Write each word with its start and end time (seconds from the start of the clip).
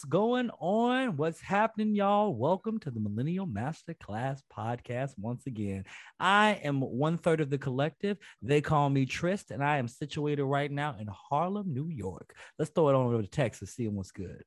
Hey, 0.00 0.06
and 0.06 0.48
what's 0.48 0.48
going 0.48 0.50
on? 0.60 1.16
What's 1.16 1.40
happening, 1.40 1.94
y'all? 1.94 2.34
Welcome 2.34 2.78
to 2.80 2.90
the 2.90 3.00
Millennial 3.00 3.46
Masterclass 3.46 4.40
podcast 4.54 5.12
once 5.18 5.46
again. 5.46 5.84
I 6.18 6.60
am 6.62 6.80
one 6.80 7.18
third 7.18 7.40
of 7.40 7.50
the 7.50 7.58
collective. 7.58 8.16
They 8.40 8.60
call 8.60 8.88
me 8.88 9.04
Trist, 9.04 9.50
and 9.50 9.62
I 9.62 9.76
am 9.78 9.88
situated 9.88 10.44
right 10.44 10.70
now 10.70 10.96
in 10.98 11.08
Harlem, 11.08 11.74
New 11.74 11.88
York. 11.88 12.34
Let's 12.58 12.70
throw 12.70 12.88
it 12.88 12.94
on 12.94 13.06
over 13.12 13.22
to 13.22 13.28
Texas, 13.28 13.74
see 13.74 13.88
what's 13.88 14.10
good. 14.10 14.44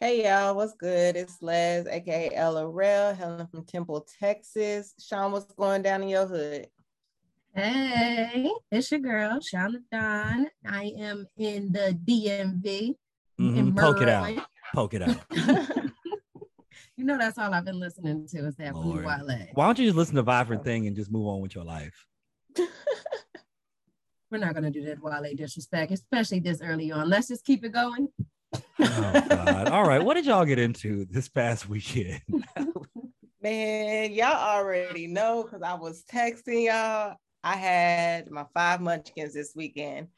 Hey 0.00 0.24
y'all, 0.24 0.54
what's 0.54 0.74
good? 0.74 1.16
It's 1.16 1.42
Les, 1.42 1.86
aka 1.86 2.30
Ella 2.34 2.66
Rel, 2.66 3.14
hailing 3.14 3.46
from 3.46 3.64
Temple, 3.64 4.06
Texas. 4.18 4.94
Sean, 4.98 5.32
what's 5.32 5.52
going 5.54 5.82
down 5.82 6.02
in 6.02 6.08
your 6.08 6.26
hood? 6.26 6.68
Hey, 7.54 8.50
it's 8.70 8.90
your 8.90 9.00
girl, 9.00 9.38
Shauna 9.40 9.78
Don. 9.92 10.46
I 10.66 10.92
am 10.98 11.26
in 11.36 11.72
the 11.72 11.98
DMV. 12.04 12.94
Mhm, 13.40 13.76
Poke 13.76 14.00
it 14.00 14.08
out. 14.08 14.46
Poke 14.74 14.94
it 14.94 15.02
out. 15.02 15.20
you 16.96 17.04
know 17.04 17.16
that's 17.16 17.38
all 17.38 17.54
I've 17.54 17.64
been 17.64 17.78
listening 17.78 18.26
to 18.26 18.46
is 18.46 18.56
that 18.56 18.72
Blue 18.72 18.94
Lord. 18.94 19.04
Wale. 19.04 19.46
Why 19.52 19.66
don't 19.66 19.78
you 19.78 19.86
just 19.86 19.96
listen 19.96 20.16
to 20.16 20.22
Vibrant 20.22 20.64
Thing 20.64 20.88
and 20.88 20.96
just 20.96 21.12
move 21.12 21.28
on 21.28 21.40
with 21.40 21.54
your 21.54 21.64
life? 21.64 22.06
We're 22.58 24.38
not 24.38 24.52
gonna 24.54 24.72
do 24.72 24.84
that 24.86 25.00
Wale 25.00 25.32
disrespect, 25.36 25.92
especially 25.92 26.40
this 26.40 26.60
early 26.60 26.90
on. 26.90 27.08
Let's 27.08 27.28
just 27.28 27.44
keep 27.44 27.64
it 27.64 27.68
going. 27.68 28.08
Oh, 28.80 29.24
God. 29.28 29.68
All 29.68 29.86
right. 29.86 30.02
What 30.02 30.14
did 30.14 30.26
y'all 30.26 30.44
get 30.44 30.58
into 30.58 31.06
this 31.08 31.28
past 31.28 31.68
weekend? 31.68 32.20
Man, 33.40 34.12
y'all 34.12 34.58
already 34.58 35.06
know 35.06 35.44
because 35.44 35.62
I 35.62 35.74
was 35.74 36.02
texting 36.12 36.66
y'all. 36.66 37.14
I 37.44 37.56
had 37.56 38.28
my 38.28 38.46
five 38.54 38.80
munchkins 38.80 39.34
this 39.34 39.52
weekend. 39.54 40.08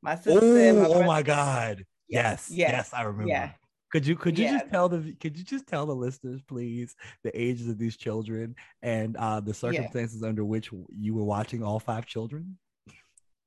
My 0.00 0.14
sister 0.14 0.38
and 0.40 0.78
oh, 0.78 0.84
oh 0.84 0.88
brother- 0.92 1.04
my 1.04 1.22
God. 1.22 1.84
Yes. 2.08 2.48
Yeah, 2.50 2.70
Yes, 2.70 2.94
I 2.94 3.02
remember. 3.02 3.28
yeah. 3.28 3.50
Could 3.90 4.06
you 4.06 4.16
could 4.16 4.38
you 4.38 4.44
Yeah. 4.44 4.58
just 4.58 4.70
tell 4.70 4.88
the 4.88 5.14
could 5.14 5.38
you 5.38 5.44
just 5.44 5.66
tell 5.66 5.86
the 5.86 5.94
listeners 5.94 6.42
please 6.42 6.94
the 7.24 7.30
ages 7.40 7.68
of 7.68 7.78
these 7.78 7.96
children 7.96 8.54
and 8.82 9.16
uh 9.16 9.40
the 9.40 9.54
circumstances 9.54 10.22
under 10.22 10.44
which 10.44 10.70
you 10.90 11.14
were 11.14 11.24
watching 11.24 11.62
all 11.62 11.80
five 11.80 12.04
children? 12.04 12.58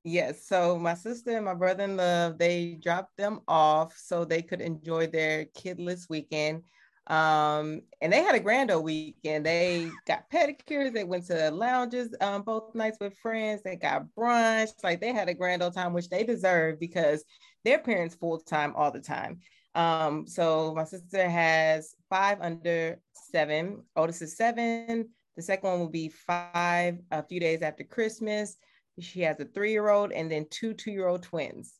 Yes. 0.03 0.47
So 0.47 0.79
my 0.79 0.95
sister 0.95 1.35
and 1.35 1.45
my 1.45 1.53
brother 1.53 1.83
in 1.83 1.95
love, 1.95 2.39
they 2.39 2.79
dropped 2.81 3.17
them 3.17 3.41
off 3.47 3.95
so 3.95 4.25
they 4.25 4.41
could 4.41 4.61
enjoy 4.61 5.07
their 5.07 5.45
kidless 5.45 6.09
weekend. 6.09 6.63
Um, 7.07 7.81
and 8.01 8.11
they 8.13 8.23
had 8.23 8.35
a 8.35 8.39
grand 8.39 8.71
old 8.71 8.83
weekend. 8.85 9.45
They 9.45 9.89
got 10.07 10.29
pedicures, 10.31 10.93
they 10.93 11.03
went 11.03 11.25
to 11.27 11.51
lounges 11.51 12.15
um, 12.21 12.43
both 12.43 12.73
nights 12.73 12.97
with 12.99 13.17
friends, 13.17 13.61
they 13.63 13.75
got 13.75 14.05
brunch, 14.17 14.71
like 14.83 15.01
they 15.01 15.11
had 15.11 15.29
a 15.29 15.33
grand 15.33 15.61
old 15.61 15.73
time, 15.73 15.93
which 15.93 16.09
they 16.09 16.23
deserve 16.23 16.79
because 16.79 17.23
their 17.63 17.79
parents 17.79 18.15
full 18.15 18.39
time 18.39 18.73
all 18.75 18.91
the 18.91 19.01
time. 19.01 19.39
Um, 19.73 20.27
so 20.27 20.73
my 20.75 20.83
sister 20.83 21.29
has 21.29 21.95
five 22.09 22.39
under 22.41 22.99
seven, 23.13 23.83
oldest 23.95 24.21
is 24.21 24.35
seven, 24.35 25.09
the 25.35 25.41
second 25.41 25.69
one 25.69 25.79
will 25.79 25.89
be 25.89 26.09
five 26.09 26.99
a 27.11 27.23
few 27.23 27.39
days 27.39 27.61
after 27.61 27.83
Christmas. 27.83 28.57
She 28.99 29.21
has 29.21 29.39
a 29.39 29.45
three 29.45 29.71
year 29.71 29.89
old 29.89 30.11
and 30.11 30.29
then 30.29 30.45
two 30.49 30.73
two 30.73 30.91
year 30.91 31.07
old 31.07 31.23
twins. 31.23 31.79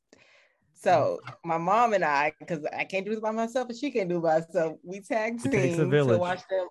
So 0.73 1.19
my 1.43 1.57
mom 1.57 1.93
and 1.93 2.03
I, 2.03 2.33
because 2.39 2.65
I 2.75 2.85
can't 2.85 3.05
do 3.05 3.11
this 3.11 3.19
by 3.19 3.31
myself 3.31 3.69
and 3.69 3.77
she 3.77 3.91
can't 3.91 4.09
do 4.09 4.17
it 4.17 4.23
by 4.23 4.39
herself, 4.39 4.77
we 4.83 5.01
tag 5.01 5.35
It 5.45 5.51
takes 5.51 5.77
a 5.77 5.83
team 5.83 5.91
to 5.91 6.17
watch 6.17 6.41
them 6.49 6.67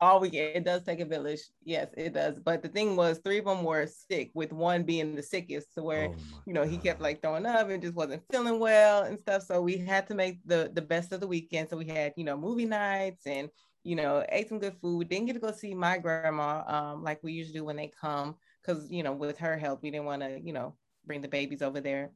all 0.00 0.20
weekend. 0.20 0.56
It 0.56 0.64
does 0.64 0.82
take 0.82 1.00
a 1.00 1.04
village. 1.04 1.40
Yes, 1.64 1.88
it 1.96 2.14
does. 2.14 2.38
But 2.42 2.62
the 2.62 2.68
thing 2.68 2.96
was, 2.96 3.18
three 3.18 3.38
of 3.38 3.44
them 3.44 3.64
were 3.64 3.86
sick, 3.86 4.30
with 4.34 4.52
one 4.52 4.82
being 4.82 5.14
the 5.14 5.22
sickest, 5.22 5.74
to 5.74 5.82
where 5.82 6.08
Oh 6.08 6.14
you 6.46 6.52
know 6.52 6.64
he 6.64 6.78
kept 6.78 7.00
like 7.00 7.20
throwing 7.22 7.46
up 7.46 7.68
and 7.68 7.82
just 7.82 7.94
wasn't 7.94 8.22
feeling 8.30 8.58
well 8.58 9.02
and 9.02 9.18
stuff. 9.18 9.42
So 9.42 9.60
we 9.60 9.76
had 9.76 10.06
to 10.08 10.14
make 10.14 10.38
the 10.44 10.70
the 10.74 10.82
best 10.82 11.12
of 11.12 11.20
the 11.20 11.26
weekend. 11.26 11.68
So 11.68 11.76
we 11.76 11.86
had 11.86 12.12
you 12.16 12.24
know 12.24 12.36
movie 12.36 12.66
nights 12.66 13.26
and 13.26 13.48
you 13.84 13.96
know 13.96 14.24
ate 14.30 14.48
some 14.48 14.58
good 14.58 14.76
food. 14.80 15.08
Didn't 15.08 15.26
get 15.26 15.34
to 15.34 15.40
go 15.40 15.52
see 15.52 15.74
my 15.74 15.98
grandma 15.98 16.62
um, 16.66 17.02
like 17.02 17.20
we 17.22 17.32
usually 17.32 17.58
do 17.58 17.64
when 17.64 17.76
they 17.76 17.92
come 18.00 18.36
because 18.62 18.90
you 18.90 19.02
know 19.02 19.12
with 19.12 19.38
her 19.38 19.56
help 19.56 19.82
we 19.82 19.90
didn't 19.90 20.06
want 20.06 20.22
to 20.22 20.40
you 20.42 20.52
know 20.52 20.74
bring 21.06 21.20
the 21.20 21.28
babies 21.28 21.62
over 21.62 21.80
there. 21.80 22.10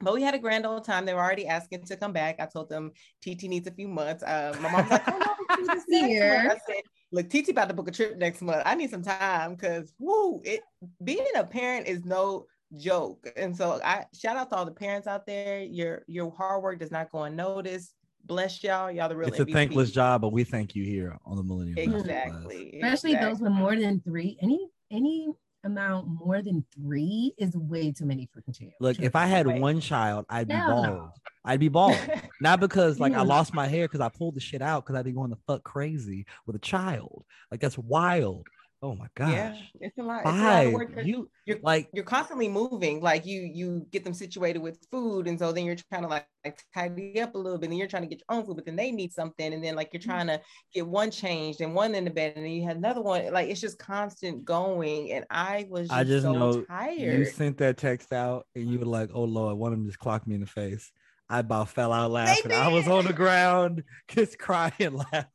But 0.00 0.14
we 0.14 0.22
had 0.22 0.34
a 0.34 0.38
grand 0.38 0.64
old 0.64 0.84
time. 0.84 1.04
They 1.04 1.14
were 1.14 1.20
already 1.20 1.48
asking 1.48 1.84
to 1.86 1.96
come 1.96 2.12
back. 2.12 2.36
I 2.38 2.46
told 2.46 2.68
them 2.68 2.92
TT 3.20 3.44
needs 3.44 3.66
a 3.66 3.72
few 3.72 3.88
months. 3.88 4.22
Uh, 4.22 4.56
my 4.60 4.70
mom's 4.70 4.90
like, 4.90 5.02
"Oh, 5.08 5.18
no, 5.18 5.34
we 5.38 5.46
can 5.46 5.64
do 5.64 5.74
this 5.74 5.84
next 5.88 6.06
Here. 6.08 6.42
I 6.48 6.72
said, 6.72 6.82
look, 7.12 7.28
TT 7.28 7.50
about 7.50 7.68
to 7.68 7.74
book 7.74 7.88
a 7.88 7.92
trip 7.92 8.16
next 8.16 8.42
month. 8.42 8.62
I 8.64 8.74
need 8.74 8.90
some 8.90 9.02
time 9.02 9.54
because 9.54 9.92
woo, 9.98 10.40
it 10.44 10.60
being 11.02 11.24
a 11.36 11.44
parent 11.44 11.86
is 11.86 12.04
no 12.04 12.46
joke. 12.76 13.30
And 13.36 13.56
so 13.56 13.80
I 13.84 14.06
shout 14.14 14.36
out 14.36 14.50
to 14.50 14.56
all 14.56 14.64
the 14.64 14.72
parents 14.72 15.06
out 15.06 15.26
there. 15.26 15.62
Your 15.62 16.02
your 16.06 16.30
hard 16.30 16.62
work 16.62 16.78
does 16.78 16.90
not 16.90 17.10
go 17.10 17.24
unnoticed. 17.24 17.94
Bless 18.24 18.62
y'all. 18.62 18.90
Y'all 18.90 19.08
the 19.08 19.16
real 19.16 19.28
It's 19.28 19.40
a 19.40 19.46
thankless 19.46 19.90
job, 19.90 20.20
but 20.20 20.32
we 20.32 20.44
thank 20.44 20.74
you 20.74 20.84
here 20.84 21.16
on 21.24 21.36
the 21.36 21.42
Millennium. 21.42 21.78
Masterclass. 21.78 22.00
Exactly. 22.00 22.80
Especially 22.82 23.14
those 23.14 23.40
with 23.40 23.52
more 23.52 23.76
than 23.76 24.00
three. 24.00 24.36
Any 24.42 24.68
any 24.90 25.32
amount 25.68 26.08
more 26.08 26.42
than 26.42 26.64
three 26.74 27.32
is 27.38 27.56
way 27.56 27.92
too 27.92 28.04
many 28.06 28.28
freaking 28.36 28.56
children. 28.56 28.74
Look, 28.80 28.98
if 29.00 29.14
I 29.14 29.26
had 29.26 29.46
Right. 29.46 29.60
one 29.60 29.80
child, 29.80 30.26
I'd 30.28 30.48
be 30.48 30.54
no. 30.54 30.66
bald. 30.66 31.10
I'd 31.44 31.60
be 31.60 31.68
bald. 31.68 31.96
Not 32.40 32.60
because 32.60 32.98
like 32.98 33.14
I 33.14 33.22
lost 33.22 33.54
my 33.54 33.66
hair 33.68 33.84
because 33.86 34.00
I 34.00 34.08
pulled 34.08 34.34
the 34.34 34.40
shit 34.40 34.60
out 34.60 34.84
because 34.84 34.98
I'd 34.98 35.04
be 35.04 35.12
going 35.12 35.30
the 35.30 35.38
fuck 35.46 35.62
crazy 35.62 36.26
with 36.46 36.56
a 36.56 36.58
child. 36.60 37.24
Like 37.50 37.60
that's 37.60 37.78
wild. 37.78 38.46
Oh 38.80 38.94
my 38.94 39.08
gosh. 39.16 39.32
Yeah, 39.32 39.56
it's 39.80 39.98
a 39.98 40.02
lot. 40.02 40.20
It's 40.20 40.30
a 40.30 40.32
lot 40.32 40.66
of 40.66 40.72
Five. 40.72 40.94
'cause 40.94 41.06
You 41.06 41.28
you're 41.46 41.58
like 41.62 41.88
you're 41.92 42.04
constantly 42.04 42.48
moving 42.48 43.00
like 43.00 43.26
you 43.26 43.40
you 43.42 43.86
get 43.90 44.04
them 44.04 44.14
situated 44.14 44.60
with 44.60 44.78
food 44.90 45.26
and 45.26 45.36
so 45.38 45.50
then 45.50 45.64
you're 45.64 45.76
trying 45.90 46.02
to 46.02 46.08
like, 46.08 46.26
like 46.44 46.62
tidy 46.72 47.20
up 47.20 47.34
a 47.34 47.38
little 47.38 47.58
bit 47.58 47.70
and 47.70 47.78
you're 47.78 47.88
trying 47.88 48.04
to 48.04 48.08
get 48.08 48.20
your 48.20 48.36
own 48.36 48.44
food 48.44 48.54
but 48.54 48.66
then 48.66 48.76
they 48.76 48.92
need 48.92 49.12
something 49.12 49.52
and 49.52 49.64
then 49.64 49.74
like 49.74 49.90
you're 49.92 50.00
mm-hmm. 50.00 50.10
trying 50.10 50.26
to 50.28 50.40
get 50.72 50.86
one 50.86 51.10
changed 51.10 51.60
and 51.60 51.74
one 51.74 51.94
in 51.94 52.04
the 52.04 52.10
bed 52.10 52.34
and 52.36 52.44
then 52.44 52.52
you 52.52 52.62
had 52.62 52.76
another 52.76 53.00
one 53.00 53.32
like 53.32 53.48
it's 53.48 53.60
just 53.60 53.78
constant 53.78 54.44
going 54.44 55.10
and 55.10 55.24
i 55.30 55.66
was 55.68 55.88
just, 55.88 55.92
I 55.92 56.04
just 56.04 56.22
so 56.22 56.32
know 56.32 56.64
you 56.86 57.24
sent 57.24 57.58
that 57.58 57.78
text 57.78 58.12
out 58.12 58.46
and 58.54 58.68
you 58.68 58.78
were 58.78 58.84
like, 58.84 59.10
oh 59.12 59.24
Lord, 59.24 59.56
one 59.56 59.72
of 59.72 59.78
them 59.78 59.86
just 59.86 59.98
clocked 59.98 60.26
me 60.26 60.34
in 60.34 60.40
the 60.40 60.46
face. 60.46 60.92
I 61.28 61.40
about 61.40 61.68
fell 61.68 61.92
out 61.92 62.10
laughing. 62.10 62.52
I 62.52 62.68
was 62.68 62.88
on 62.88 63.04
the 63.04 63.12
ground, 63.12 63.82
just 64.08 64.38
crying, 64.38 64.72
laughing. 65.12 65.26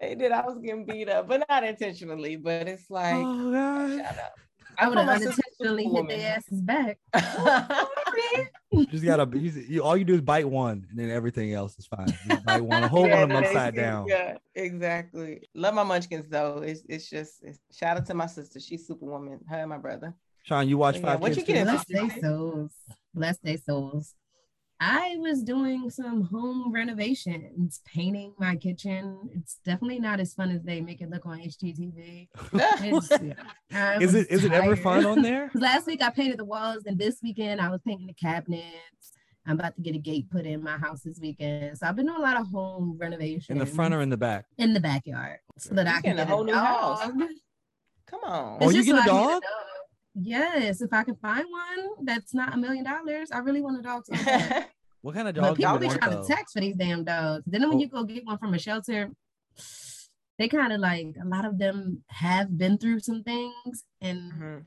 They 0.00 0.14
did 0.14 0.32
i 0.32 0.42
was 0.42 0.58
getting 0.58 0.84
beat 0.84 1.08
up 1.08 1.28
but 1.28 1.44
not 1.48 1.64
intentionally 1.64 2.36
but 2.36 2.66
it's 2.68 2.90
like 2.90 3.14
oh 3.16 3.52
God. 3.52 3.96
shut 3.98 4.18
up 4.18 4.34
I 4.78 4.88
would 4.88 4.96
have 4.96 5.06
call 5.06 5.14
my 5.14 5.20
sister 5.20 5.42
unintentionally 5.60 5.94
hit 5.94 6.08
their 6.08 6.36
asses 6.36 6.60
back. 6.62 6.98
You 8.72 8.86
just 8.86 9.04
gotta 9.04 9.28
you, 9.36 9.50
you 9.68 9.82
all 9.82 9.96
you 9.96 10.04
do 10.04 10.14
is 10.14 10.20
bite 10.20 10.48
one 10.48 10.86
and 10.90 10.98
then 10.98 11.10
everything 11.10 11.52
else 11.52 11.76
is 11.76 11.86
fine. 11.86 12.06
You 12.28 12.36
bite 12.36 12.62
one, 12.62 12.84
hold 12.84 13.06
Yeah, 13.08 13.14
one 13.14 13.22
of 13.24 13.28
them 13.30 13.42
they 13.42 13.48
upside 13.48 13.74
down. 13.74 14.06
Yeah, 14.08 14.36
exactly. 14.54 15.42
Love 15.54 15.74
my 15.74 15.82
munchkins 15.82 16.28
though. 16.28 16.58
It's 16.58 16.82
it's 16.88 17.10
just 17.10 17.42
it's, 17.42 17.58
shout 17.76 17.96
out 17.96 18.06
to 18.06 18.14
my 18.14 18.26
sister. 18.26 18.60
She's 18.60 18.86
superwoman. 18.86 19.40
Her 19.48 19.56
and 19.58 19.70
my 19.70 19.78
brother. 19.78 20.14
Sean, 20.44 20.68
you 20.68 20.78
watch 20.78 20.96
Yeah, 20.96 21.02
five 21.02 21.20
what 21.20 21.32
kids. 21.32 21.38
you 21.38 21.42
too? 21.42 21.52
getting 21.52 21.64
Bless 21.64 21.84
their 21.86 22.20
souls. 22.20 22.72
Bless 23.12 23.38
their 23.38 23.58
souls. 23.58 24.14
I 24.82 25.16
was 25.18 25.42
doing 25.42 25.90
some 25.90 26.22
home 26.22 26.72
renovations, 26.72 27.80
painting 27.84 28.32
my 28.38 28.56
kitchen. 28.56 29.28
It's 29.34 29.58
definitely 29.62 29.98
not 30.00 30.20
as 30.20 30.32
fun 30.32 30.50
as 30.50 30.62
they 30.62 30.80
make 30.80 31.02
it 31.02 31.10
look 31.10 31.26
on 31.26 31.38
HGTV. 31.38 32.28
It's, 32.82 33.10
yeah, 33.10 33.34
I 33.72 33.96
Is 33.96 34.12
was 34.12 34.14
it 34.14 34.30
is 34.30 34.44
it 34.44 34.52
ever 34.52 34.74
fun 34.76 35.04
on 35.04 35.20
there? 35.20 35.50
Last 35.54 35.86
week 35.86 36.02
I 36.02 36.08
painted 36.10 36.38
the 36.38 36.46
walls, 36.46 36.84
and 36.86 36.98
this 36.98 37.18
weekend 37.22 37.60
I 37.60 37.68
was 37.68 37.80
painting 37.86 38.06
the 38.06 38.14
cabinets. 38.14 39.12
I'm 39.46 39.58
about 39.58 39.74
to 39.76 39.82
get 39.82 39.94
a 39.94 39.98
gate 39.98 40.30
put 40.30 40.46
in 40.46 40.62
my 40.62 40.78
house 40.78 41.02
this 41.02 41.18
weekend. 41.20 41.76
So 41.76 41.86
I've 41.86 41.96
been 41.96 42.06
doing 42.06 42.18
a 42.18 42.22
lot 42.22 42.40
of 42.40 42.46
home 42.48 42.96
renovations 42.98 43.48
In 43.50 43.58
the 43.58 43.66
front 43.66 43.92
or 43.94 44.00
in 44.00 44.08
the 44.10 44.16
back? 44.16 44.46
in 44.58 44.72
the 44.74 44.80
backyard 44.80 45.38
so 45.58 45.74
that 45.74 45.86
You 45.86 45.90
I 45.90 45.92
can 45.94 46.02
getting 46.02 46.20
a 46.20 46.24
get 46.24 46.28
whole 46.28 46.44
new 46.44 46.54
house. 46.54 47.00
dog. 47.00 47.20
Come 48.06 48.20
on. 48.24 48.58
Oh, 48.60 48.64
It's 48.68 48.74
you 48.74 48.82
just 48.82 48.86
get 48.86 48.98
a 48.98 49.02
so 49.02 49.02
I 49.02 49.20
can 49.20 49.28
dog? 49.30 49.42
Yes, 50.14 50.80
if 50.82 50.92
I 50.92 51.04
can 51.04 51.16
find 51.16 51.46
one 51.48 52.04
that's 52.04 52.34
not 52.34 52.54
a 52.54 52.56
million 52.56 52.84
dollars, 52.84 53.30
I 53.30 53.38
really 53.38 53.60
want 53.60 53.78
a 53.78 53.82
dog 53.82 54.04
so. 54.06 54.14
What 55.02 55.14
kind 55.14 55.28
of 55.28 55.34
dog 55.34 55.56
do 55.56 55.62
you 55.62 55.66
people 55.66 55.78
be 55.78 55.86
want 55.86 55.98
trying 55.98 56.10
though? 56.10 56.22
to 56.22 56.28
text 56.28 56.52
for 56.52 56.60
these 56.60 56.76
damn 56.76 57.04
dogs. 57.04 57.42
Then 57.46 57.62
when 57.62 57.78
Oh. 57.78 57.80
you 57.80 57.88
go 57.88 58.04
get 58.04 58.26
one 58.26 58.36
from 58.36 58.52
a 58.52 58.58
shelter, 58.58 59.10
they 60.38 60.46
kind 60.48 60.72
of 60.74 60.80
like 60.80 61.14
a 61.22 61.26
lot 61.26 61.46
of 61.46 61.58
them 61.58 62.02
have 62.08 62.58
been 62.58 62.76
through 62.76 63.00
some 63.00 63.22
things, 63.22 63.84
and 64.02 64.32
Mhm. 64.32 64.64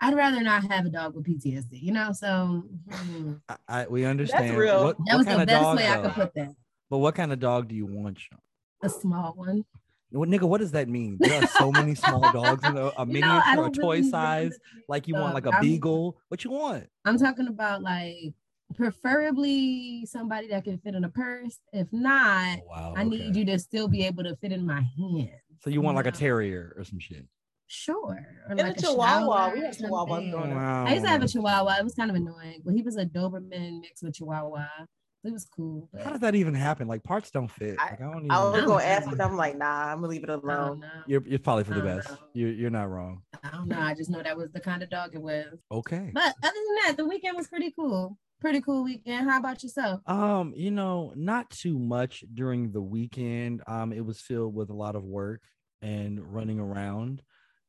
I'd 0.00 0.14
rather 0.14 0.42
not 0.42 0.70
have 0.70 0.84
a 0.84 0.90
dog 0.90 1.14
with 1.14 1.24
PTSD, 1.24 1.80
you 1.80 1.92
know. 1.92 2.12
So 2.12 2.64
hmm, 2.90 3.34
I, 3.48 3.56
I- 3.68 3.86
we 3.86 4.04
understand. 4.04 4.58
real. 4.58 4.84
What, 4.84 4.96
that 5.06 5.16
what 5.16 5.16
was 5.18 5.26
the 5.38 5.46
best 5.46 5.62
dog 5.62 5.76
way 5.78 5.88
I 5.88 6.02
could 6.02 6.12
put 6.12 6.34
that. 6.34 6.54
But 6.90 6.98
what 6.98 7.14
kind 7.14 7.32
of 7.32 7.40
dog 7.40 7.68
do 7.68 7.74
you 7.74 7.86
want, 7.86 8.18
Sean? 8.20 8.40
A 8.82 8.88
small 8.90 9.32
one. 9.34 9.64
What 10.12 10.28
nigga? 10.28 10.42
What 10.48 10.60
does 10.60 10.72
that 10.72 10.88
mean? 10.88 11.16
There 11.20 11.42
are 11.42 11.46
so 11.46 11.72
many 11.72 11.94
small 11.94 12.20
dogs 12.32 12.64
in 12.64 12.76
a, 12.76 12.86
a 12.86 12.90
You 12.90 12.92
know, 12.98 13.04
miniature, 13.06 13.42
I 13.44 13.52
a 13.54 13.56
don't 13.56 13.74
toy 13.74 13.96
really 13.98 14.10
size. 14.10 14.58
Like 14.88 15.08
you 15.08 15.14
want 15.14 15.34
like 15.34 15.46
a 15.46 15.50
I'm- 15.52 15.60
beagle. 15.62 16.18
What 16.28 16.44
you 16.44 16.50
want? 16.50 16.86
I'm 17.04 17.18
talking 17.18 17.48
about 17.48 17.82
like 17.82 18.34
preferably 18.76 20.06
somebody 20.06 20.48
that 20.48 20.64
can 20.64 20.78
fit 20.78 20.94
in 20.94 21.04
a 21.04 21.08
purse. 21.08 21.58
If 21.72 21.88
not, 21.92 22.58
Oh, 22.60 22.66
wow. 22.68 22.94
I 22.96 23.04
need 23.04 23.34
you 23.36 23.44
to 23.46 23.58
still 23.58 23.88
be 23.88 24.04
able 24.06 24.24
to 24.24 24.36
fit 24.36 24.52
in 24.52 24.66
my 24.66 24.82
hand. 24.96 25.30
So 25.60 25.70
you 25.70 25.80
want 25.80 25.96
like 25.96 26.06
a 26.06 26.12
terrier 26.12 26.74
or 26.76 26.84
some 26.84 26.98
shit? 26.98 27.24
Sure. 27.66 28.18
Or 28.50 28.54
like 28.56 28.76
a 28.76 28.80
chihuahua. 28.80 29.52
We 29.54 29.60
had 29.60 29.76
chihuahuas 29.76 30.08
something. 30.08 30.30
growing 30.30 30.50
up. 30.52 30.56
Wow. 30.58 30.84
I 30.86 30.92
used 30.92 31.04
to 31.04 31.10
have 31.10 31.22
a 31.22 31.28
chihuahua. 31.28 31.76
It 31.78 31.84
was 31.84 31.94
kind 31.94 32.10
of 32.10 32.16
annoying, 32.16 32.60
but 32.64 32.74
he 32.74 32.82
was 32.82 32.96
a 32.96 33.06
Doberman 33.06 33.80
mixed 33.80 34.02
with 34.02 34.14
chihuahua. 34.14 34.66
It 35.24 35.32
was 35.32 35.44
cool. 35.44 35.88
How 36.02 36.10
does 36.10 36.20
that 36.20 36.34
even 36.34 36.54
happen? 36.54 36.88
Like 36.88 37.04
parts 37.04 37.30
don't 37.30 37.50
fit. 37.50 37.76
I, 37.78 37.90
like, 37.90 38.00
I, 38.00 38.04
don't 38.04 38.18
even, 38.18 38.30
I 38.30 38.44
was 38.44 38.60
know. 38.62 38.66
gonna 38.68 38.84
ask, 38.84 39.08
but 39.08 39.20
I'm 39.20 39.36
like, 39.36 39.56
nah, 39.56 39.86
I'm 39.86 39.98
gonna 39.98 40.08
leave 40.08 40.24
it 40.24 40.30
alone. 40.30 40.84
you're, 41.06 41.22
you're 41.26 41.38
probably 41.38 41.64
for 41.64 41.74
the 41.74 41.82
best. 41.82 42.10
know. 42.10 42.18
You're, 42.34 42.52
you're 42.52 42.70
not 42.70 42.90
wrong. 42.90 43.22
I 43.42 43.50
don't 43.50 43.68
know. 43.68 43.78
I 43.78 43.94
just 43.94 44.10
know 44.10 44.22
that 44.22 44.36
was 44.36 44.50
the 44.52 44.60
kind 44.60 44.82
of 44.82 44.90
dog 44.90 45.10
it 45.14 45.22
was. 45.22 45.46
Okay. 45.70 46.10
But 46.12 46.34
other 46.42 46.54
than 46.54 46.76
that, 46.86 46.94
the 46.96 47.06
weekend 47.06 47.36
was 47.36 47.46
pretty 47.46 47.72
cool. 47.72 48.18
Pretty 48.40 48.60
cool 48.60 48.82
weekend. 48.82 49.30
How 49.30 49.38
about 49.38 49.62
yourself? 49.62 50.00
Um, 50.06 50.52
you 50.56 50.72
know, 50.72 51.12
not 51.14 51.48
too 51.50 51.78
much 51.78 52.24
during 52.34 52.72
the 52.72 52.82
weekend. 52.82 53.62
Um, 53.68 53.92
it 53.92 54.04
was 54.04 54.20
filled 54.20 54.54
with 54.54 54.70
a 54.70 54.74
lot 54.74 54.96
of 54.96 55.04
work 55.04 55.42
and 55.80 56.20
running 56.34 56.58
around 56.58 57.22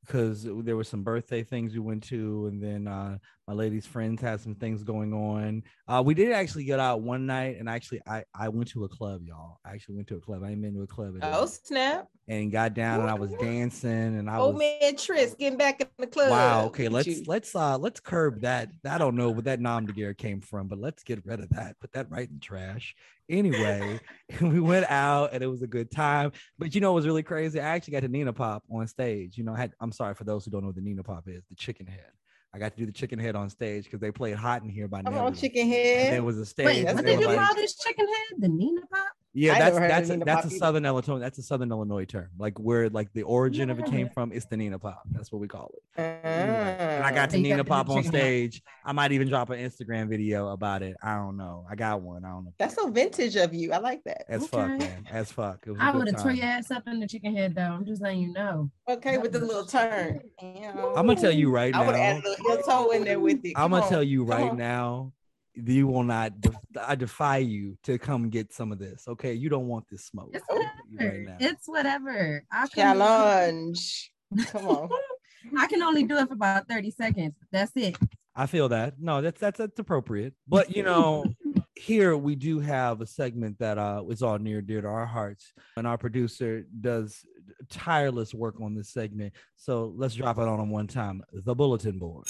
because 0.05 0.45
there 0.63 0.75
were 0.75 0.83
some 0.83 1.03
birthday 1.03 1.43
things 1.43 1.73
we 1.73 1.79
went 1.79 2.03
to, 2.03 2.47
and 2.47 2.61
then 2.61 2.87
uh, 2.87 3.17
my 3.47 3.53
lady's 3.53 3.85
friends 3.85 4.21
had 4.21 4.39
some 4.41 4.55
things 4.55 4.83
going 4.83 5.13
on. 5.13 5.63
Uh, 5.87 6.01
we 6.05 6.13
did 6.13 6.31
actually 6.31 6.63
get 6.63 6.79
out 6.79 7.01
one 7.01 7.25
night, 7.25 7.57
and 7.59 7.69
actually, 7.69 8.01
I 8.07 8.23
I 8.33 8.49
went 8.49 8.69
to 8.69 8.83
a 8.83 8.89
club, 8.89 9.21
y'all. 9.25 9.59
I 9.65 9.71
actually 9.71 9.95
went 9.95 10.07
to 10.09 10.15
a 10.15 10.19
club. 10.19 10.43
I 10.43 10.49
ain't 10.49 10.61
been 10.61 10.73
to 10.75 10.83
a 10.83 10.87
club 10.87 11.15
at 11.21 11.33
Oh 11.33 11.45
snap! 11.45 12.07
and 12.27 12.51
got 12.51 12.73
down, 12.73 13.01
and 13.01 13.09
I 13.09 13.15
was 13.15 13.31
dancing, 13.33 14.17
and 14.17 14.29
I 14.29 14.37
Old 14.37 14.55
was. 14.55 14.61
man 14.81 14.95
Tris 14.95 15.35
getting 15.37 15.57
back 15.57 15.81
in 15.81 15.87
the 15.97 16.07
club. 16.07 16.29
Wow. 16.29 16.65
Okay. 16.65 16.87
Let's 16.87 17.07
you. 17.07 17.23
let's 17.27 17.55
uh 17.55 17.77
let's 17.77 17.99
curb 17.99 18.41
that. 18.41 18.69
I 18.85 18.97
don't 18.97 19.15
know 19.15 19.29
where 19.29 19.41
that 19.43 19.59
nom 19.59 19.85
de 19.85 19.93
guerre 19.93 20.13
came 20.13 20.41
from, 20.41 20.67
but 20.67 20.79
let's 20.79 21.03
get 21.03 21.25
rid 21.25 21.39
of 21.39 21.49
that. 21.49 21.79
Put 21.79 21.91
that 21.93 22.09
right 22.09 22.29
in 22.29 22.39
trash. 22.39 22.95
Anyway, 23.29 23.99
we 24.41 24.59
went 24.59 24.89
out 24.89 25.29
and 25.33 25.41
it 25.43 25.47
was 25.47 25.61
a 25.61 25.67
good 25.67 25.89
time. 25.91 26.31
But 26.59 26.75
you 26.75 26.81
know 26.81 26.91
it 26.91 26.95
was 26.95 27.05
really 27.07 27.23
crazy? 27.23 27.59
I 27.59 27.63
actually 27.75 27.93
got 27.93 28.01
to 28.01 28.07
Nina 28.09 28.33
Pop 28.33 28.63
on 28.71 28.85
stage. 28.87 29.37
You 29.37 29.43
know, 29.43 29.53
I 29.53 29.59
had 29.59 29.73
I'm 29.79 29.91
sorry 29.91 30.13
for 30.15 30.23
those 30.23 30.45
who 30.45 30.51
don't 30.51 30.61
know 30.61 30.67
what 30.67 30.75
the 30.75 30.81
Nina 30.81 31.03
Pop 31.03 31.23
is, 31.27 31.43
the 31.49 31.55
chicken 31.55 31.87
head. 31.87 32.11
I 32.55 32.59
got 32.59 32.73
to 32.73 32.77
do 32.77 32.85
the 32.85 32.91
chicken 32.91 33.17
head 33.17 33.35
on 33.35 33.49
stage 33.49 33.85
because 33.85 33.99
they 33.99 34.11
played 34.11 34.35
hot 34.35 34.61
in 34.61 34.69
here 34.69 34.87
by 34.87 35.01
Come 35.01 35.13
Nelly. 35.15 35.25
on, 35.27 35.33
chicken 35.33 35.61
And 35.63 35.71
head. 35.71 36.13
there 36.13 36.23
was 36.23 36.37
a 36.37 36.45
stage. 36.45 36.65
Wait, 36.67 36.85
what 36.85 37.03
did 37.03 37.19
you 37.19 37.25
like- 37.27 37.39
call 37.39 37.55
this 37.55 37.75
chicken 37.77 38.05
head? 38.07 38.41
The 38.41 38.47
Nina 38.49 38.81
Pop? 38.91 39.07
Yeah, 39.33 39.53
I 39.53 39.59
that's 39.59 39.73
never 39.75 39.79
heard 39.79 39.85
of 39.85 39.89
that's 39.89 40.09
a, 40.09 40.17
that's 40.17 40.25
Pop 40.25 40.43
a 40.43 40.47
either. 40.47 40.57
southern 40.57 40.85
Illinois. 40.85 41.19
That's 41.19 41.37
a 41.39 41.41
southern 41.43 41.71
Illinois 41.71 42.05
term. 42.05 42.29
Like 42.37 42.59
where 42.59 42.89
like 42.89 43.11
the 43.13 43.23
origin 43.23 43.69
of 43.69 43.79
it 43.79 43.85
came 43.87 44.09
from. 44.09 44.31
is 44.31 44.45
the 44.45 44.57
Nina 44.57 44.77
Pop. 44.79 45.01
That's 45.11 45.31
what 45.31 45.39
we 45.41 45.47
call 45.47 45.73
it. 45.75 45.99
Uh, 45.99 46.01
And 46.27 47.03
I 47.03 47.11
got 47.11 47.31
So 47.31 47.37
to 47.37 47.41
you 47.43 47.49
got 47.49 47.55
Nina 47.55 47.63
Pop 47.63 47.89
on 47.89 47.97
chicken 48.03 48.11
head. 48.13 48.21
stage. 48.21 48.61
I 48.85 48.91
might 48.91 49.11
even 49.11 49.27
drop 49.27 49.49
an 49.49 49.59
Instagram 49.59 50.07
video 50.09 50.49
about 50.49 50.81
it. 50.83 50.95
I 51.01 51.15
don't 51.15 51.37
know. 51.37 51.65
I 51.69 51.75
got 51.75 52.01
one. 52.01 52.23
I 52.25 52.29
don't 52.29 52.45
know. 52.45 52.53
That's 52.59 52.75
so 52.75 52.89
vintage 52.89 53.35
of 53.35 53.53
you. 53.53 53.71
I 53.73 53.77
like 53.79 54.03
that. 54.05 54.25
As 54.29 54.47
fuck, 54.47 54.69
Okay. 54.69 54.77
man. 54.77 55.07
As 55.11 55.31
fuck. 55.31 55.63
It 55.65 55.71
was 55.71 55.79
a 55.79 55.83
I 55.83 55.91
would 55.91 56.07
have 56.07 56.17
tore 56.17 56.25
time. 56.31 56.35
your 56.35 56.45
ass 56.45 56.69
up 56.71 56.83
in 56.87 56.99
the 56.99 57.07
chicken 57.07 57.35
head 57.35 57.55
though. 57.55 57.61
I'm 57.63 57.85
just 57.85 58.01
letting 58.01 58.21
you 58.21 58.33
know. 58.33 58.69
Okay, 58.87 59.17
with 59.17 59.31
the 59.31 59.39
little 59.39 59.65
turn. 59.65 60.19
I'm 60.41 61.07
gonna 61.07 61.15
tell 61.15 61.31
you 61.31 61.49
right 61.49 61.73
I 61.73 61.85
would 61.85 61.95
now. 61.95 62.01
add 62.01 62.23
a 62.23 62.29
little 62.29 62.45
heel 62.45 62.61
toe 62.63 62.91
in 62.91 63.03
there 63.03 63.19
with 63.19 63.43
it. 63.43 63.53
I'm 63.55 63.71
gonna 63.71 63.83
on, 63.83 63.89
tell 63.89 64.03
you 64.03 64.23
right 64.23 64.55
now. 64.55 65.11
You 65.55 65.87
will 65.87 66.03
not. 66.03 66.39
Def- 66.41 66.55
I 66.81 66.95
defy 66.95 67.37
you 67.37 67.77
to 67.83 67.97
come 67.99 68.29
get 68.29 68.53
some 68.53 68.71
of 68.71 68.79
this. 68.79 69.07
Okay, 69.07 69.33
you 69.33 69.49
don't 69.49 69.67
want 69.67 69.85
this 69.89 70.05
smoke. 70.05 70.31
It's 70.33 70.43
I'm 70.49 70.57
gonna 70.57 70.71
tell 70.75 70.85
you 70.89 70.97
whatever. 70.97 71.17
right 71.17 71.39
now. 71.39 71.47
It's 71.47 71.67
whatever. 71.67 72.43
I 72.51 72.67
can, 72.67 72.97
Challenge. 72.97 74.11
Come 74.47 74.67
on. 74.67 74.89
I 75.57 75.67
can 75.67 75.83
only 75.83 76.03
do 76.03 76.17
it 76.17 76.27
for 76.27 76.33
about 76.33 76.67
30 76.67 76.91
seconds. 76.91 77.33
That's 77.51 77.71
it. 77.75 77.97
I 78.35 78.47
feel 78.47 78.69
that. 78.69 78.95
No, 78.99 79.21
that's 79.21 79.39
that's 79.39 79.59
that's 79.59 79.77
appropriate. 79.77 80.33
But 80.47 80.75
you 80.75 80.81
know, 80.81 81.25
here 81.75 82.17
we 82.17 82.35
do 82.35 82.59
have 82.59 83.01
a 83.01 83.05
segment 83.05 83.59
that 83.59 83.77
uh 83.77 84.03
is 84.09 84.23
all 84.23 84.39
near 84.39 84.61
dear 84.61 84.81
to 84.81 84.87
our 84.87 85.05
hearts, 85.05 85.53
and 85.77 85.85
our 85.85 85.97
producer 85.97 86.65
does 86.81 87.23
tireless 87.69 88.33
work 88.33 88.59
on 88.59 88.73
this 88.73 88.89
segment. 88.89 89.33
So 89.55 89.93
let's 89.95 90.15
drop 90.15 90.39
it 90.39 90.47
on 90.47 90.59
him 90.59 90.71
one 90.71 90.87
time. 90.87 91.21
The 91.31 91.53
bulletin 91.53 91.99
board. 91.99 92.25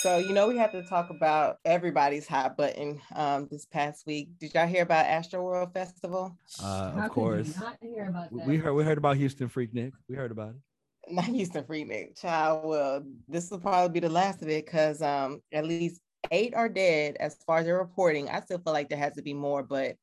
So 0.00 0.16
you 0.18 0.32
know 0.32 0.48
we 0.48 0.56
have 0.56 0.72
to 0.72 0.82
talk 0.82 1.10
about 1.10 1.58
everybody's 1.64 2.26
hot 2.26 2.56
button 2.56 3.00
um 3.14 3.48
this 3.50 3.66
past 3.66 4.06
week. 4.06 4.30
Did 4.38 4.54
y'all 4.54 4.66
hear 4.66 4.82
about 4.82 5.04
Astroworld 5.06 5.72
Festival? 5.74 6.36
Uh, 6.62 6.92
of 6.94 7.02
could 7.02 7.10
course. 7.10 7.58
not 7.60 7.76
hear 7.82 8.08
about 8.08 8.32
We- 8.32 8.56
heard 8.56 8.72
we 8.74 8.82
heard 8.84 8.98
about 8.98 9.16
Houston 9.16 9.48
Freaknik. 9.48 9.92
We 10.08 10.16
heard 10.16 10.30
about 10.30 10.50
it. 10.54 11.12
Not 11.14 11.24
Houston 11.26 11.64
Freaknik. 11.64 12.18
Child, 12.20 12.66
well, 12.68 13.04
this 13.28 13.50
will 13.50 13.58
probably 13.60 13.92
be 14.00 14.06
the 14.06 14.12
last 14.12 14.42
of 14.42 14.48
it 14.48 14.64
because 14.64 15.02
um 15.02 15.42
at 15.52 15.66
least 15.66 16.00
eight 16.30 16.54
are 16.54 16.68
dead 16.68 17.16
as 17.20 17.36
far 17.46 17.58
as 17.58 17.66
they're 17.66 17.78
reporting. 17.78 18.28
I 18.28 18.40
still 18.40 18.58
feel 18.58 18.72
like 18.72 18.88
there 18.88 18.98
has 18.98 19.14
to 19.14 19.22
be 19.22 19.34
more, 19.34 19.62
but 19.62 19.96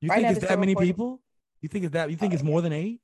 You 0.00 0.10
Right 0.10 0.22
think 0.22 0.36
it's 0.36 0.46
that 0.46 0.58
many 0.60 0.72
reporting- 0.72 0.88
people? 0.92 1.22
You 1.60 1.68
think 1.68 1.84
it's 1.84 1.92
that? 1.94 2.10
You 2.10 2.16
think 2.16 2.34
it's 2.34 2.42
more 2.42 2.62
than 2.62 2.72
eight? 2.72 3.00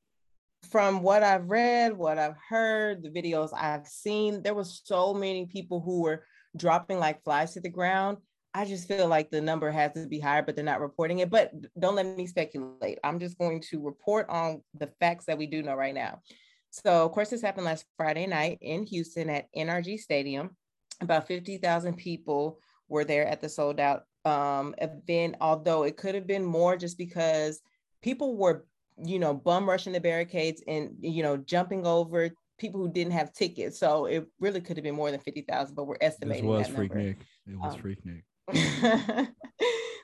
from 0.70 1.00
what 1.00 1.22
I've 1.22 1.48
read, 1.48 1.96
what 1.96 2.18
I've 2.18 2.34
heard, 2.48 3.00
the 3.02 3.10
videos 3.10 3.50
I've 3.54 3.86
seen, 3.86 4.42
there 4.42 4.54
was 4.54 4.80
so 4.84 5.14
many 5.14 5.46
people 5.46 5.80
who 5.80 6.00
were 6.02 6.24
dropping 6.56 6.98
like 6.98 7.24
flies 7.24 7.54
to 7.54 7.60
the 7.60 7.68
ground. 7.68 8.18
I 8.54 8.64
just 8.64 8.88
feel 8.88 9.06
like 9.06 9.30
the 9.30 9.40
number 9.40 9.70
has 9.70 9.92
to 9.92 10.06
be 10.06 10.18
higher, 10.18 10.42
but 10.42 10.56
they're 10.56 10.64
not 10.64 10.80
reporting 10.80 11.18
it. 11.18 11.30
But 11.30 11.52
don't 11.78 11.94
let 11.94 12.06
me 12.06 12.26
speculate. 12.26 12.98
I'm 13.04 13.18
just 13.18 13.38
going 13.38 13.60
to 13.70 13.84
report 13.84 14.28
on 14.30 14.62
the 14.74 14.90
facts 14.98 15.26
that 15.26 15.36
we 15.36 15.46
do 15.46 15.62
know 15.62 15.74
right 15.74 15.94
now. 15.94 16.22
So, 16.70 17.04
of 17.04 17.12
course, 17.12 17.30
this 17.30 17.42
happened 17.42 17.66
last 17.66 17.84
Friday 17.96 18.26
night 18.26 18.58
in 18.62 18.84
Houston 18.84 19.28
at 19.28 19.46
NRG 19.54 19.98
Stadium. 19.98 20.56
About 21.02 21.26
50,000 21.26 21.96
people 21.96 22.58
were 22.88 23.04
there 23.04 23.26
at 23.26 23.40
the 23.40 23.48
sold 23.48 23.78
out 23.78 24.04
um, 24.24 24.74
event, 24.78 25.36
although 25.40 25.82
it 25.82 25.96
could 25.96 26.14
have 26.14 26.26
been 26.26 26.44
more 26.44 26.76
just 26.76 26.96
because 26.96 27.60
people 28.02 28.36
were 28.36 28.64
you 29.04 29.18
know, 29.18 29.34
bum 29.34 29.68
rushing 29.68 29.92
the 29.92 30.00
barricades 30.00 30.62
and 30.66 30.94
you 31.00 31.22
know, 31.22 31.36
jumping 31.36 31.86
over 31.86 32.30
people 32.58 32.80
who 32.80 32.90
didn't 32.92 33.12
have 33.12 33.32
tickets. 33.32 33.78
So 33.78 34.06
it 34.06 34.26
really 34.40 34.60
could 34.60 34.76
have 34.76 34.84
been 34.84 34.94
more 34.94 35.10
than 35.10 35.20
fifty 35.20 35.42
thousand, 35.42 35.74
but 35.74 35.86
we're 35.86 35.98
This 36.00 36.14
estimating 36.14 36.46
was 36.46 36.66
that 36.66 36.76
Freak 36.76 36.90
number. 36.94 37.06
Nick. 37.08 37.18
It 37.46 37.58
was 37.58 37.74
Um, 37.74 37.80
Freaknik. 37.80 38.22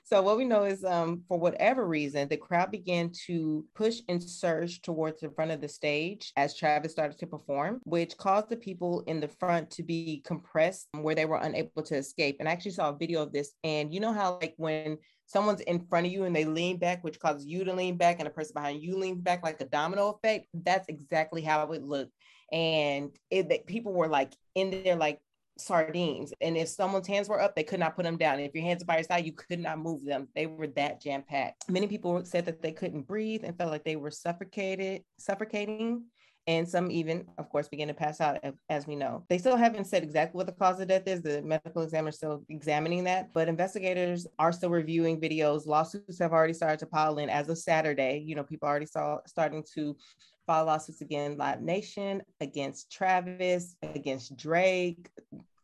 so 0.04 0.20
what 0.20 0.36
we 0.36 0.44
know 0.44 0.64
is 0.64 0.84
um 0.84 1.22
for 1.28 1.38
whatever 1.38 1.86
reason 1.86 2.28
the 2.28 2.36
crowd 2.36 2.70
began 2.72 3.10
to 3.26 3.64
push 3.74 4.00
and 4.08 4.22
surge 4.22 4.82
towards 4.82 5.20
the 5.20 5.30
front 5.30 5.52
of 5.52 5.60
the 5.60 5.68
stage 5.68 6.32
as 6.36 6.56
travis 6.56 6.90
started 6.90 7.16
to 7.16 7.26
perform 7.26 7.80
which 7.84 8.16
caused 8.16 8.48
the 8.48 8.56
people 8.56 9.04
in 9.06 9.20
the 9.20 9.28
front 9.28 9.70
to 9.70 9.82
be 9.84 10.20
compressed 10.26 10.88
where 10.98 11.14
they 11.14 11.24
were 11.24 11.36
unable 11.38 11.82
to 11.82 11.96
escape 11.96 12.36
and 12.40 12.48
i 12.48 12.52
actually 12.52 12.72
saw 12.72 12.88
a 12.90 12.98
video 12.98 13.22
of 13.22 13.32
this 13.32 13.52
and 13.62 13.94
you 13.94 14.00
know 14.00 14.12
how 14.12 14.38
like 14.40 14.54
when 14.56 14.98
someone's 15.26 15.60
in 15.62 15.78
front 15.86 16.04
of 16.04 16.12
you 16.12 16.24
and 16.24 16.34
they 16.34 16.44
lean 16.44 16.76
back 16.78 17.02
which 17.04 17.20
causes 17.20 17.46
you 17.46 17.64
to 17.64 17.72
lean 17.72 17.96
back 17.96 18.16
and 18.18 18.26
the 18.26 18.30
person 18.30 18.52
behind 18.54 18.82
you 18.82 18.98
leans 18.98 19.20
back 19.22 19.42
like 19.44 19.60
a 19.60 19.66
domino 19.66 20.10
effect 20.10 20.46
that's 20.52 20.88
exactly 20.88 21.42
how 21.42 21.70
it 21.70 21.82
looked 21.84 22.12
and 22.52 23.10
it 23.30 23.48
that 23.48 23.66
people 23.66 23.92
were 23.92 24.08
like 24.08 24.32
in 24.54 24.70
there 24.70 24.96
like 24.96 25.20
sardines. 25.58 26.32
And 26.40 26.56
if 26.56 26.68
someone's 26.68 27.06
hands 27.06 27.28
were 27.28 27.40
up, 27.40 27.54
they 27.54 27.62
could 27.62 27.80
not 27.80 27.96
put 27.96 28.04
them 28.04 28.16
down. 28.16 28.40
if 28.40 28.54
your 28.54 28.64
hands 28.64 28.82
are 28.82 28.86
by 28.86 28.96
your 28.96 29.04
side, 29.04 29.24
you 29.26 29.32
could 29.32 29.60
not 29.60 29.78
move 29.78 30.04
them. 30.04 30.28
They 30.34 30.46
were 30.46 30.66
that 30.68 31.00
jam 31.00 31.22
packed. 31.22 31.68
Many 31.68 31.86
people 31.86 32.24
said 32.24 32.46
that 32.46 32.62
they 32.62 32.72
couldn't 32.72 33.06
breathe 33.06 33.44
and 33.44 33.56
felt 33.56 33.70
like 33.70 33.84
they 33.84 33.96
were 33.96 34.10
suffocated, 34.10 35.02
suffocating. 35.18 36.04
And 36.48 36.68
some 36.68 36.90
even, 36.90 37.26
of 37.38 37.48
course, 37.50 37.68
began 37.68 37.86
to 37.86 37.94
pass 37.94 38.20
out, 38.20 38.40
as- 38.42 38.54
as 38.68 38.84
we 38.84 38.96
know. 38.96 39.24
They 39.28 39.38
still 39.38 39.56
haven't 39.56 39.84
said 39.84 40.02
exactly 40.02 40.36
what 40.36 40.46
the 40.46 40.52
cause 40.52 40.80
of 40.80 40.88
death 40.88 41.06
is. 41.06 41.22
The 41.22 41.40
medical 41.40 41.82
examiner 41.82 42.08
is 42.08 42.16
still 42.16 42.42
examining 42.48 43.04
that, 43.04 43.32
but 43.32 43.46
investigators 43.46 44.26
are 44.40 44.50
still 44.50 44.70
reviewing 44.70 45.20
videos. 45.20 45.66
Lawsuits 45.66 46.18
have 46.18 46.32
already 46.32 46.52
started 46.52 46.80
to 46.80 46.86
pile 46.86 47.18
in 47.18 47.30
as 47.30 47.48
of 47.48 47.58
Saturday. 47.58 48.24
You 48.26 48.34
know, 48.34 48.42
people 48.42 48.68
already 48.68 48.86
saw 48.86 49.20
starting 49.24 49.62
to 49.74 49.96
file 50.46 50.64
lawsuits 50.66 51.00
against 51.00 51.38
Live 51.38 51.62
Nation, 51.62 52.22
against 52.40 52.90
Travis, 52.90 53.76
against 53.82 54.36
Drake. 54.36 55.08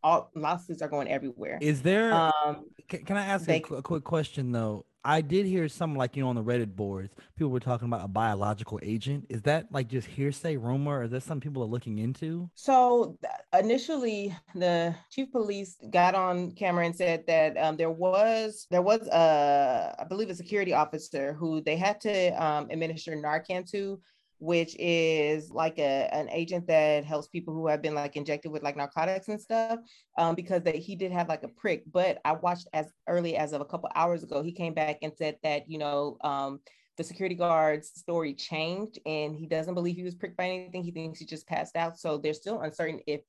All 0.02 0.30
lawsuits 0.35 0.80
are 0.80 0.88
going 0.88 1.08
everywhere. 1.08 1.58
Is 1.61 1.82
there? 1.82 2.12
Um, 2.12 2.66
can, 2.88 3.04
can 3.04 3.16
I 3.16 3.25
ask 3.25 3.47
they- 3.47 3.62
a, 3.70 3.75
a 3.75 3.82
quick 3.82 4.04
question 4.04 4.52
though? 4.52 4.85
I 5.04 5.23
did 5.23 5.47
hear 5.47 5.68
some 5.68 5.94
like 5.97 6.16
you 6.16 6.23
know 6.23 6.28
on 6.28 6.35
the 6.35 6.42
Reddit 6.42 6.75
boards, 6.75 7.14
people 7.37 7.50
were 7.50 7.61
talking 7.61 7.87
about 7.87 8.04
a 8.04 8.08
biological 8.08 8.78
agent. 8.82 9.26
Is 9.30 9.40
that 9.42 9.66
like 9.73 9.88
just 9.88 10.06
hearsay, 10.06 10.56
rumor, 10.56 10.99
or 10.99 11.04
is 11.04 11.12
that 11.12 11.23
something 11.23 11.49
people 11.49 11.62
are 11.62 11.66
looking 11.66 11.99
into? 11.99 12.50
So 12.54 13.16
initially, 13.58 14.37
the 14.54 14.94
chief 15.11 15.30
police 15.32 15.76
got 15.90 16.14
on 16.14 16.50
camera 16.50 16.85
and 16.85 16.94
said 16.94 17.25
that 17.26 17.56
um, 17.56 17.76
there 17.76 17.90
was 17.90 18.66
there 18.70 18.82
was 18.82 19.06
a 19.08 19.94
I 19.99 20.04
believe 20.04 20.30
a 20.30 20.35
security 20.35 20.75
officer 20.75 21.32
who 21.32 21.62
they 21.62 21.76
had 21.76 22.00
to 22.02 22.30
um, 22.44 22.68
administer 22.70 23.12
Narcan 23.12 23.70
to, 23.70 24.00
which 24.38 24.76
is 24.78 25.50
like 25.50 25.78
a 25.78 26.09
an 26.14 26.28
agent 26.30 26.66
that 26.66 27.04
helps 27.04 27.28
people 27.28 27.54
who 27.54 27.66
have 27.66 27.83
been 27.83 27.95
like 27.95 28.16
injected 28.16 28.52
with 28.52 28.62
like 28.62 28.76
narcotics 28.76 29.28
and 29.28 29.40
stuff. 29.40 29.80
Um, 30.16 30.35
because 30.35 30.62
that 30.62 30.76
he 30.76 30.97
did 30.97 31.12
have 31.12 31.28
like 31.28 31.42
a 31.42 31.49
prick, 31.49 31.85
but 31.92 32.18
I 32.25 32.33
watched 32.33 32.68
as 32.73 32.87
early 33.09 33.37
as 33.37 33.52
of 33.52 33.61
a 33.61 33.64
couple 33.64 33.90
hours 33.95 34.23
ago. 34.23 34.42
He 34.42 34.52
came 34.52 34.75
back 34.75 34.99
and 35.02 35.12
said 35.16 35.37
that 35.42 35.68
you 35.68 35.78
know 35.78 36.16
um, 36.23 36.61
the 36.99 37.04
security 37.04 37.37
guard's 37.37 37.88
story 37.88 38.35
changed 38.35 38.99
and 39.07 39.35
he 39.35 39.47
doesn't 39.47 39.75
believe 39.75 39.97
he 39.97 40.02
was 40.02 40.16
pricked 40.16 40.37
by 40.37 40.49
anything. 40.49 40.83
He 40.83 40.90
thinks 40.90 41.21
he 41.21 41.25
just 41.25 41.47
passed 41.47 41.76
out. 41.76 41.99
So 41.99 42.18
they're 42.18 42.35
still 42.35 42.61
uncertain 42.61 43.00
if 43.07 43.21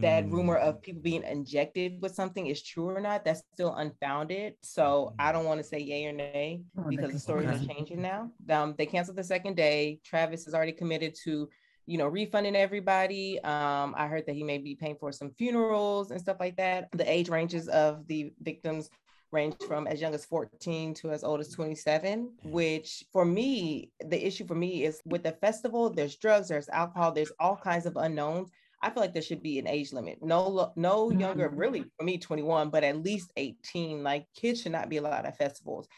that 0.00 0.28
rumor 0.30 0.56
Mm. 0.58 0.62
of 0.68 0.82
people 0.82 1.02
being 1.02 1.22
injected 1.22 2.00
with 2.00 2.14
something 2.14 2.46
is 2.46 2.62
true 2.62 2.88
or 2.90 3.00
not. 3.00 3.24
That's 3.24 3.42
still 3.52 3.74
unfounded. 3.74 4.54
So 4.62 5.14
I 5.18 5.32
don't 5.32 5.44
want 5.44 5.58
to 5.58 5.64
say 5.64 5.78
yay 5.80 6.06
or 6.06 6.12
nay 6.12 6.62
Oh, 6.78 6.84
because 6.88 7.12
the 7.12 7.18
story 7.18 7.46
is 7.46 7.66
changing 7.66 8.00
now. 8.02 8.30
Um, 8.48 8.74
they 8.78 8.86
canceled 8.86 9.16
the 9.18 9.24
second 9.24 9.56
day. 9.56 10.00
Travis 10.04 10.46
is 10.46 10.54
already 10.54 10.72
committed 10.72 11.14
to, 11.24 11.48
you 11.86 11.98
know, 11.98 12.06
refunding 12.08 12.56
everybody. 12.56 13.38
Um, 13.42 13.94
I 13.96 14.06
heard 14.06 14.24
that 14.26 14.34
he 14.34 14.42
may 14.44 14.58
be 14.58 14.74
paying 14.74 14.96
for 14.98 15.12
some 15.12 15.30
funerals 15.30 16.10
and 16.10 16.20
stuff 16.20 16.38
like 16.40 16.56
that. 16.56 16.88
The 16.92 17.10
age 17.10 17.28
ranges 17.28 17.68
of 17.68 18.06
the 18.06 18.32
victims 18.42 18.88
range 19.32 19.56
from 19.66 19.86
as 19.88 20.00
young 20.00 20.14
as 20.14 20.24
14 20.24 20.94
to 20.94 21.10
as 21.10 21.24
old 21.24 21.40
as 21.40 21.48
27 21.50 22.30
which 22.44 23.04
for 23.12 23.24
me 23.24 23.90
the 24.06 24.24
issue 24.24 24.46
for 24.46 24.54
me 24.54 24.84
is 24.84 25.02
with 25.04 25.24
the 25.24 25.32
festival 25.32 25.90
there's 25.90 26.14
drugs 26.16 26.46
there's 26.48 26.68
alcohol 26.68 27.10
there's 27.10 27.32
all 27.40 27.56
kinds 27.56 27.86
of 27.86 27.96
unknowns 27.96 28.50
I 28.86 28.90
feel 28.90 29.02
like 29.02 29.12
there 29.12 29.22
should 29.22 29.42
be 29.42 29.58
an 29.58 29.66
age 29.66 29.92
limit. 29.92 30.22
No, 30.22 30.72
no 30.76 31.10
younger, 31.10 31.48
really 31.48 31.84
for 31.98 32.04
me, 32.04 32.18
21, 32.18 32.70
but 32.70 32.84
at 32.84 33.02
least 33.02 33.32
18. 33.36 34.04
Like 34.04 34.26
kids 34.36 34.62
should 34.62 34.70
not 34.70 34.88
be 34.88 34.98
allowed 34.98 35.26
at 35.26 35.36
festivals. 35.36 35.88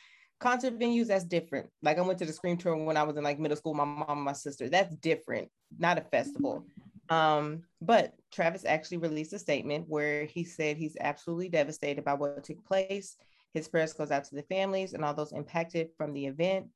Concert 0.40 0.78
venues, 0.78 1.08
that's 1.08 1.24
different. 1.24 1.68
Like 1.82 1.98
I 1.98 2.00
went 2.00 2.18
to 2.20 2.24
the 2.24 2.32
Scream 2.32 2.56
tour 2.56 2.74
when 2.76 2.96
I 2.96 3.02
was 3.02 3.18
in 3.18 3.24
like 3.24 3.38
middle 3.38 3.58
school, 3.58 3.74
my 3.74 3.84
mom 3.84 4.06
and 4.08 4.22
my 4.22 4.32
sister. 4.32 4.70
That's 4.70 4.94
different, 4.96 5.50
not 5.78 5.98
a 5.98 6.00
festival. 6.00 6.64
Um, 7.10 7.64
but 7.82 8.14
Travis 8.32 8.64
actually 8.64 8.98
released 8.98 9.34
a 9.34 9.38
statement 9.38 9.84
where 9.86 10.24
he 10.24 10.42
said 10.42 10.78
he's 10.78 10.96
absolutely 10.98 11.50
devastated 11.50 12.06
by 12.06 12.14
what 12.14 12.42
took 12.42 12.64
place. 12.64 13.16
His 13.52 13.68
prayers 13.68 13.92
goes 13.92 14.10
out 14.10 14.24
to 14.24 14.34
the 14.34 14.42
families 14.44 14.94
and 14.94 15.04
all 15.04 15.12
those 15.12 15.32
impacted 15.32 15.90
from 15.98 16.14
the 16.14 16.24
event. 16.24 16.68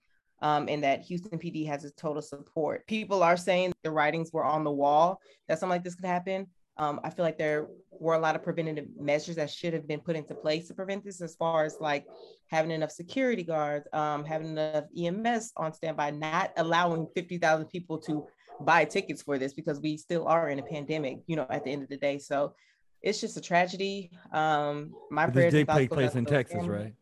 Um, 0.43 0.69
and 0.69 0.83
that 0.83 1.03
Houston 1.03 1.39
PD 1.39 1.67
has 1.69 1.83
his 1.83 1.93
total 1.93 2.21
support. 2.21 2.87
People 2.87 3.23
are 3.23 3.37
saying 3.37 3.73
the 3.83 3.91
writings 3.91 4.33
were 4.33 4.45
on 4.45 4.65
the 4.65 4.71
wall 4.71 5.21
that 5.49 5.59
something 5.59 5.71
like 5.71 5.85
this 5.85 5.95
could 5.95 6.05
happen. 6.05 6.49
Um, 6.79 7.01
I 7.05 7.11
feel 7.11 7.25
like 7.25 7.39
there 7.39 7.69
were 7.91 8.15
a 8.15 8.19
lot 8.19 8.35
of 8.35 8.43
preventative 8.43 8.87
measures 8.99 9.37
that 9.37 9.51
should 9.51 9.73
have 9.73 9.87
been 9.87 10.01
put 10.01 10.17
into 10.17 10.35
place 10.35 10.69
to 10.69 10.75
prevent 10.75 11.05
this, 11.05 11.21
as 11.21 11.37
far 11.37 11.65
as 11.65 11.77
like 11.81 12.07
having 12.49 12.71
enough 12.71 12.91
security 12.91 13.43
guards, 13.43 13.87
um, 13.93 14.25
having 14.25 14.49
enough 14.49 14.85
EMS 14.99 15.53
on 15.57 15.73
standby, 15.73 16.11
not 16.11 16.53
allowing 16.57 17.07
50,000 17.15 17.67
people 17.67 17.99
to 17.99 18.27
buy 18.61 18.85
tickets 18.85 19.23
for 19.23 19.39
this 19.39 19.53
because 19.53 19.81
we 19.81 19.97
still 19.97 20.27
are 20.27 20.49
in 20.49 20.59
a 20.59 20.63
pandemic, 20.63 21.19
you 21.27 21.37
know, 21.37 21.47
at 21.51 21.65
the 21.65 21.71
end 21.71 21.83
of 21.83 21.89
the 21.89 21.97
day. 21.97 22.19
So 22.19 22.55
it's 23.03 23.21
just 23.21 23.37
a 23.37 23.41
tragedy. 23.41 24.11
Um, 24.33 24.93
my 25.11 25.27
but 25.27 25.35
prayers. 25.35 25.53
This 25.53 25.67
did 25.67 25.73
take 25.73 25.91
place 25.91 26.15
in 26.15 26.25
Texas, 26.25 26.57
family. 26.57 26.69
right? 26.69 26.95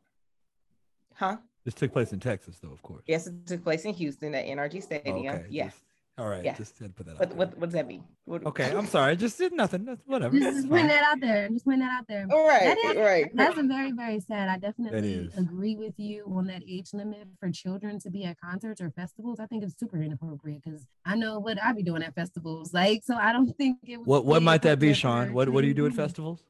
Huh? 1.15 1.37
This 1.65 1.75
took 1.75 1.93
place 1.93 2.13
in 2.13 2.21
Texas, 2.21 2.59
though, 2.63 2.73
of 2.73 2.83
course. 2.83 3.03
Yes, 3.07 3.27
it 3.27 3.47
took 3.47 3.63
place 3.63 3.85
in 3.85 3.95
Houston 3.95 4.35
at 4.35 4.47
NRG 4.47 4.83
Stadium. 4.83 5.17
Okay. 5.17 5.47
Yes. 5.51 5.75
All 6.21 6.29
right, 6.29 6.45
yeah. 6.45 6.55
just 6.55 6.77
to 6.77 6.89
put 6.91 7.07
that. 7.07 7.19
What, 7.19 7.35
what, 7.35 7.57
what 7.57 7.67
does 7.69 7.75
that 7.75 7.87
mean? 7.87 8.05
What, 8.27 8.45
okay, 8.45 8.73
I'm 8.77 8.87
sorry. 8.87 9.17
Just 9.17 9.39
did 9.39 9.55
nothing. 9.55 9.87
That's 9.87 10.03
whatever. 10.07 10.39
Just, 10.39 10.57
just 10.59 10.69
putting 10.69 10.89
that 10.89 11.03
out 11.03 11.19
there. 11.19 11.49
Just 11.49 11.65
putting 11.65 11.81
that 11.81 11.93
out 11.93 12.05
there. 12.09 12.27
All 12.31 12.47
right, 12.47 12.61
that 12.61 12.79
is, 12.91 12.97
right. 12.99 13.31
That's 13.35 13.57
a 13.57 13.63
very, 13.63 13.93
very 13.93 14.21
sad. 14.21 14.51
I 14.51 14.59
definitely 14.59 15.31
agree 15.39 15.77
with 15.77 15.95
you 15.97 16.27
on 16.27 16.47
that 16.49 16.63
age 16.69 16.93
limit 16.93 17.27
for 17.39 17.51
children 17.51 17.99
to 18.01 18.11
be 18.11 18.25
at 18.25 18.39
concerts 18.39 18.83
or 18.83 18.91
festivals. 18.91 19.41
I 19.41 19.47
think 19.47 19.65
it's 19.65 19.79
super 19.81 20.03
inappropriate 20.03 20.63
because 20.63 20.87
I 21.07 21.17
know 21.17 21.39
what 21.39 21.63
I'd 21.63 21.77
be 21.77 21.83
doing 21.83 22.03
at 22.03 22.15
festivals. 22.15 22.75
Like, 22.75 23.03
so 23.03 23.15
I 23.15 23.33
don't 23.33 23.57
think 23.57 23.79
it. 23.85 24.01
What 24.05 24.27
What 24.27 24.43
might 24.43 24.61
that 24.63 24.79
be, 24.79 24.93
Sean? 24.93 25.33
What 25.33 25.49
What 25.49 25.63
do 25.63 25.69
you 25.69 25.75
do 25.75 25.87
at 25.87 25.95
festivals? 25.95 26.43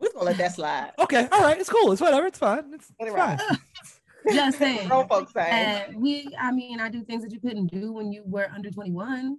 We're 0.00 0.10
gonna 0.10 0.24
let 0.24 0.38
that 0.38 0.56
slide. 0.56 0.90
Okay, 0.98 1.28
all 1.30 1.42
right, 1.42 1.60
it's 1.60 1.70
cool. 1.70 1.92
It's 1.92 2.00
whatever. 2.00 2.26
It's 2.26 2.38
fine. 2.38 2.74
It's, 2.74 2.90
it's 2.98 3.14
fine. 3.14 3.38
Just 4.30 4.58
saying. 4.58 4.88
folks 4.88 5.32
say. 5.32 5.92
we, 5.94 6.28
I 6.38 6.52
mean, 6.52 6.80
I 6.80 6.88
do 6.88 7.04
things 7.04 7.22
that 7.22 7.32
you 7.32 7.40
couldn't 7.40 7.66
do 7.66 7.92
when 7.92 8.12
you 8.12 8.22
were 8.26 8.48
under 8.54 8.70
21. 8.70 9.38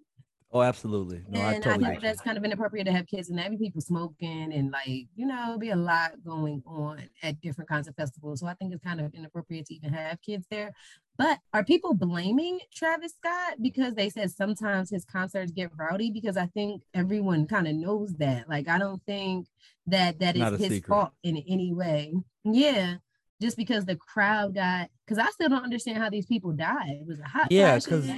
Oh, 0.53 0.61
absolutely. 0.61 1.23
No, 1.27 1.39
and 1.39 1.47
I, 1.47 1.59
totally 1.59 1.85
I 1.85 1.89
think 1.89 2.01
that's 2.03 2.21
kind 2.21 2.37
of 2.37 2.45
inappropriate 2.45 2.85
to 2.85 2.91
have 2.91 3.07
kids 3.07 3.31
and 3.31 3.39
having 3.39 3.57
people 3.57 3.81
smoking 3.81 4.53
and 4.53 4.71
like, 4.71 5.07
you 5.15 5.25
know, 5.25 5.57
be 5.57 5.71
a 5.71 5.75
lot 5.75 6.11
going 6.23 6.61
on 6.67 7.09
at 7.23 7.41
different 7.41 7.67
kinds 7.67 7.87
of 7.87 7.95
festivals. 7.95 8.41
So 8.41 8.45
I 8.45 8.53
think 8.53 8.71
it's 8.71 8.83
kind 8.83 9.01
of 9.01 9.15
inappropriate 9.15 9.65
to 9.67 9.73
even 9.73 9.91
have 9.93 10.21
kids 10.21 10.45
there. 10.51 10.71
But 11.17 11.39
are 11.55 11.63
people 11.63 11.95
blaming 11.95 12.59
Travis 12.71 13.13
Scott 13.15 13.55
because 13.63 13.95
they 13.95 14.09
said 14.09 14.29
sometimes 14.29 14.91
his 14.91 15.05
concerts 15.05 15.51
get 15.51 15.71
rowdy? 15.75 16.11
Because 16.11 16.37
I 16.37 16.45
think 16.45 16.83
everyone 16.93 17.47
kind 17.47 17.67
of 17.67 17.73
knows 17.73 18.13
that. 18.19 18.47
Like, 18.47 18.67
I 18.67 18.77
don't 18.77 19.01
think 19.07 19.47
that 19.87 20.19
that 20.19 20.37
is 20.37 20.59
his 20.59 20.69
secret. 20.69 20.87
fault 20.87 21.11
in 21.23 21.37
any 21.47 21.73
way. 21.73 22.13
Yeah 22.43 22.97
just 23.43 23.57
because 23.57 23.85
the 23.85 23.95
crowd 23.95 24.55
got 24.55 24.89
because 25.05 25.19
I 25.19 25.29
still 25.31 25.49
don't 25.49 25.63
understand 25.63 25.97
how 25.97 26.09
these 26.09 26.25
people 26.25 26.53
died. 26.53 26.97
It 27.01 27.07
was 27.07 27.19
a 27.19 27.25
hot 27.25 27.51
yeah, 27.51 27.77
because 27.77 28.09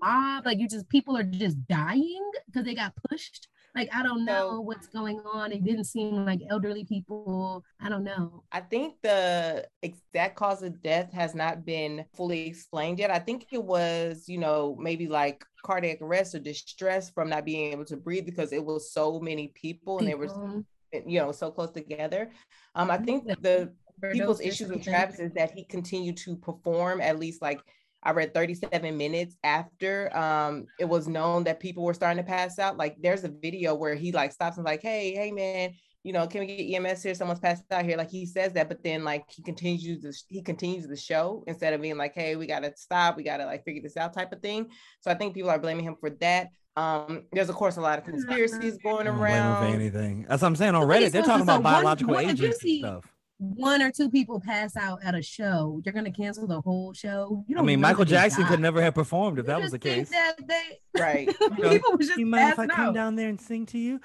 mob, 0.00 0.46
like 0.46 0.58
you 0.58 0.66
just 0.66 0.88
people 0.88 1.16
are 1.16 1.22
just 1.22 1.56
dying 1.68 2.30
because 2.46 2.64
they 2.64 2.74
got 2.74 2.94
pushed. 3.08 3.48
Like 3.74 3.90
I 3.94 4.02
don't 4.02 4.24
know 4.24 4.50
so, 4.52 4.60
what's 4.62 4.88
going 4.88 5.20
on. 5.20 5.52
It 5.52 5.62
didn't 5.62 5.84
seem 5.84 6.24
like 6.24 6.40
elderly 6.50 6.84
people. 6.84 7.62
I 7.80 7.88
don't 7.88 8.02
know. 8.02 8.42
I 8.50 8.60
think 8.60 8.94
the 9.02 9.68
exact 9.82 10.34
cause 10.34 10.62
of 10.62 10.82
death 10.82 11.12
has 11.12 11.34
not 11.34 11.64
been 11.64 12.04
fully 12.14 12.48
explained 12.48 12.98
yet. 12.98 13.10
I 13.10 13.20
think 13.20 13.46
it 13.52 13.62
was, 13.62 14.24
you 14.26 14.38
know, 14.38 14.76
maybe 14.80 15.06
like 15.06 15.44
cardiac 15.62 16.00
arrest 16.00 16.34
or 16.34 16.40
distress 16.40 17.10
from 17.10 17.28
not 17.28 17.44
being 17.44 17.72
able 17.72 17.84
to 17.84 17.96
breathe 17.96 18.24
because 18.24 18.52
it 18.52 18.64
was 18.64 18.92
so 18.92 19.20
many 19.20 19.48
people, 19.48 19.98
people. 19.98 19.98
and 19.98 20.08
they 20.08 20.14
were 20.14 20.64
you 21.06 21.20
know 21.20 21.32
so 21.32 21.50
close 21.50 21.70
together 21.70 22.30
um 22.74 22.90
i 22.90 22.96
think 22.96 23.24
the 23.42 23.72
people's 24.12 24.40
issues 24.40 24.70
with 24.70 24.82
Travis 24.82 25.18
is 25.18 25.32
that 25.32 25.50
he 25.52 25.64
continued 25.64 26.16
to 26.18 26.36
perform 26.36 27.00
at 27.00 27.18
least 27.18 27.42
like 27.42 27.60
I 28.02 28.12
read 28.12 28.32
37 28.32 28.96
minutes 28.96 29.36
after 29.44 30.16
um 30.16 30.66
it 30.78 30.86
was 30.86 31.06
known 31.06 31.44
that 31.44 31.60
people 31.60 31.84
were 31.84 31.94
starting 31.94 32.22
to 32.22 32.28
pass 32.28 32.58
out. 32.58 32.76
Like 32.76 32.96
there's 33.00 33.24
a 33.24 33.28
video 33.28 33.74
where 33.74 33.94
he 33.94 34.12
like 34.12 34.32
stops 34.32 34.56
and 34.56 34.64
like, 34.64 34.82
hey, 34.82 35.12
hey 35.12 35.32
man, 35.32 35.74
you 36.02 36.12
know, 36.12 36.26
can 36.26 36.40
we 36.40 36.46
get 36.46 36.84
EMS 36.84 37.02
here? 37.02 37.14
Someone's 37.14 37.40
passed 37.40 37.64
out 37.70 37.84
here. 37.84 37.98
Like 37.98 38.10
he 38.10 38.24
says 38.24 38.54
that, 38.54 38.68
but 38.68 38.82
then 38.82 39.04
like 39.04 39.24
he 39.28 39.42
continues 39.42 40.02
the 40.02 40.16
he 40.28 40.42
continues 40.42 40.86
the 40.86 40.96
show 40.96 41.44
instead 41.46 41.74
of 41.74 41.82
being 41.82 41.98
like, 41.98 42.14
hey, 42.14 42.36
we 42.36 42.46
gotta 42.46 42.72
stop, 42.76 43.16
we 43.16 43.22
gotta 43.22 43.44
like 43.44 43.64
figure 43.64 43.82
this 43.82 43.98
out 43.98 44.14
type 44.14 44.32
of 44.32 44.40
thing. 44.40 44.70
So 45.00 45.10
I 45.10 45.14
think 45.14 45.34
people 45.34 45.50
are 45.50 45.58
blaming 45.58 45.84
him 45.84 45.96
for 46.00 46.10
that. 46.20 46.48
Um, 46.76 47.24
there's 47.32 47.50
of 47.50 47.56
course 47.56 47.76
a 47.76 47.82
lot 47.82 47.98
of 47.98 48.04
conspiracies 48.04 48.78
going 48.82 49.08
around. 49.08 49.74
anything. 49.74 50.24
As 50.30 50.42
I'm 50.42 50.56
saying 50.56 50.74
on 50.74 50.86
Reddit, 50.86 51.10
they're 51.10 51.22
talking 51.22 51.42
about 51.42 51.62
biological 51.62 52.18
agents 52.18 52.62
and 52.64 52.78
stuff 52.78 53.04
one 53.40 53.80
or 53.80 53.90
two 53.90 54.10
people 54.10 54.38
pass 54.38 54.76
out 54.76 55.02
at 55.02 55.14
a 55.14 55.22
show, 55.22 55.80
you're 55.82 55.94
gonna 55.94 56.12
cancel 56.12 56.46
the 56.46 56.60
whole 56.60 56.92
show. 56.92 57.42
You 57.48 57.54
don't 57.54 57.64
I 57.64 57.66
mean, 57.66 57.80
Michael 57.80 58.04
Jackson 58.04 58.44
could 58.44 58.60
never 58.60 58.82
have 58.82 58.94
performed 58.94 59.38
if 59.38 59.44
you 59.44 59.46
that 59.46 59.62
was 59.62 59.70
the 59.70 59.78
case. 59.78 60.10
That 60.10 60.36
they, 60.46 61.00
right. 61.00 61.26
people 61.56 61.96
was 61.96 62.08
just 62.08 62.18
you 62.18 62.26
mind 62.26 62.52
if 62.52 62.58
I 62.58 62.66
come 62.66 62.92
down 62.92 63.16
there 63.16 63.30
and 63.30 63.40
sing 63.40 63.64
to 63.66 63.78
you? 63.78 63.98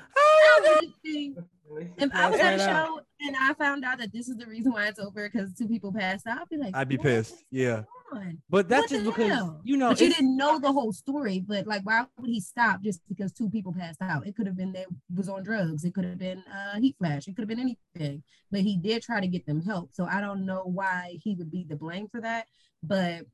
if 1.98 2.10
I 2.14 2.30
was 2.30 2.40
at 2.40 2.56
a 2.56 2.60
show 2.60 3.02
and 3.22 3.36
I 3.40 3.54
found 3.54 3.84
out 3.84 4.00
that 4.00 4.14
this 4.14 4.30
is 4.30 4.38
the 4.38 4.46
reason 4.46 4.72
why 4.72 4.88
it's 4.88 5.00
over 5.00 5.30
because 5.30 5.54
two 5.54 5.68
people 5.68 5.92
passed 5.94 6.28
out, 6.28 6.42
I'd 6.42 6.50
be 6.50 6.58
like, 6.58 6.76
I'd 6.76 6.90
be 6.90 6.98
pissed. 6.98 7.44
Yeah 7.52 7.84
on? 8.16 8.42
But 8.50 8.70
that's 8.70 8.92
what 8.92 9.04
just 9.04 9.06
because 9.06 9.32
hell? 9.32 9.62
you 9.64 9.78
know. 9.78 9.90
But 9.90 10.02
you 10.02 10.10
didn't 10.10 10.36
know 10.36 10.60
the 10.60 10.72
whole 10.72 10.92
story. 10.92 11.44
But 11.46 11.68
like, 11.68 11.86
why 11.86 12.06
would 12.20 12.30
he 12.30 12.40
stop 12.40 12.82
just 12.82 13.02
because 13.08 13.32
two 13.32 13.50
people 13.50 13.74
passed 13.74 14.02
out? 14.02 14.28
It 14.28 14.36
could 14.36 14.48
have 14.48 14.58
been 14.58 14.72
they 14.72 14.86
was 15.16 15.30
on 15.30 15.44
drugs. 15.44 15.84
It 15.84 15.94
could 15.94 16.06
have 16.06 16.18
been 16.18 16.44
uh, 16.52 16.80
heat 16.80 16.96
flash. 16.98 17.28
It 17.28 17.36
could 17.36 17.44
have 17.44 17.50
been 17.50 17.60
anything. 17.60 18.24
But 18.52 18.62
he 18.62 18.78
did 18.78 19.04
try 19.04 19.20
to 19.20 19.28
get 19.28 19.46
them 19.46 19.62
help. 19.62 19.94
So 19.94 20.06
I 20.06 20.22
don't 20.22 20.46
know 20.46 20.64
why 20.66 21.20
he 21.22 21.36
would 21.36 21.52
be 21.52 21.66
the 21.68 21.76
blame 21.76 22.08
for 22.08 22.22
that. 22.22 22.48
But 22.82 23.26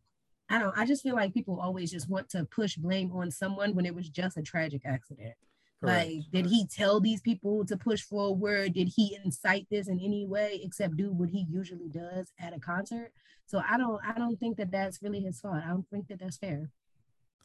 I 0.49 0.59
don't. 0.59 0.77
I 0.77 0.85
just 0.85 1.03
feel 1.03 1.15
like 1.15 1.33
people 1.33 1.59
always 1.59 1.91
just 1.91 2.09
want 2.09 2.29
to 2.29 2.45
push 2.45 2.75
blame 2.75 3.11
on 3.13 3.31
someone 3.31 3.75
when 3.75 3.85
it 3.85 3.95
was 3.95 4.09
just 4.09 4.37
a 4.37 4.41
tragic 4.41 4.81
accident. 4.85 5.35
Correct. 5.81 6.07
Like, 6.07 6.31
did 6.31 6.45
he 6.45 6.67
tell 6.67 6.99
these 6.99 7.21
people 7.21 7.65
to 7.65 7.75
push 7.75 8.01
forward? 8.01 8.73
Did 8.73 8.89
he 8.95 9.17
incite 9.23 9.67
this 9.71 9.87
in 9.87 9.99
any 9.99 10.27
way 10.27 10.59
except 10.63 10.95
do 10.95 11.11
what 11.11 11.29
he 11.29 11.47
usually 11.49 11.89
does 11.89 12.31
at 12.39 12.55
a 12.55 12.59
concert? 12.59 13.11
So 13.47 13.61
I 13.67 13.77
don't, 13.77 13.99
I 14.05 14.17
don't 14.17 14.39
think 14.39 14.57
that 14.57 14.71
that's 14.71 15.01
really 15.01 15.21
his 15.21 15.39
fault. 15.41 15.55
I 15.65 15.69
don't 15.69 15.87
think 15.89 16.07
that 16.09 16.19
that's 16.19 16.37
fair. 16.37 16.69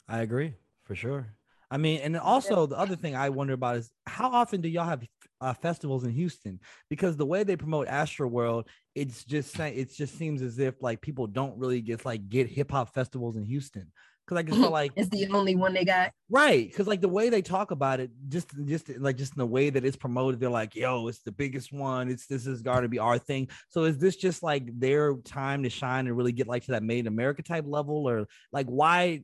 I 0.07 0.21
agree 0.21 0.55
for 0.85 0.95
sure. 0.95 1.29
I 1.71 1.79
mean, 1.79 2.01
and 2.01 2.17
also 2.17 2.67
the 2.67 2.79
other 2.79 2.95
thing 2.95 3.17
I 3.17 3.31
wonder 3.31 3.55
about 3.55 3.77
is 3.77 3.91
how 4.07 4.31
often 4.31 4.61
do 4.61 4.69
y'all 4.69 4.85
have 4.85 5.05
uh, 5.41 5.53
festivals 5.55 6.05
in 6.05 6.13
Houston? 6.13 6.61
Because 6.89 7.17
the 7.17 7.27
way 7.27 7.43
they 7.43 7.57
promote 7.57 7.89
Astroworld, 7.89 8.67
it's 8.95 9.25
just 9.25 9.59
it 9.59 9.93
just 9.93 10.17
seems 10.17 10.43
as 10.43 10.59
if 10.61 10.81
like 10.81 11.01
people 11.01 11.27
don't 11.27 11.59
really 11.59 11.83
just 11.83 12.05
like 12.05 12.29
get 12.29 12.49
hip 12.49 12.71
hop 12.71 12.95
festivals 12.95 13.37
in 13.37 13.45
Houston 13.45 13.91
because 14.27 14.39
I 14.39 14.43
just 14.43 14.59
felt 14.59 14.73
like 14.73 14.93
it's 14.97 15.09
the 15.09 15.29
only 15.29 15.55
one 15.55 15.73
they 15.73 15.85
got. 15.85 16.13
Right. 16.29 16.69
Because 16.69 16.87
like 16.87 17.01
the 17.01 17.09
way 17.09 17.29
they 17.29 17.43
talk 17.43 17.71
about 17.71 18.01
it, 18.01 18.11
just 18.29 18.51
just 18.65 18.89
like 18.99 19.17
just 19.17 19.35
in 19.35 19.39
the 19.39 19.47
way 19.47 19.71
that 19.71 19.85
it's 19.85 19.97
promoted, 19.97 20.41
they're 20.41 20.51
like, 20.51 20.75
yo, 20.75 21.09
it's 21.09 21.21
the 21.21 21.33
biggest 21.33 21.73
one. 21.73 22.09
It's 22.09 22.27
this 22.27 22.47
is 22.47 22.63
going 22.63 22.83
to 22.83 22.89
be 22.89 22.99
our 22.99 23.19
thing. 23.19 23.49
So 23.69 23.85
is 23.85 23.99
this 23.99 24.17
just 24.17 24.43
like 24.43 24.69
their 24.79 25.15
time 25.25 25.63
to 25.63 25.71
shine 25.71 26.07
and 26.07 26.17
really 26.17 26.33
get 26.33 26.49
like 26.49 26.65
to 26.65 26.73
that 26.73 26.83
made 26.83 27.01
in 27.01 27.07
America 27.07 27.43
type 27.43 27.65
level? 27.67 28.09
Or 28.09 28.27
like 28.53 28.67
why 28.67 29.23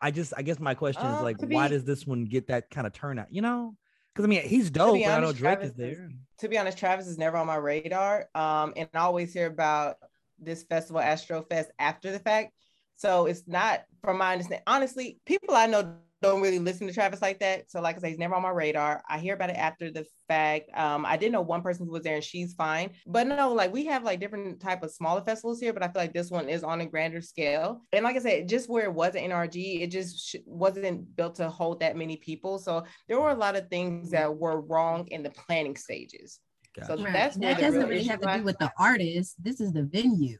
I 0.00 0.10
just 0.10 0.34
I 0.36 0.42
guess 0.42 0.60
my 0.60 0.74
question 0.74 1.06
uh, 1.06 1.16
is 1.16 1.22
like, 1.22 1.38
be, 1.38 1.54
why 1.54 1.68
does 1.68 1.84
this 1.84 2.06
one 2.06 2.24
get 2.24 2.48
that 2.48 2.70
kind 2.70 2.86
of 2.86 2.92
turnout? 2.92 3.28
You 3.30 3.42
know? 3.42 3.76
Because 4.14 4.26
I 4.26 4.28
mean, 4.28 4.42
he's 4.42 4.70
dope. 4.70 4.94
Honest, 4.94 5.08
I 5.08 5.20
know 5.20 5.32
Drake 5.32 5.58
Travis 5.58 5.70
is 5.70 5.74
there. 5.74 5.90
Is, 5.90 5.98
to 6.38 6.48
be 6.48 6.56
honest, 6.56 6.78
Travis 6.78 7.08
is 7.08 7.18
never 7.18 7.36
on 7.36 7.48
my 7.48 7.56
radar. 7.56 8.28
Um, 8.34 8.72
and 8.76 8.88
I 8.94 9.00
always 9.00 9.32
hear 9.32 9.46
about 9.46 9.96
this 10.38 10.62
festival, 10.62 11.00
Astro 11.00 11.42
Fest, 11.42 11.70
after 11.80 12.12
the 12.12 12.20
fact. 12.20 12.52
So 12.96 13.26
it's 13.26 13.42
not 13.46 13.82
from 14.02 14.18
my 14.18 14.32
understanding. 14.32 14.62
Honestly, 14.66 15.18
people 15.26 15.54
I 15.54 15.66
know 15.66 15.96
don't 16.22 16.40
really 16.40 16.58
listen 16.58 16.86
to 16.86 16.92
Travis 16.92 17.20
like 17.20 17.38
that. 17.40 17.70
So, 17.70 17.80
like 17.82 17.96
I 17.96 18.00
say, 18.00 18.08
he's 18.08 18.18
never 18.18 18.34
on 18.34 18.42
my 18.42 18.50
radar. 18.50 19.02
I 19.08 19.18
hear 19.18 19.34
about 19.34 19.50
it 19.50 19.56
after 19.56 19.90
the 19.90 20.06
fact. 20.26 20.70
Um, 20.74 21.04
I 21.04 21.18
did 21.18 21.32
know 21.32 21.42
one 21.42 21.60
person 21.60 21.84
who 21.84 21.92
was 21.92 22.02
there 22.02 22.14
and 22.14 22.24
she's 22.24 22.54
fine. 22.54 22.90
But 23.06 23.26
no, 23.26 23.52
like 23.52 23.72
we 23.72 23.84
have 23.86 24.04
like 24.04 24.20
different 24.20 24.58
type 24.60 24.82
of 24.82 24.90
smaller 24.90 25.22
festivals 25.22 25.60
here, 25.60 25.74
but 25.74 25.82
I 25.82 25.88
feel 25.88 26.00
like 26.00 26.14
this 26.14 26.30
one 26.30 26.48
is 26.48 26.64
on 26.64 26.80
a 26.80 26.86
grander 26.86 27.20
scale. 27.20 27.82
And 27.92 28.04
like 28.04 28.16
I 28.16 28.20
said, 28.20 28.48
just 28.48 28.70
where 28.70 28.84
it 28.84 28.94
was 28.94 29.14
an 29.14 29.24
NRG, 29.30 29.82
it 29.82 29.88
just 29.90 30.30
sh- 30.30 30.36
wasn't 30.46 31.14
built 31.14 31.34
to 31.36 31.50
hold 31.50 31.80
that 31.80 31.94
many 31.96 32.16
people. 32.16 32.58
So 32.58 32.84
there 33.06 33.20
were 33.20 33.30
a 33.30 33.34
lot 33.36 33.56
of 33.56 33.68
things 33.68 34.10
that 34.12 34.34
were 34.34 34.62
wrong 34.62 35.06
in 35.08 35.22
the 35.22 35.30
planning 35.30 35.76
stages. 35.76 36.40
So 36.82 36.96
Right. 36.96 37.12
that's 37.12 37.36
that 37.36 37.60
doesn't 37.60 37.88
really 37.88 38.04
have 38.04 38.20
to 38.22 38.38
do 38.38 38.44
with 38.44 38.58
the 38.58 38.72
artist. 38.78 39.36
This 39.42 39.60
is 39.60 39.72
the 39.72 39.82
venue. 39.82 40.38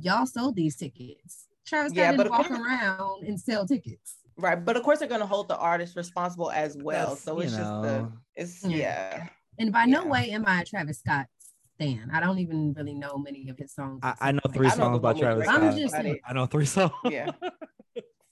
Y'all 0.00 0.26
sold 0.26 0.56
these 0.56 0.76
tickets. 0.76 1.45
Travis 1.66 1.92
Scott 1.92 1.96
Yeah, 1.98 2.10
but 2.12 2.24
didn't 2.24 2.30
walk 2.32 2.46
course- 2.48 2.60
around 2.60 3.24
and 3.26 3.40
sell 3.40 3.66
tickets. 3.66 4.16
Right, 4.38 4.62
but 4.62 4.76
of 4.76 4.82
course 4.82 4.98
they're 4.98 5.08
gonna 5.08 5.26
hold 5.26 5.48
the 5.48 5.56
artist 5.56 5.96
responsible 5.96 6.50
as 6.50 6.76
well. 6.76 7.10
That's, 7.10 7.22
so 7.22 7.40
it's 7.40 7.52
just 7.56 7.82
the 7.82 8.12
it's 8.34 8.62
Yeah. 8.64 8.76
yeah. 8.76 9.28
And 9.58 9.72
by 9.72 9.86
no 9.86 10.04
way 10.06 10.30
am 10.32 10.44
I 10.46 10.60
a 10.60 10.64
Travis 10.64 10.98
Scott 10.98 11.26
stan. 11.74 12.10
I 12.12 12.20
don't 12.20 12.38
even 12.38 12.74
really 12.74 12.92
know 12.94 13.16
many 13.16 13.48
of 13.48 13.56
his 13.56 13.72
songs. 13.74 14.00
I, 14.02 14.14
I 14.20 14.32
know 14.32 14.40
three 14.52 14.66
like, 14.68 14.74
I 14.74 14.76
know 14.78 14.84
songs 14.84 15.00
by 15.00 15.12
Travis 15.14 15.44
Drake, 15.46 15.56
I'm 15.58 15.70
Scott. 15.70 15.80
just 15.80 15.94
saying. 15.94 16.18
I 16.26 16.32
know 16.34 16.46
three 16.46 16.66
songs. 16.66 16.92
Yeah. 17.04 17.30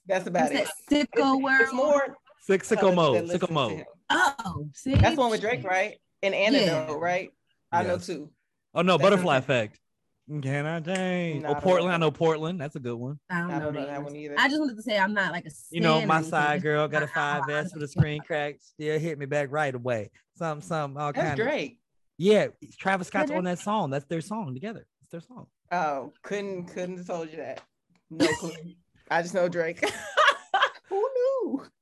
That's 0.06 0.26
about 0.26 0.52
What's 0.52 0.54
it. 0.54 0.68
that 0.90 1.08
Sicko 1.16 1.42
World. 1.42 1.60
It's 1.62 1.72
more 1.72 2.16
Six 2.42 2.68
sicko 2.68 2.80
colors 2.80 2.94
mode. 2.96 3.24
Sicko 3.30 3.46
to 3.46 3.52
mode. 3.54 3.84
Oh, 4.10 4.68
see, 4.74 4.94
That's 4.96 5.16
one 5.16 5.30
with 5.30 5.40
Drake, 5.40 5.64
right? 5.64 5.96
And 6.22 6.34
Antidote, 6.34 6.88
Yeah. 6.90 6.94
right? 6.98 7.30
I 7.72 7.82
know 7.84 7.94
Yes. 7.94 8.06
too. 8.06 8.30
Oh 8.74 8.82
no, 8.82 8.98
That's 8.98 9.02
Butterfly. 9.10 9.38
Effect. 9.38 9.80
Can 10.42 10.64
I 10.64 10.80
change? 10.80 11.42
No, 11.42 11.48
oh, 11.48 11.50
I 11.50 11.54
don't 11.54 11.62
Portland. 11.62 11.94
I 11.94 11.96
know 11.98 12.10
Portland. 12.10 12.60
That's 12.60 12.76
a 12.76 12.80
good 12.80 12.94
one. 12.94 13.18
I 13.28 13.40
don't 13.40 13.50
I 13.50 13.58
know, 13.58 13.64
don't 13.66 13.74
know 13.74 13.80
names. 13.80 13.90
that 13.90 14.02
one 14.02 14.16
either. 14.16 14.34
I 14.38 14.48
just 14.48 14.58
wanted 14.58 14.76
to 14.76 14.82
say 14.82 14.98
I'm 14.98 15.12
not 15.12 15.32
like 15.32 15.44
a. 15.44 15.50
You 15.70 15.82
know, 15.82 16.04
my 16.06 16.22
side 16.22 16.62
girl 16.62 16.88
got 16.88 17.02
a 17.02 17.06
five 17.14 17.42
how 17.46 17.52
I 17.52 17.58
S 17.58 17.74
with 17.74 17.82
a 17.82 17.88
screen 17.88 18.22
crack. 18.22 18.56
Still 18.60 18.98
hit 18.98 19.18
me 19.18 19.26
back 19.26 19.48
right 19.50 19.74
away. 19.74 20.10
Some, 20.36 20.62
some, 20.62 20.96
all 20.96 21.12
That's 21.12 21.28
kind 21.28 21.40
of. 21.40 21.46
Drake. 21.46 21.78
Yeah, 22.16 22.48
Travis 22.78 23.08
Scott's 23.08 23.30
on 23.30 23.44
that 23.44 23.58
song. 23.58 23.90
That's 23.90 24.06
their 24.06 24.20
song 24.20 24.54
together. 24.54 24.86
It's 25.02 25.10
their 25.10 25.20
song. 25.20 25.46
Oh, 25.70 26.12
couldn't 26.22 26.66
couldn't 26.66 26.98
have 26.98 27.06
told 27.06 27.30
you 27.30 27.38
that. 27.38 27.60
No 28.10 28.26
clue. 28.38 28.52
I 29.10 29.20
just 29.20 29.34
know 29.34 29.48
Drake. 29.48 29.84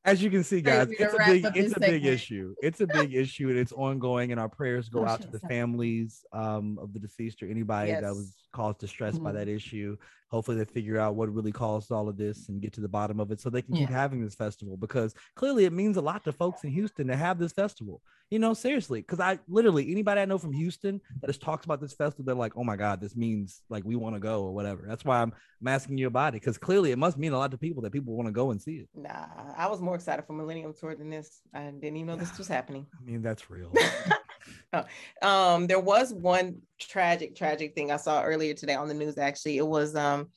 As 0.04 0.22
you 0.22 0.30
can 0.30 0.42
see, 0.42 0.60
guys, 0.60 0.88
it's 0.90 1.14
a 1.14 1.18
big, 1.26 1.46
it's 1.54 1.76
a 1.76 1.80
big 1.80 2.04
issue. 2.04 2.54
It's 2.60 2.80
a 2.80 2.86
big 2.86 3.14
issue, 3.14 3.48
and 3.50 3.58
it's 3.58 3.72
ongoing. 3.72 4.32
And 4.32 4.40
our 4.40 4.48
prayers 4.48 4.88
go 4.88 5.02
Oh, 5.02 5.06
out 5.06 5.22
to 5.22 5.28
the 5.28 5.38
families 5.40 6.24
um, 6.32 6.78
of 6.82 6.92
the 6.92 6.98
deceased 6.98 7.42
or 7.42 7.46
anybody 7.48 7.92
that 7.92 8.02
was 8.02 8.34
caused 8.52 8.78
distress 8.78 9.18
by 9.18 9.30
Mhm. 9.30 9.34
that 9.34 9.48
issue. 9.48 9.96
Hopefully, 10.28 10.56
they 10.56 10.64
figure 10.64 10.98
out 10.98 11.14
what 11.14 11.32
really 11.32 11.52
caused 11.52 11.92
all 11.92 12.08
of 12.08 12.16
this 12.16 12.48
and 12.48 12.62
get 12.62 12.72
to 12.74 12.80
the 12.80 12.88
bottom 12.88 13.20
of 13.20 13.30
it, 13.30 13.40
so 13.40 13.50
they 13.50 13.60
can 13.60 13.74
keep 13.74 13.90
having 13.90 14.22
this 14.24 14.34
festival. 14.34 14.76
Because 14.78 15.14
clearly, 15.34 15.64
it 15.66 15.72
means 15.74 15.96
a 15.98 16.00
lot 16.00 16.24
to 16.24 16.32
folks 16.32 16.64
in 16.64 16.70
Houston 16.70 17.06
to 17.08 17.16
have 17.16 17.38
this 17.38 17.52
festival. 17.52 18.00
You 18.30 18.38
know, 18.38 18.54
seriously, 18.54 19.02
because 19.02 19.20
I 19.20 19.38
literally 19.46 19.90
anybody 19.92 20.22
I 20.22 20.24
know 20.24 20.38
from 20.38 20.52
Houston 20.54 21.02
that 21.20 21.28
has 21.28 21.36
talks 21.36 21.66
about 21.66 21.82
this 21.82 21.92
festival, 21.92 22.24
they're 22.24 22.34
like, 22.34 22.56
"Oh 22.56 22.64
my 22.64 22.76
God, 22.76 22.98
this 22.98 23.14
means 23.14 23.60
like 23.68 23.84
we 23.84 23.94
want 23.94 24.16
to 24.16 24.20
go 24.20 24.42
or 24.44 24.54
whatever." 24.54 24.84
That's 24.88 25.04
why 25.04 25.20
I'm, 25.20 25.32
I'm 25.60 25.68
asking 25.68 25.98
you 25.98 26.06
about 26.06 26.30
it 26.34 26.40
because 26.40 26.56
clearly 26.56 26.92
it 26.92 26.98
must 26.98 27.18
mean 27.18 27.32
a 27.34 27.38
lot 27.38 27.50
to 27.50 27.58
people 27.58 27.82
that 27.82 27.92
people 27.92 28.14
want 28.16 28.26
to 28.26 28.32
go 28.32 28.52
and 28.52 28.62
see 28.62 28.76
it. 28.76 28.88
Nah, 28.94 29.26
I 29.54 29.66
was 29.68 29.82
more 29.82 29.96
excited 29.96 30.24
for 30.24 30.32
Millennium 30.32 30.72
Tour 30.72 30.94
than 30.94 31.10
this. 31.10 31.42
I 31.52 31.64
didn't 31.64 31.96
even 31.96 32.06
know 32.06 32.16
this 32.16 32.38
was 32.38 32.48
happening. 32.48 32.86
I 32.98 33.04
mean, 33.04 33.20
that's 33.20 33.50
real. 33.50 33.70
Um, 35.22 35.66
there 35.66 35.80
was 35.80 36.12
one 36.14 36.62
tragic, 36.80 37.36
tragic 37.36 37.74
thing 37.74 37.90
I 37.90 37.96
saw 37.96 38.22
earlier 38.22 38.54
today 38.54 38.74
on 38.74 38.88
the 38.88 38.94
news. 38.94 39.18
Actually, 39.18 39.58
it 39.58 39.66
was 39.66 39.94
um 39.94 40.30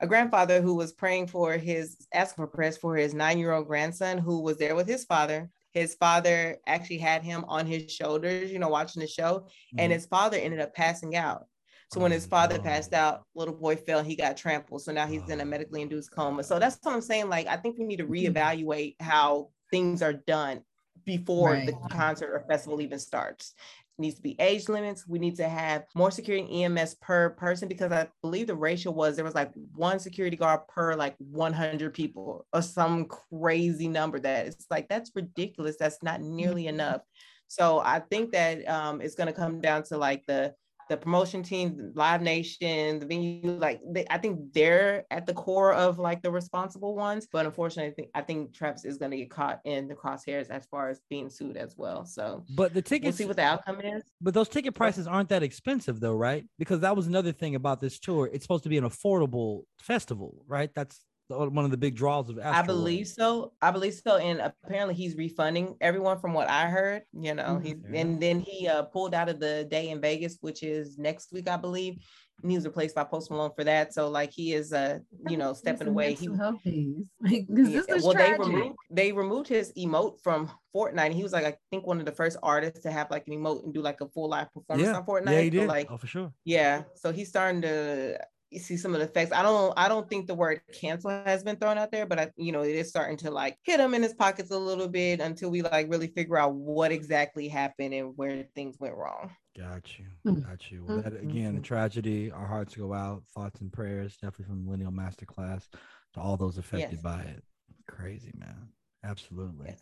a 0.00 0.06
grandfather 0.06 0.60
who 0.60 0.74
was 0.74 0.92
praying 0.92 1.28
for 1.28 1.52
his 1.56 1.96
asking 2.12 2.44
for 2.44 2.48
prayers 2.48 2.76
for 2.76 2.96
his 2.96 3.14
nine-year-old 3.14 3.66
grandson 3.68 4.18
who 4.18 4.40
was 4.42 4.58
there 4.58 4.74
with 4.74 4.88
his 4.88 5.04
father. 5.04 5.48
His 5.72 5.94
father 5.94 6.58
actually 6.66 6.98
had 6.98 7.22
him 7.22 7.44
on 7.46 7.66
his 7.66 7.90
shoulders, 7.92 8.50
you 8.52 8.58
know, 8.58 8.68
watching 8.68 9.00
the 9.00 9.06
show, 9.06 9.46
and 9.78 9.92
Mhm. 9.92 9.94
his 9.94 10.06
father 10.06 10.36
ended 10.36 10.60
up 10.60 10.74
passing 10.74 11.16
out. 11.16 11.46
So 11.88 12.00
when 12.00 12.10
Oh, 12.10 12.14
his 12.14 12.26
father 12.26 12.58
no. 12.58 12.62
passed 12.62 12.92
out, 12.94 13.22
little 13.34 13.54
boy 13.54 13.76
fell, 13.76 14.02
he 14.02 14.16
got 14.16 14.36
trampled. 14.36 14.82
So 14.82 14.92
now 14.92 15.06
he's 15.06 15.28
in 15.28 15.40
a 15.40 15.44
Oh. 15.44 15.46
medically 15.46 15.82
induced 15.82 16.10
coma. 16.10 16.42
So 16.42 16.58
that's 16.58 16.78
what 16.82 16.94
I'm 16.94 17.00
saying. 17.02 17.28
Like, 17.28 17.46
I 17.46 17.56
think 17.56 17.78
we 17.78 17.84
need 17.84 17.98
to 17.98 18.06
Mhm. 18.18 18.34
reevaluate 18.34 18.96
how 19.00 19.50
things 19.70 20.02
are 20.02 20.12
done 20.14 20.62
before 21.04 21.60
the 21.60 21.78
concert 21.90 22.30
or 22.32 22.44
festival 22.48 22.80
even 22.80 22.98
starts. 22.98 23.54
needs 23.98 24.16
to 24.16 24.22
be 24.22 24.36
age 24.40 24.68
limits. 24.68 25.06
We 25.06 25.18
need 25.18 25.36
to 25.36 25.48
have 25.48 25.84
more 25.94 26.10
security 26.10 26.48
EMS 26.62 26.94
per 26.94 27.30
person 27.30 27.68
because 27.68 27.92
I 27.92 28.08
believe 28.22 28.46
the 28.46 28.54
ratio 28.56 28.90
was 28.92 29.16
there 29.16 29.24
was 29.24 29.34
like 29.34 29.52
one 29.74 29.98
security 30.00 30.36
guard 30.36 30.66
per 30.68 30.94
like 30.94 31.14
100 31.18 31.94
people 31.94 32.46
or 32.52 32.62
some 32.62 33.06
crazy 33.06 33.88
number 33.88 34.18
that 34.20 34.46
it's 34.46 34.66
like 34.70 34.88
that's 34.88 35.12
ridiculous. 35.14 35.76
That's 35.78 36.02
not 36.02 36.20
nearly 36.22 36.66
Mhm. 36.66 36.68
enough. 36.68 37.02
So 37.48 37.80
I 37.80 38.00
think 38.00 38.32
that 38.32 38.66
um, 38.68 39.00
it's 39.02 39.14
going 39.14 39.26
to 39.26 39.32
come 39.32 39.60
down 39.60 39.82
to 39.84 39.98
like 39.98 40.24
the 40.26 40.54
the 40.88 40.96
promotion 40.96 41.42
team, 41.42 41.92
Live 41.94 42.22
Nation, 42.22 42.98
the 42.98 43.06
venue, 43.06 43.52
like 43.58 43.80
they, 43.88 44.04
I 44.10 44.18
think 44.18 44.52
they're 44.52 45.04
at 45.10 45.26
the 45.26 45.34
core 45.34 45.72
of 45.72 45.98
like 45.98 46.22
the 46.22 46.30
responsible 46.30 46.94
ones. 46.94 47.26
But 47.30 47.46
unfortunately, 47.46 47.90
I 47.92 47.94
think 47.94 48.08
I 48.14 48.20
think 48.22 48.54
Travis 48.54 48.84
is 48.84 48.98
going 48.98 49.10
to 49.12 49.16
get 49.16 49.30
caught 49.30 49.60
in 49.64 49.88
the 49.88 49.94
crosshairs 49.94 50.50
as 50.50 50.66
far 50.66 50.88
as 50.90 51.00
being 51.08 51.30
sued 51.30 51.56
as 51.56 51.74
well. 51.76 52.04
So 52.04 52.44
But 52.56 52.74
the 52.74 52.82
tickets, 52.82 53.04
we'll 53.04 53.12
see 53.12 53.24
what 53.26 53.36
the 53.36 53.42
outcome 53.44 53.80
is. 53.80 54.02
but 54.20 54.34
those 54.34 54.48
ticket 54.48 54.74
prices 54.74 55.06
aren't 55.06 55.28
that 55.30 55.42
expensive 55.42 56.00
though, 56.00 56.14
right? 56.16 56.44
Because 56.58 56.80
that 56.80 56.96
was 56.96 57.06
another 57.06 57.32
thing 57.32 57.54
about 57.54 57.80
this 57.80 57.98
tour. 57.98 58.28
It's 58.32 58.44
supposed 58.44 58.64
to 58.64 58.68
be 58.70 58.78
an 58.78 58.84
affordable 58.84 59.62
festival, 59.80 60.44
right? 60.46 60.70
That's 60.74 61.00
one 61.32 61.64
of 61.64 61.70
the 61.70 61.76
big 61.76 61.94
draws 61.94 62.28
of. 62.28 62.38
I 62.38 62.62
believe 62.62 63.08
so. 63.08 63.52
I 63.60 63.70
believe 63.70 63.94
so. 63.94 64.16
And 64.16 64.40
apparently 64.40 64.94
he's 64.94 65.16
refunding 65.16 65.76
everyone 65.80 66.18
from 66.18 66.32
what 66.34 66.48
I 66.48 66.68
heard, 66.68 67.02
you 67.12 67.34
know, 67.34 67.58
Mhm. 67.60 67.64
he's 67.64 67.76
Yeah. 67.90 68.00
and 68.00 68.20
then 68.22 68.40
he 68.40 68.68
uh, 68.68 68.82
pulled 68.82 69.14
out 69.14 69.28
of 69.28 69.40
the 69.40 69.64
day 69.70 69.90
in 69.90 70.00
Vegas, 70.00 70.38
which 70.40 70.62
is 70.62 70.98
next 70.98 71.32
week, 71.32 71.48
I 71.48 71.56
believe. 71.56 71.98
And 72.42 72.50
he 72.50 72.56
was 72.56 72.64
replaced 72.66 72.94
by 72.96 73.04
Post 73.04 73.30
Malone 73.30 73.52
for 73.54 73.62
that. 73.64 73.94
So 73.94 74.08
like 74.10 74.32
he 74.32 74.52
is 74.52 74.72
uh, 74.72 74.98
you 75.28 75.36
know, 75.36 75.52
stepping 75.52 75.88
away. 75.88 76.14
He 76.14 76.28
mental 76.28 76.44
health 76.52 76.62
days. 76.64 76.96
Like, 77.20 77.46
'cause 77.46 77.68
Yeah, 77.68 77.80
this 77.86 77.88
is 77.88 78.04
well, 78.04 78.14
they 78.14 78.32
removed 78.32 78.76
they 78.90 79.12
removed 79.12 79.48
his 79.48 79.72
emote 79.78 80.20
from 80.22 80.50
Fortnite. 80.74 81.06
And 81.06 81.14
he 81.14 81.22
was 81.22 81.32
like, 81.32 81.44
I 81.44 81.56
think 81.70 81.86
one 81.86 82.00
of 82.00 82.06
the 82.06 82.12
first 82.12 82.36
artists 82.42 82.80
to 82.80 82.90
have 82.90 83.10
like 83.10 83.28
an 83.28 83.34
emote 83.34 83.64
and 83.64 83.72
do 83.72 83.80
like 83.80 84.00
a 84.00 84.08
full 84.08 84.28
live 84.28 84.52
performance 84.52 84.88
Yeah, 84.88 84.96
on 84.96 85.06
Fortnite. 85.06 85.32
yeah, 85.32 85.40
he 85.42 85.50
So, 85.50 85.60
did. 85.60 85.68
like, 85.68 85.86
oh, 85.90 85.96
for 85.98 86.06
sure. 86.08 86.32
yeah. 86.44 86.82
So 86.96 87.12
he's 87.12 87.28
starting 87.28 87.62
to 87.62 88.18
see 88.60 88.76
some 88.76 88.94
of 88.94 89.00
the 89.00 89.06
effects. 89.06 89.32
I 89.32 89.42
don't 89.42 89.72
I 89.76 89.88
don't 89.88 90.08
think 90.08 90.26
the 90.26 90.34
word 90.34 90.60
cancel 90.72 91.10
has 91.10 91.42
been 91.42 91.56
thrown 91.56 91.78
out 91.78 91.90
there, 91.92 92.06
but 92.06 92.18
I, 92.18 92.30
you 92.36 92.52
know, 92.52 92.62
it 92.62 92.74
is 92.74 92.88
starting 92.88 93.16
to 93.18 93.30
like 93.30 93.58
hit 93.62 93.80
him 93.80 93.94
in 93.94 94.02
his 94.02 94.14
pockets 94.14 94.50
a 94.50 94.58
little 94.58 94.88
bit 94.88 95.20
until 95.20 95.50
we 95.50 95.62
like 95.62 95.90
really 95.90 96.08
figure 96.08 96.38
out 96.38 96.54
what 96.54 96.92
exactly 96.92 97.48
happened 97.48 97.94
and 97.94 98.16
where 98.16 98.44
things 98.54 98.76
went 98.78 98.94
wrong. 98.96 99.30
Got 99.56 99.98
you. 99.98 100.06
Mm. 100.26 100.46
Got 100.46 100.70
you. 100.70 100.84
Well, 100.86 101.02
that 101.02 101.12
Mm, 101.12 101.22
again, 101.30 101.56
a 101.56 101.60
tragedy. 101.60 102.30
Our 102.30 102.46
hearts 102.46 102.74
go 102.74 102.92
out. 102.92 103.22
Thoughts 103.34 103.60
and 103.60 103.72
prayers, 103.72 104.16
definitely 104.16 104.46
from 104.46 104.64
Millennial 104.64 104.92
Masterclass 104.92 105.68
to 106.14 106.20
all 106.20 106.36
those 106.36 106.58
affected 106.58 106.92
Yes. 106.94 107.02
by 107.02 107.20
it. 107.22 107.42
Crazy, 107.86 108.32
man. 108.36 108.68
Absolutely. 109.04 109.66
Yes. 109.68 109.80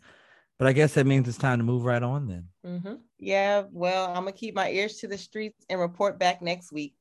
But 0.59 0.67
I 0.67 0.73
guess 0.73 0.93
that 0.93 1.07
means 1.07 1.27
it's 1.27 1.37
time 1.37 1.57
to 1.59 1.63
move 1.63 1.85
right 1.85 2.03
on 2.03 2.27
then. 2.27 2.47
Mhm. 2.65 2.99
Yeah, 3.17 3.63
well, 3.71 4.07
I'm 4.09 4.15
gonna 4.23 4.31
keep 4.31 4.53
my 4.53 4.69
ears 4.69 4.97
to 4.97 5.07
the 5.07 5.17
streets 5.17 5.65
and 5.69 5.79
report 5.79 6.19
back 6.19 6.41
next 6.41 6.71
week. 6.71 6.95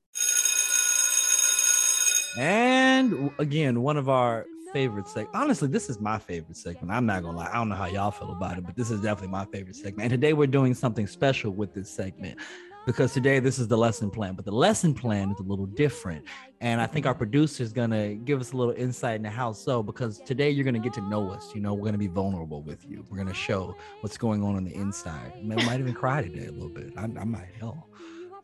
And 2.39 3.31
again, 3.39 3.83
one 3.83 3.97
of 3.97 4.09
our 4.09 4.47
favorite 4.73 5.09
segments. 5.09 5.37
Honestly, 5.37 5.69
this 5.69 5.91
is 5.91 6.01
my 6.01 6.19
favorite 6.19 6.57
segment. 6.57 6.91
I'm 6.91 7.07
not 7.07 7.23
gonna 7.23 7.37
lie. 7.37 7.51
I 7.51 7.55
don't 7.55 7.69
know 7.69 7.75
how 7.75 7.87
y'all 7.87 8.11
feel 8.11 8.33
about 8.33 8.59
it, 8.59 8.65
but 8.65 8.77
this 8.77 8.91
is 8.91 9.01
definitely 9.01 9.33
my 9.33 9.45
favorite 9.47 9.77
segment. 9.77 10.03
And 10.03 10.11
today 10.11 10.33
we're 10.33 10.47
doing 10.47 10.75
something 10.75 11.07
special 11.07 11.53
with 11.53 11.75
this 11.75 11.91
segment 11.91 12.39
because 12.87 13.13
today 13.13 13.41
this 13.41 13.59
is 13.59 13.69
the 13.69 13.77
lesson 13.77 14.11
plan, 14.11 14.35
but 14.35 14.45
the 14.45 14.53
lesson 14.53 14.95
plan 14.95 15.31
is 15.31 15.41
a 15.41 15.43
little 15.43 15.67
different. 15.67 16.25
And 16.61 16.81
I 16.81 16.87
think 16.87 17.07
our 17.07 17.15
producer 17.15 17.63
is 17.63 17.73
gonna 17.73 18.15
give 18.15 18.41
us 18.41 18.53
a 18.53 18.57
little 18.57 18.75
insight 18.75 19.17
into 19.17 19.31
how 19.31 19.53
so. 19.53 19.83
Because 19.83 20.19
today 20.21 20.51
you're 20.51 20.65
gonna 20.65 20.79
get 20.79 20.95
to 20.95 21.09
know 21.09 21.31
us. 21.31 21.51
You 21.55 21.61
know, 21.61 21.75
we're 21.75 21.87
gonna 21.87 21.99
be 21.99 22.07
vulnerable 22.07 22.63
with 22.63 22.89
you. 22.89 23.05
We're 23.11 23.19
gonna 23.19 23.35
show 23.35 23.77
what's 24.03 24.17
going 24.17 24.43
on 24.43 24.57
on 24.57 24.65
the 24.65 24.75
inside. 24.75 25.33
We 25.43 25.57
might 25.57 25.81
even 25.81 25.95
cry 25.95 26.23
today 26.23 26.47
a 26.47 26.53
little 26.53 26.69
bit. 26.69 26.93
I, 26.97 27.05
I 27.05 27.25
might 27.25 27.49
hell. 27.59 27.89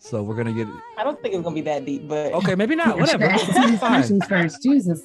So 0.09 0.23
we're 0.23 0.37
gonna 0.37 0.53
get 0.53 0.69
I 0.97 1.03
don't 1.03 1.21
think 1.21 1.35
it's 1.35 1.43
gonna 1.43 1.55
be 1.55 1.63
that 1.63 1.85
deep, 1.85 2.07
but 2.07 2.33
okay. 2.35 2.55
Maybe 2.55 2.77
not. 2.77 2.97
Yeah, 2.97 3.03
I 3.03 3.07
should 3.07 3.21
Whatever. 3.21 3.25
ask 3.33 3.53
some 3.53 3.73
It's 3.73 3.81
fine. 3.81 3.91
questions 3.93 4.25
first. 4.27 4.63
Jesus. 4.63 5.03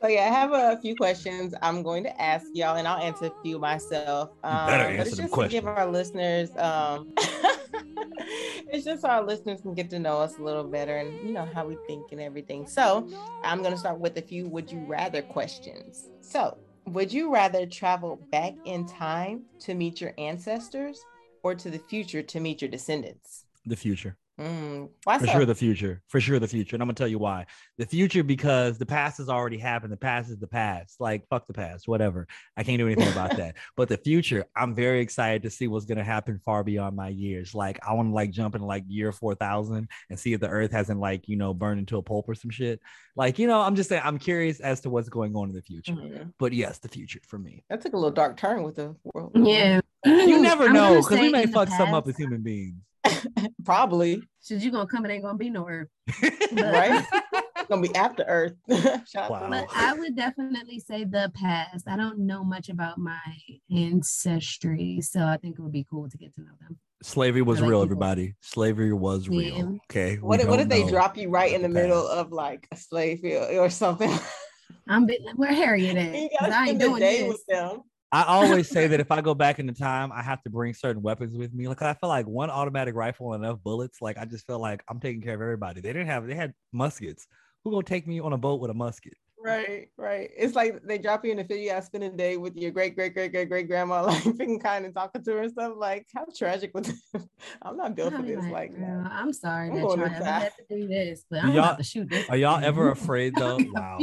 So 0.00 0.08
yeah, 0.08 0.20
I 0.20 0.28
have 0.28 0.52
a 0.52 0.80
few 0.80 0.94
questions 0.94 1.52
I'm 1.62 1.82
going 1.82 2.04
to 2.04 2.22
ask 2.22 2.46
y'all, 2.54 2.76
and 2.76 2.88
I'll 2.88 3.02
answer 3.02 3.26
a 3.26 3.42
few 3.42 3.58
myself. 3.58 4.30
Um, 4.42 4.66
better 4.66 4.84
but 4.84 4.92
answer 4.92 5.00
it's 5.08 5.16
them 5.16 5.28
just 5.28 5.40
to 5.42 5.48
give 5.48 5.66
our 5.66 5.84
listeners, 5.86 6.56
um, 6.56 7.12
it's 8.72 8.84
just 8.84 9.02
so 9.02 9.08
our 9.08 9.22
listeners 9.22 9.60
can 9.60 9.74
get 9.74 9.90
to 9.90 9.98
know 9.98 10.18
us 10.18 10.38
a 10.38 10.42
little 10.42 10.64
better 10.64 10.96
and 10.96 11.12
you 11.26 11.32
know 11.34 11.46
how 11.52 11.66
we 11.66 11.76
think 11.86 12.12
and 12.12 12.20
everything. 12.20 12.66
So 12.66 13.08
I'm 13.42 13.58
going 13.60 13.72
to 13.72 13.78
start 13.78 13.98
with 13.98 14.16
a 14.16 14.22
few 14.22 14.46
"Would 14.48 14.70
you 14.70 14.78
rather" 14.86 15.22
questions. 15.22 16.08
So, 16.20 16.56
would 16.86 17.12
you 17.12 17.32
rather 17.32 17.66
travel 17.66 18.20
back 18.30 18.54
in 18.64 18.86
time 18.86 19.42
to 19.60 19.74
meet 19.74 20.00
your 20.00 20.14
ancestors, 20.18 21.04
or 21.42 21.54
to 21.56 21.68
the 21.68 21.78
future 21.78 22.22
to 22.22 22.40
meet 22.40 22.62
your 22.62 22.70
descendants? 22.70 23.44
The 23.66 23.76
future. 23.76 24.16
Mm, 24.40 24.88
why 25.04 25.18
For 25.18 25.26
so? 25.26 25.32
sure, 25.32 25.44
the 25.44 25.54
future. 25.54 26.00
For 26.08 26.18
sure, 26.18 26.38
the 26.38 26.48
future. 26.48 26.74
And 26.74 26.82
I'm 26.82 26.86
gonna 26.86 26.94
tell 26.94 27.06
you 27.08 27.18
why. 27.18 27.44
The 27.76 27.84
future 27.84 28.22
because 28.22 28.78
the 28.78 28.86
past 28.86 29.18
has 29.18 29.28
already 29.28 29.58
happened. 29.58 29.92
The 29.92 29.98
past 29.98 30.30
is 30.30 30.38
the 30.38 30.46
past. 30.46 30.98
Like 30.98 31.28
fuck 31.28 31.46
the 31.46 31.52
past, 31.52 31.86
whatever. 31.86 32.26
I 32.56 32.62
can't 32.62 32.78
do 32.78 32.86
anything 32.86 33.12
about 33.12 33.36
that. 33.36 33.56
But 33.76 33.88
the 33.88 33.98
future, 33.98 34.46
I'm 34.56 34.74
very 34.74 35.00
excited 35.00 35.42
to 35.42 35.50
see 35.50 35.68
what's 35.68 35.84
gonna 35.84 36.04
happen 36.04 36.38
far 36.42 36.64
beyond 36.64 36.96
my 36.96 37.08
years. 37.08 37.54
Like 37.54 37.78
I 37.86 37.92
want 37.92 38.08
to 38.08 38.14
like 38.14 38.30
jump 38.30 38.54
in 38.54 38.62
like 38.62 38.84
year 38.88 39.12
four 39.12 39.34
thousand 39.34 39.88
and 40.08 40.18
see 40.18 40.32
if 40.32 40.40
the 40.40 40.48
Earth 40.48 40.72
hasn't 40.72 41.00
like 41.00 41.28
you 41.28 41.36
know 41.36 41.52
burned 41.52 41.80
into 41.80 41.98
a 41.98 42.02
pulp 42.02 42.26
or 42.28 42.34
some 42.34 42.50
shit. 42.50 42.80
Like 43.16 43.38
you 43.38 43.46
know, 43.46 43.60
I'm 43.60 43.76
just 43.76 43.90
saying 43.90 44.02
I'm 44.04 44.18
curious 44.18 44.60
as 44.60 44.80
to 44.80 44.90
what's 44.90 45.10
going 45.10 45.36
on 45.36 45.50
in 45.50 45.54
the 45.54 45.62
future. 45.62 45.92
Mhm. 45.92 46.32
But 46.38 46.54
yes, 46.54 46.78
the 46.78 46.88
future 46.88 47.20
for 47.26 47.38
me. 47.38 47.64
That 47.68 47.82
took 47.82 47.92
a 47.92 47.96
little 47.96 48.10
dark 48.10 48.38
turn 48.38 48.62
with 48.62 48.76
the 48.76 48.96
world. 49.12 49.32
Yeah. 49.34 49.80
You 50.04 50.40
never 50.40 50.66
I'm 50.66 50.72
know 50.72 50.96
because 51.02 51.18
we 51.20 51.30
may 51.30 51.42
in 51.42 51.50
the 51.50 51.54
fuck 51.54 51.68
something 51.68 51.94
up 51.94 52.04
past, 52.04 52.14
as 52.14 52.16
human 52.16 52.42
beings. 52.42 52.76
Probably, 53.64 54.22
Since 54.40 54.64
you 54.64 54.70
gonna 54.70 54.86
come, 54.86 55.04
it 55.04 55.10
ain't 55.10 55.22
gonna 55.24 55.36
be 55.38 55.50
no 55.50 55.68
earth. 55.68 55.88
right? 56.52 57.04
It's 57.32 57.68
gonna 57.68 57.82
be 57.82 57.94
after 57.94 58.22
Earth. 58.24 58.54
Wow. 58.68 59.46
But 59.50 59.66
I 59.74 59.94
would 59.94 60.16
definitely 60.16 60.78
say 60.80 61.04
the 61.04 61.30
past. 61.34 61.86
I 61.88 61.96
don't 61.96 62.20
know 62.20 62.44
much 62.44 62.68
about 62.68 62.98
my 62.98 63.18
ancestry, 63.70 65.00
so 65.02 65.20
I 65.24 65.36
think 65.36 65.58
it 65.58 65.62
would 65.62 65.72
be 65.72 65.86
cool 65.88 66.08
to 66.08 66.16
get 66.16 66.34
to 66.34 66.40
know 66.42 66.52
them. 66.60 66.78
Slavery 67.02 67.42
was 67.42 67.60
like 67.60 67.70
real, 67.70 67.78
people. 67.80 67.84
everybody. 67.84 68.34
Slavery 68.40 68.92
was 68.92 69.28
real. 69.28 69.56
Yeah. 69.56 69.64
Okay. 69.90 70.16
we 70.16 70.22
What 70.22 70.40
if, 70.40 70.48
what 70.48 70.60
if 70.60 70.68
they 70.68 70.86
drop 70.86 71.16
you 71.16 71.30
right 71.30 71.52
in 71.52 71.62
the 71.62 71.68
the 71.68 71.74
middle 71.74 72.06
of 72.06 72.30
like 72.32 72.66
a 72.72 72.76
slave 72.76 73.20
field 73.20 73.50
or 73.56 73.70
something? 73.70 74.12
I'm 74.88 75.06
bit 75.06 75.20
where 75.36 75.52
Harriet 75.52 75.96
at? 75.96 76.14
you 76.14 76.28
'Cause 76.38 76.50
gotta 76.50 76.56
I 76.56 76.66
ain't 76.68 76.78
doing 76.78 77.00
this. 77.00 77.28
with 77.28 77.44
them. 77.48 77.80
I 78.12 78.24
always 78.24 78.68
say 78.68 78.86
that 78.88 79.00
if 79.00 79.10
I 79.10 79.20
go 79.20 79.34
back 79.34 79.58
into 79.58 79.72
time, 79.72 80.10
I 80.12 80.22
have 80.22 80.42
to 80.42 80.50
bring 80.50 80.74
certain 80.74 81.02
weapons 81.02 81.36
with 81.36 81.52
me. 81.54 81.68
Like 81.68 81.82
I 81.82 81.94
feel 81.94 82.08
like 82.08 82.26
one 82.26 82.50
automatic 82.50 82.94
rifle 82.94 83.32
and 83.34 83.44
enough 83.44 83.62
bullets. 83.62 84.02
Like 84.02 84.18
I 84.18 84.24
just 84.24 84.46
feel 84.46 84.58
like 84.58 84.82
I'm 84.88 85.00
taking 85.00 85.22
care 85.22 85.34
of 85.34 85.40
everybody. 85.40 85.80
They 85.80 85.92
didn't 85.92 86.08
have 86.08 86.26
they 86.26 86.34
had 86.34 86.54
muskets. 86.72 87.26
Who 87.64 87.70
gonna 87.70 87.82
take 87.84 88.06
me 88.06 88.20
on 88.20 88.32
a 88.32 88.38
boat 88.38 88.60
with 88.60 88.70
a 88.70 88.74
musket? 88.74 89.14
Right, 89.42 89.88
right. 89.96 90.28
It's 90.36 90.54
like 90.54 90.82
they 90.82 90.98
drop 90.98 91.24
you 91.24 91.30
in 91.30 91.38
the 91.38 91.44
field. 91.44 91.60
You 91.60 91.70
gotta 91.70 91.82
spend 91.82 92.04
a 92.04 92.10
day 92.10 92.36
with 92.36 92.56
your 92.56 92.70
great, 92.72 92.94
great, 92.94 93.14
great, 93.14 93.32
great, 93.32 93.48
great 93.48 93.68
grandma, 93.68 94.02
like 94.06 94.36
being 94.36 94.58
kind 94.58 94.84
and 94.84 94.94
talking 94.94 95.22
to 95.24 95.32
her 95.32 95.42
and 95.42 95.50
stuff. 95.52 95.72
Like, 95.76 96.06
how 96.14 96.26
tragic 96.36 96.72
was 96.74 96.88
this? 96.88 97.26
I'm 97.62 97.76
not 97.76 97.94
built 97.94 98.10
for 98.12 98.16
I'll 98.18 98.22
be 98.22 98.34
this. 98.34 98.44
like, 98.44 98.52
Like, 98.52 98.78
girl, 98.78 99.06
I'm 99.10 99.32
sorry 99.32 99.68
I'm 99.68 99.76
that 99.76 99.80
going 99.82 100.00
y'all 100.00 100.08
to 100.10 100.16
ever 100.16 100.24
had 100.24 100.52
to 100.58 100.76
do 100.76 100.88
this, 100.88 101.24
but 101.30 101.42
I'm 101.42 101.50
y'all- 101.50 101.58
about 101.60 101.78
to 101.78 101.84
shoot 101.84 102.08
this. 102.10 102.28
Are 102.28 102.36
y'all 102.36 102.62
ever 102.62 102.90
afraid 102.90 103.34
though? 103.34 103.58
Wow. 103.72 103.98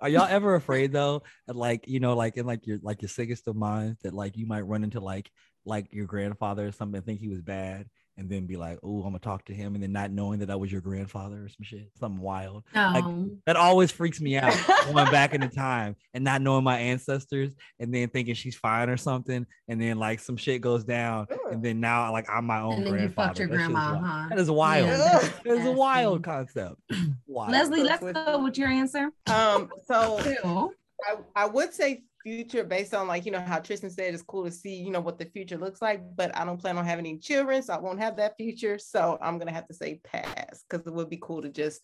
Are 0.00 0.08
y'all 0.08 0.28
ever 0.28 0.54
afraid 0.54 0.92
though, 0.92 1.22
like 1.48 1.88
you 1.88 1.98
know, 2.00 2.14
like 2.14 2.36
in 2.36 2.46
like 2.46 2.66
your 2.66 2.78
like 2.82 3.02
your 3.02 3.08
sickest 3.08 3.48
of 3.48 3.56
minds, 3.56 3.98
that 4.02 4.14
like 4.14 4.36
you 4.36 4.46
might 4.46 4.60
run 4.62 4.84
into 4.84 5.00
like 5.00 5.30
like 5.64 5.92
your 5.92 6.06
grandfather 6.06 6.66
or 6.66 6.72
something, 6.72 6.96
and 6.98 7.06
think 7.06 7.20
he 7.20 7.28
was 7.28 7.42
bad, 7.42 7.88
and 8.18 8.28
then 8.28 8.46
be 8.46 8.56
like, 8.56 8.78
oh, 8.82 8.98
I'm 8.98 9.04
gonna 9.10 9.20
talk 9.20 9.44
to 9.46 9.54
him, 9.54 9.74
and 9.74 9.82
then 9.82 9.92
not 9.92 10.10
knowing 10.10 10.40
that 10.40 10.46
that 10.46 10.58
was 10.60 10.70
your 10.72 10.80
grandfather 10.80 11.36
or 11.44 11.48
some 11.48 11.62
shit, 11.62 11.88
something 11.98 12.20
wild. 12.20 12.64
No, 12.74 13.30
That 13.46 13.56
always 13.56 13.90
freaks 13.92 14.20
me 14.20 14.36
out 14.36 14.52
going 14.92 15.10
back 15.10 15.34
in 15.34 15.40
the 15.40 15.48
time 15.48 15.94
and 16.14 16.24
not 16.24 16.42
knowing 16.42 16.64
my 16.64 16.78
ancestors 16.78 17.54
and 17.78 17.94
then 17.94 18.08
thinking 18.08 18.34
she's 18.34 18.56
fine 18.56 18.90
or 18.90 18.96
something. 18.96 19.46
And 19.68 19.80
then 19.80 19.98
like 19.98 20.18
some 20.20 20.36
shit 20.36 20.60
goes 20.60 20.84
down. 20.84 21.28
And 21.50 21.62
then 21.62 21.80
now 21.80 22.10
like 22.12 22.28
I'm 22.28 22.44
my 22.44 22.60
own 22.60 22.72
and 22.74 22.86
then 22.86 22.92
you 22.92 22.98
grandfather. 22.98 23.28
fucked 23.28 23.38
your 23.38 23.48
That 23.48 23.54
grandma, 23.56 23.92
wild. 23.92 24.04
huh? 24.04 24.26
That 24.30 24.38
is 24.38 24.50
wild. 24.50 24.88
Yeah, 24.88 25.18
Ugh. 25.22 25.32
that's 25.44 25.66
a 25.66 25.72
wild 25.72 26.24
concept. 26.24 26.76
Wild. 27.26 27.52
Leslie, 27.52 27.82
let's 27.84 28.02
go 28.02 28.42
with 28.42 28.58
your 28.58 28.68
answer. 28.68 29.10
um, 29.28 29.68
so 29.86 30.18
I, 31.06 31.16
I 31.36 31.46
would 31.46 31.72
say 31.72 32.02
future 32.28 32.64
based 32.64 32.94
on 32.94 33.06
like 33.06 33.24
you 33.24 33.32
know 33.32 33.40
how 33.40 33.58
Tristan 33.58 33.90
said 33.90 34.12
it's 34.12 34.22
cool 34.22 34.44
to 34.44 34.50
see 34.50 34.74
you 34.76 34.90
know 34.90 35.00
what 35.00 35.18
the 35.18 35.24
future 35.24 35.56
looks 35.56 35.80
like, 35.80 36.00
but 36.16 36.36
I 36.36 36.44
don't 36.44 36.60
plan 36.60 36.76
on 36.76 36.84
having 36.84 37.06
any 37.06 37.18
children, 37.18 37.62
so 37.62 37.72
I 37.74 37.78
won't 37.78 38.00
have 38.00 38.16
that 38.16 38.36
future. 38.36 38.78
So 38.78 39.18
I'm 39.22 39.38
gonna 39.38 39.52
have 39.52 39.66
to 39.68 39.74
say 39.74 40.00
pass 40.04 40.64
because 40.68 40.86
it 40.86 40.92
would 40.92 41.10
be 41.10 41.18
cool 41.20 41.42
to 41.42 41.48
just. 41.48 41.82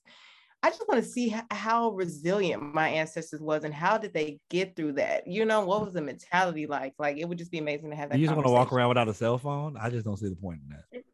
I 0.63 0.71
just 0.71 0.85
want 0.89 1.05
to 1.05 1.07
see 1.07 1.37
how 1.51 1.91
resilient 1.91 2.63
my 2.63 2.89
ancestors 2.89 3.43
was 3.43 3.65
and 3.65 3.75
how 3.75 3.99
did 3.99 4.15
they 4.15 4.39
get 4.49 4.75
through 4.75 4.93
that. 4.93 5.27
You 5.27 5.45
know, 5.45 5.63
what 5.67 5.85
was 5.85 5.93
the 5.93 6.01
mentality 6.01 6.67
like? 6.67 6.95
Like 6.99 7.19
it 7.19 7.29
would 7.29 7.37
just 7.37 7.51
be 7.51 7.59
amazing 7.59 7.91
to 7.91 7.97
have 7.97 8.09
that. 8.09 8.19
you 8.19 8.27
just 8.27 8.35
want 8.35 8.47
to 8.47 8.53
walk 8.53 8.73
around 8.73 8.89
without 8.89 9.07
a 9.07 9.13
cell 9.13 9.37
phone? 9.37 9.77
I 9.79 9.91
just 9.91 10.07
don't 10.07 10.17
see 10.17 10.31
the 10.31 10.37
point 10.37 10.61
in 10.67 11.05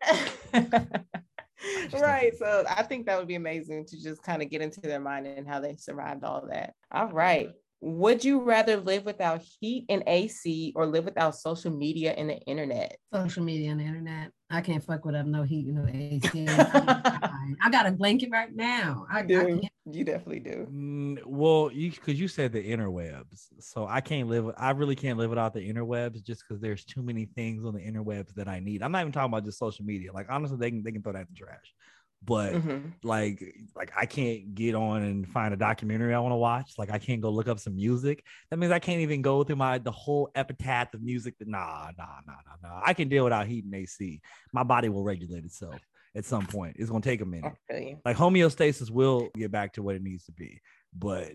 that. 0.55 1.05
right. 1.93 2.33
So 2.39 2.65
I 2.69 2.83
think 2.85 3.07
that 3.07 3.19
would 3.19 3.29
be 3.29 3.35
amazing 3.35 3.87
to 3.87 4.01
just 4.01 4.23
kind 4.23 4.43
of 4.43 4.51
get 4.51 4.63
into 4.63 4.81
their 4.81 5.01
mind 5.01 5.27
and 5.27 5.49
how 5.49 5.61
they 5.61 5.77
survived 5.77 6.25
all 6.25 6.47
that. 6.49 6.75
All 6.93 7.09
right. 7.09 7.51
Would 7.83 8.25
you 8.25 8.43
rather 8.43 8.77
live 8.77 9.07
without 9.07 9.41
heat 9.59 9.87
and 9.89 10.03
AC 10.07 10.73
or 10.77 10.87
live 10.87 11.07
without 11.07 11.35
social 11.35 11.71
media 11.71 12.13
and 12.13 12.29
the 12.29 12.39
internet? 12.41 12.99
Social 13.13 13.43
media 13.43 13.71
and 13.71 13.81
the 13.81 13.85
internet. 13.85 14.33
I 14.51 14.61
can't 14.61 14.85
fuck 14.85 15.05
with 15.05 15.15
up 15.15 15.27
no 15.27 15.45
heat, 15.45 15.67
and 15.67 15.77
no 15.77 15.87
AC. 15.87 16.47
I 17.63 17.71
got 17.71 17.87
a 17.87 17.93
blanket 17.93 18.31
right 18.31 18.55
now. 18.55 19.07
I, 19.11 19.21
I 19.21 19.23
do. 19.23 19.61
can't. 19.61 19.73
You 19.87 20.05
definitely 20.05 20.41
do. 20.41 20.69
Mm, 20.71 21.25
well, 21.25 21.71
you 21.73 21.91
because 21.91 22.21
you 22.21 22.29
said 22.29 22.53
the 22.53 22.63
interwebs, 22.63 23.47
so 23.61 23.87
I 23.87 24.01
can't 24.03 24.29
live. 24.29 24.51
I 24.59 24.71
really 24.73 24.97
can't 24.97 25.19
live 25.19 25.31
without 25.31 25.55
the 25.55 25.67
interwebs, 25.67 26.23
just 26.23 26.45
because 26.47 26.61
there's 26.61 26.85
too 26.85 27.03
many 27.03 27.25
things 27.25 27.65
on 27.65 27.75
the 27.75 27.81
interwebs 27.81 28.35
that 28.35 28.47
I 28.47 28.61
need. 28.61 28.83
I'm 28.83 28.93
not 28.93 29.01
even 29.01 29.13
talking 29.13 29.33
about 29.33 29.45
just 29.45 29.59
social 29.59 29.85
media. 29.87 30.13
Like 30.13 30.27
honestly, 30.29 30.59
they 30.59 30.71
can 30.71 30.83
they 30.83 30.93
can 30.93 31.03
throw 31.03 31.13
that 31.13 31.21
in 31.21 31.27
the 31.31 31.37
trash, 31.37 31.75
but 32.23 32.53
Mhm. 32.55 32.93
like 33.03 33.43
like 33.75 33.93
I 33.97 34.07
can't 34.07 34.55
get 34.55 34.75
on 34.75 35.03
and 35.03 35.27
find 35.29 35.55
a 35.55 35.57
documentary 35.57 36.15
I 36.15 36.19
want 36.21 36.33
to 36.33 36.37
watch. 36.37 36.75
Like 36.79 36.91
I 36.91 36.99
can't 36.99 37.21
go 37.21 37.31
look 37.31 37.49
up 37.49 37.59
some 37.59 37.77
music. 37.77 38.25
That 38.51 38.59
means 38.59 38.73
I 38.73 38.79
can't 38.79 39.01
even 39.01 39.23
go 39.23 39.43
through 39.45 39.57
my 39.57 39.79
the 39.79 39.91
whole 39.91 40.31
epitaph 40.35 40.93
of 40.95 41.03
music. 41.03 41.39
That 41.39 41.49
nah 41.49 41.91
nah 41.97 42.21
nah 42.27 42.35
nah 42.47 42.69
nah. 42.69 42.83
I 42.85 42.93
can 42.95 43.09
deal 43.09 43.25
without 43.25 43.47
heat 43.47 43.65
and 43.65 43.75
AC. 43.75 44.21
My 44.53 44.63
body 44.65 44.89
will 44.89 45.03
regulate 45.03 45.45
itself 45.45 45.81
at 46.15 46.25
some 46.25 46.47
point. 46.47 46.77
It's 46.79 46.91
gonna 46.91 47.01
take 47.01 47.21
a 47.23 47.25
minute 47.27 47.53
I 47.69 47.73
feel 47.73 47.83
you. 47.89 47.99
like 48.05 48.17
homeostasis 48.17 48.91
will 48.91 49.31
get 49.35 49.51
back 49.51 49.73
to 49.75 49.83
what 49.83 49.95
it 49.97 50.03
needs 50.03 50.25
to 50.27 50.33
be 50.33 50.61
but 50.93 51.33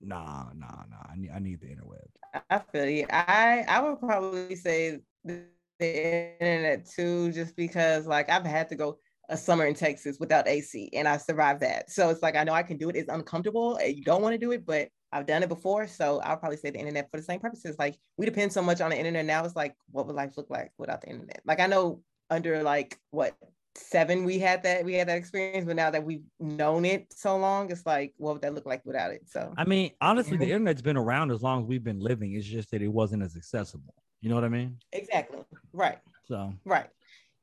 nah 0.00 0.44
nah 0.54 0.84
nah 0.88 1.02
i 1.10 1.16
need, 1.16 1.30
I 1.34 1.40
need 1.40 1.60
the 1.60 1.66
interwebs 1.66 2.14
I 2.48 2.58
feel 2.72 2.88
you. 2.88 3.06
I 3.10 3.64
I 3.68 3.80
would 3.80 3.98
probably 3.98 4.54
say 4.54 5.00
the 5.24 5.46
internet 6.40 6.86
too, 6.88 7.32
just 7.32 7.56
because 7.56 8.06
like 8.06 8.30
I've 8.30 8.46
had 8.46 8.68
to 8.70 8.76
go 8.76 8.98
a 9.28 9.36
summer 9.36 9.66
in 9.66 9.74
Texas 9.74 10.18
without 10.18 10.48
AC 10.48 10.90
and 10.92 11.06
I 11.08 11.16
survived 11.16 11.60
that. 11.60 11.90
So 11.90 12.10
it's 12.10 12.22
like 12.22 12.36
I 12.36 12.44
know 12.44 12.52
I 12.52 12.62
can 12.62 12.76
do 12.76 12.88
it. 12.88 12.96
It's 12.96 13.08
uncomfortable. 13.08 13.76
and 13.76 13.96
You 13.96 14.02
don't 14.02 14.22
want 14.22 14.34
to 14.34 14.38
do 14.38 14.52
it, 14.52 14.66
but 14.66 14.88
I've 15.12 15.26
done 15.26 15.42
it 15.42 15.48
before. 15.48 15.86
So 15.86 16.20
I'll 16.20 16.36
probably 16.36 16.56
say 16.56 16.70
the 16.70 16.78
internet 16.78 17.10
for 17.10 17.18
the 17.18 17.22
same 17.22 17.40
purposes. 17.40 17.76
Like 17.78 17.96
we 18.16 18.26
depend 18.26 18.52
so 18.52 18.62
much 18.62 18.80
on 18.80 18.90
the 18.90 18.98
internet 18.98 19.24
now. 19.24 19.44
It's 19.44 19.56
like 19.56 19.74
what 19.90 20.06
would 20.06 20.16
life 20.16 20.36
look 20.36 20.50
like 20.50 20.72
without 20.78 21.02
the 21.02 21.08
internet? 21.08 21.40
Like 21.44 21.60
I 21.60 21.66
know 21.66 22.02
under 22.30 22.62
like 22.62 22.98
what 23.10 23.34
seven 23.74 24.24
we 24.24 24.38
had 24.38 24.62
that 24.64 24.84
we 24.84 24.94
had 24.94 25.08
that 25.08 25.16
experience, 25.16 25.64
but 25.64 25.76
now 25.76 25.90
that 25.90 26.04
we've 26.04 26.24
known 26.40 26.84
it 26.84 27.06
so 27.10 27.36
long, 27.36 27.70
it's 27.70 27.86
like 27.86 28.12
what 28.16 28.34
would 28.34 28.42
that 28.42 28.54
look 28.54 28.66
like 28.66 28.82
without 28.84 29.12
it? 29.12 29.22
So 29.28 29.52
i 29.56 29.64
mean 29.64 29.90
honestly 30.00 30.36
the 30.36 30.44
internet's 30.44 30.82
been 30.82 30.96
around 30.96 31.30
as 31.30 31.42
long 31.42 31.62
as 31.62 31.66
we've 31.66 31.84
been 31.84 32.00
living 32.00 32.34
it's 32.34 32.46
just 32.46 32.70
that 32.70 32.82
it 32.82 32.88
wasn't 32.88 33.22
as 33.22 33.36
accessible 33.36 33.94
you 34.20 34.28
know 34.28 34.34
what 34.34 34.44
i 34.44 34.48
mean 34.48 34.76
exactly 34.92 35.38
right. 35.72 35.98
so 36.24 36.52
Right. 36.64 36.88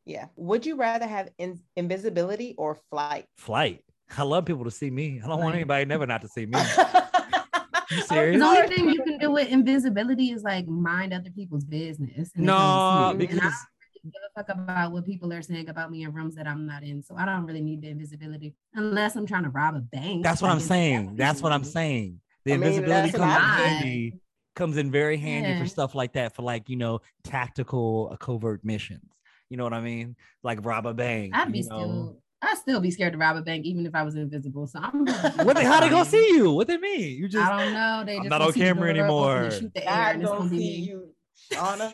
Yeah. 0.10 0.26
Would 0.36 0.66
you 0.66 0.76
rather 0.76 1.06
have 1.08 1.30
in- 1.38 1.62
invisibility 1.76 2.56
or 2.58 2.76
flight? 2.90 3.26
flight 3.38 3.84
i 4.18 4.24
love 4.24 4.44
people 4.44 4.64
to 4.64 4.72
see 4.72 4.90
me 4.90 5.22
i 5.24 5.28
don't 5.28 5.40
want 5.40 5.54
anybody 5.54 5.86
never 5.86 6.08
not 6.08 6.22
to 6.24 6.28
see 6.28 6.46
me 6.48 6.58
you 7.92 8.02
serious? 8.02 8.40
The 8.42 8.46
only 8.46 8.68
thing 8.68 8.90
you 8.90 9.04
can 9.04 9.18
do 9.20 9.30
with 9.32 9.48
invisibility 9.50 10.32
is 10.32 10.42
like 10.44 10.68
mind 10.68 11.14
other 11.14 11.30
people's 11.30 11.64
business. 11.64 12.32
no 12.36 12.54
don't 12.58 13.20
see 13.20 13.26
it. 13.26 13.32
And 13.32 13.42
I 13.42 13.44
because 13.44 13.56
give 14.04 14.14
a 14.36 14.44
fuck 14.44 14.50
about 14.58 14.92
what 14.94 15.06
people 15.06 15.32
are 15.34 15.44
saying 15.44 15.70
about 15.70 15.92
me 15.92 16.04
in 16.04 16.12
rooms 16.14 16.34
that 16.36 16.48
I'm 16.48 16.66
not 16.66 16.82
in. 16.84 17.04
So 17.04 17.16
I 17.18 17.26
don't 17.26 17.46
really 17.46 17.62
need 17.62 17.82
the 17.84 17.90
invisibility 17.90 18.56
unless 18.74 19.16
I'm 19.16 19.28
trying 19.28 19.44
to 19.44 19.50
rob 19.50 19.76
a 19.76 19.80
bank. 19.80 20.24
that's 20.24 20.42
what 20.42 20.50
i'm 20.50 20.60
saying 20.60 21.16
that's 21.16 21.42
what 21.44 21.52
i'm 21.52 21.64
saying 21.64 22.20
the 22.46 22.54
I 22.54 22.58
mean, 22.58 22.68
invisibility 22.70 23.12
that's 23.12 23.18
comes 23.20 23.60
in 23.62 23.68
handy 23.68 24.14
comes 24.56 24.78
in 24.78 24.90
very 24.92 25.18
handy 25.18 25.50
Yeah. 25.50 25.60
for 25.62 25.68
stuff 25.68 25.94
like 25.94 26.14
that 26.14 26.36
for 26.36 26.42
like 26.42 26.68
you 26.68 26.78
know 26.78 27.02
tactical 27.24 28.10
uh, 28.12 28.18
covert 28.18 28.66
missions 28.66 29.04
you 29.50 29.58
know 29.58 29.64
what 29.64 29.74
i 29.74 29.82
mean 29.82 30.16
like 30.44 30.64
rob 30.64 30.86
a 30.86 30.94
bank 30.94 31.34
I'd 31.36 31.52
be 31.52 31.62
know? 31.62 31.66
still, 31.66 32.22
I'd 32.42 32.58
still 32.58 32.80
be 32.80 32.92
scared 32.92 33.14
to 33.14 33.20
rob 33.20 33.36
a 33.36 33.42
bank 33.42 33.66
even 33.66 33.86
if 33.86 33.94
I 33.94 34.04
was 34.04 34.16
invisible. 34.16 34.66
So 34.68 34.80
I'm. 34.82 35.06
What 35.46 35.58
they, 35.58 35.66
how 35.66 35.82
they 35.82 35.90
gonna 35.90 36.06
see 36.06 36.36
you? 36.36 36.52
What 36.52 36.68
they 36.68 36.78
mean? 36.78 37.18
You 37.18 37.28
just 37.28 37.46
I 37.46 37.66
don't 37.66 37.74
know. 37.74 38.04
They 38.06 38.16
I'm 38.16 38.24
just 38.24 38.30
not 38.30 38.42
on 38.42 38.54
camera 38.54 38.74
door 38.76 38.80
open 38.82 38.90
and 38.90 39.00
anymore. 39.00 39.52
Shoot 39.52 39.74
the 39.74 39.86
air, 39.86 39.94
I 39.94 40.12
and 40.12 40.22
don't 40.22 40.50
see 40.50 40.58
me. 40.58 40.76
you, 40.76 41.10
Shauna. 41.52 41.94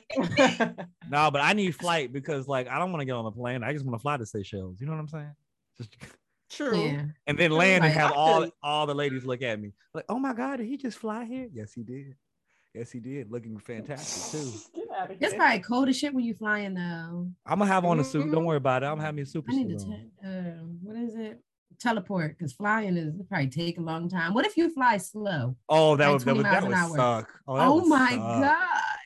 no, 1.10 1.32
but 1.32 1.41
I 1.41 1.54
need 1.54 1.76
flight 1.76 2.13
because 2.13 2.48
like 2.48 2.68
I 2.68 2.78
don't 2.78 2.91
want 2.91 3.02
to 3.02 3.06
get 3.06 3.13
on 3.13 3.26
a 3.26 3.32
plane. 3.32 3.63
I 3.63 3.74
just 3.74 3.86
want 3.86 3.98
to 3.98 4.02
fly 4.02 4.18
to 4.18 4.26
Seychelles. 4.26 4.80
You 4.80 4.86
know 4.86 4.94
what 4.94 5.00
I'm 5.00 5.08
saying? 5.08 5.36
Just 5.78 5.98
True. 6.52 6.80
Yeah. 6.80 7.06
and 7.26 7.39
then 7.39 7.50
land 7.50 7.84
and 7.84 7.91
have 7.91 8.12
all 8.12 8.48
all 8.62 8.86
the 8.86 8.94
ladies 8.94 9.26
look 9.26 9.41
at 9.41 9.60
me 9.60 9.74
like, 9.96 10.06
oh 10.10 10.20
my 10.20 10.34
god, 10.34 10.58
did 10.58 10.68
he 10.68 10.78
just 10.78 10.98
fly 10.98 11.26
here? 11.26 11.50
Yes, 11.52 11.74
he 11.74 11.82
did. 11.82 12.15
Yes, 12.76 12.92
he 12.92 13.00
did. 13.00 13.32
Looking 13.32 13.58
fantastic 13.58 14.40
too. 14.42 14.52
Get 14.76 14.84
out 15.00 15.12
of 15.12 15.18
It's 15.22 15.34
probably 15.34 15.60
cold 15.60 15.88
as 15.88 15.98
shit 15.98 16.14
when 16.14 16.26
you 16.26 16.34
flying 16.34 16.74
though. 16.74 17.30
I'm 17.46 17.60
gonna 17.60 17.66
have 17.68 17.86
on 17.86 18.00
a 18.02 18.04
suit. 18.04 18.30
Don't 18.32 18.44
worry 18.44 18.58
about 18.58 18.84
it. 18.84 18.88
I'm 18.88 19.00
having 19.00 19.24
a 19.24 19.26
super 19.26 19.52
I 19.52 19.56
need 19.56 19.70
to 19.70 19.80
suit. 19.80 19.88
on. 19.94 20.12
te- 20.22 20.28
uh, 20.28 20.64
what 20.84 20.98
is 20.98 21.16
it? 21.16 21.42
Teleport 21.80 22.38
because 22.38 22.54
flying 22.54 22.96
is 22.98 23.14
probably 23.30 23.48
take 23.48 23.78
a 23.78 23.82
long 23.82 24.08
time. 24.10 24.34
What 24.34 24.46
if 24.46 24.56
you 24.58 24.74
fly 24.74 24.98
slow? 24.98 25.56
Oh, 25.70 25.96
that 25.96 26.06
like 26.08 26.14
would 26.14 26.22
that 26.22 26.24
20 26.24 26.38
would, 26.38 26.44
miles 26.44 26.54
that 26.54 26.64
an 26.64 26.70
would 26.92 27.00
hour. 27.00 27.20
suck. 27.22 27.40
Oh, 27.48 27.56
that 27.58 27.68
Oh, 27.68 27.76
would 27.76 27.88
my 27.88 28.12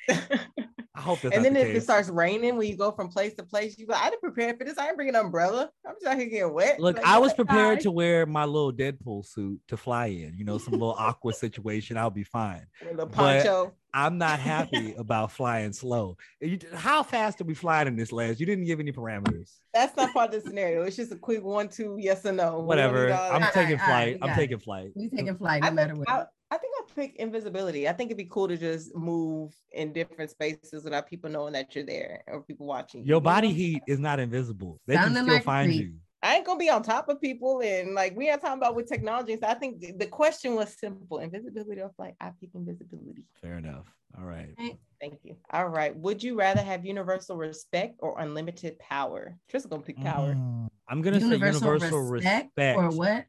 suck. 0.08 0.40
god! 0.40 0.60
I 1.00 1.02
hope 1.02 1.22
that's 1.22 1.34
and 1.34 1.46
then 1.46 1.54
the 1.54 1.62
if 1.62 1.74
it 1.78 1.82
starts 1.82 2.10
raining 2.10 2.58
when 2.58 2.68
you 2.68 2.76
go 2.76 2.92
from 2.92 3.08
place 3.08 3.34
to 3.36 3.44
place, 3.44 3.80
you 3.80 3.88
go, 3.88 3.94
I 3.94 4.10
didn't 4.10 4.22
prepare 4.22 4.54
for 4.58 4.66
this. 4.66 4.78
I 4.78 4.84
didn't 4.84 4.98
bring 4.98 5.08
an 5.08 5.16
umbrella. 5.16 5.70
I'm 5.88 5.94
just 5.96 6.06
out 6.06 6.18
here 6.18 6.28
getting 6.28 6.54
wet. 6.54 6.78
Look, 6.78 6.98
Like, 6.98 7.06
I 7.06 7.18
was 7.20 7.34
prepared 7.34 7.78
Hi. 7.78 7.84
to 7.84 7.92
wear 7.92 8.26
my 8.26 8.44
little 8.44 8.74
Deadpool 8.74 9.26
suit 9.26 9.62
to 9.70 9.78
fly 9.78 10.08
in. 10.08 10.34
You 10.38 10.44
know, 10.44 10.58
some 10.58 10.74
little 10.74 10.96
aqua 11.00 11.32
situation. 11.32 11.96
I'll 11.96 12.10
be 12.10 12.26
fine. 12.26 12.66
With 12.84 13.00
a 13.00 13.06
but- 13.06 13.12
poncho. 13.14 13.74
I'm 13.94 14.18
not 14.20 14.40
happy 14.54 14.94
about 14.98 15.32
flying 15.32 15.72
slow. 15.74 16.18
You- 16.42 16.60
how 16.76 17.02
fast 17.02 17.40
are 17.40 17.46
we 17.46 17.54
flying 17.56 17.88
in 17.88 17.96
this 17.96 18.12
last? 18.12 18.40
You 18.42 18.46
didn't 18.46 18.66
give 18.66 18.82
any 18.82 18.92
parameters. 18.92 19.54
That's 19.74 19.96
not 19.96 20.12
part 20.14 20.34
of 20.36 20.44
the 20.44 20.48
scenario. 20.50 20.84
It's 20.84 20.98
just 20.98 21.14
a 21.14 21.16
quick 21.16 21.44
one, 21.44 21.70
two, 21.70 21.96
yes 21.98 22.26
or 22.26 22.34
no. 22.34 22.60
Whatever. 22.60 23.12
I'm 23.14 23.40
that. 23.42 23.54
taking 23.54 23.80
Alright, 23.80 23.80
alright, 23.80 23.88
flight. 23.90 24.16
we 24.18 24.22
I'm 24.22 24.28
got 24.30 24.36
taking 24.36 24.60
flight. 24.60 24.92
We 24.96 25.10
taking 25.10 25.38
flight 25.38 25.64
I 25.64 25.70
no 25.70 25.76
matter 25.76 25.96
what. 25.96 26.10
I, 26.10 26.26
I 26.52 26.58
think 26.58 26.74
I'll 26.79 26.79
pick 27.00 27.16
invisibility. 27.16 27.88
I 27.88 27.94
think 27.94 28.10
it'd 28.10 28.18
be 28.18 28.26
cool 28.26 28.48
to 28.48 28.58
just 28.58 28.96
move 28.96 29.54
in 29.72 29.94
different 29.94 30.32
spaces 30.32 30.84
without 30.84 31.08
people 31.08 31.30
knowing 31.30 31.54
that 31.54 31.74
you're 31.76 31.86
there 31.86 32.24
or 32.28 32.42
people 32.44 32.66
watching. 32.66 33.06
Your 33.06 33.18
you 33.18 33.22
body 33.22 33.48
know? 33.50 33.54
heat 33.54 33.84
is 33.88 34.00
not 34.00 34.20
invisible. 34.20 34.80
They 34.88 34.96
can 34.96 35.12
still 35.12 35.26
like 35.28 35.44
find 35.44 35.70
creep. 35.70 35.82
you. 35.82 35.94
I 36.22 36.36
ain't 36.36 36.46
gonna 36.46 36.60
be 36.60 36.70
on 36.70 36.84
top 36.84 37.08
of 37.08 37.22
people 37.22 37.62
and 37.64 37.96
like 37.96 38.16
we 38.18 38.30
are 38.30 38.38
talking 38.38 38.58
about 38.58 38.76
with 38.76 38.88
technology. 38.90 39.38
So 39.38 39.48
I 39.48 39.54
think 39.54 39.80
the- 39.80 39.94
the 39.94 40.08
question 40.08 40.56
was 40.56 40.78
simple. 40.78 41.20
Invisibility. 41.20 41.82
I 41.82 41.86
was 41.86 41.94
like, 41.98 42.16
I 42.20 42.32
pick 42.42 42.50
invisibility. 42.54 43.24
Fair 43.42 43.58
enough. 43.58 43.86
All 44.18 44.26
right. 44.26 44.54
Thank 45.00 45.20
you. 45.24 45.38
All 45.54 45.68
right. 45.70 45.96
Would 45.96 46.22
you 46.22 46.36
rather 46.36 46.62
have 46.62 46.86
universal 46.86 47.38
respect 47.38 47.96
or 48.00 48.20
unlimited 48.20 48.78
power? 48.80 49.38
Tristan's 49.50 49.72
gonna 49.72 49.84
pick 49.84 50.02
power. 50.02 50.34
Mm, 50.34 50.68
I'm 50.90 51.02
gonna 51.02 51.20
Universal, 51.20 51.62
say 51.62 51.68
universal 51.68 52.02
respect, 52.02 52.50
respect. 52.58 52.78
or 52.78 52.90
what? 52.90 53.26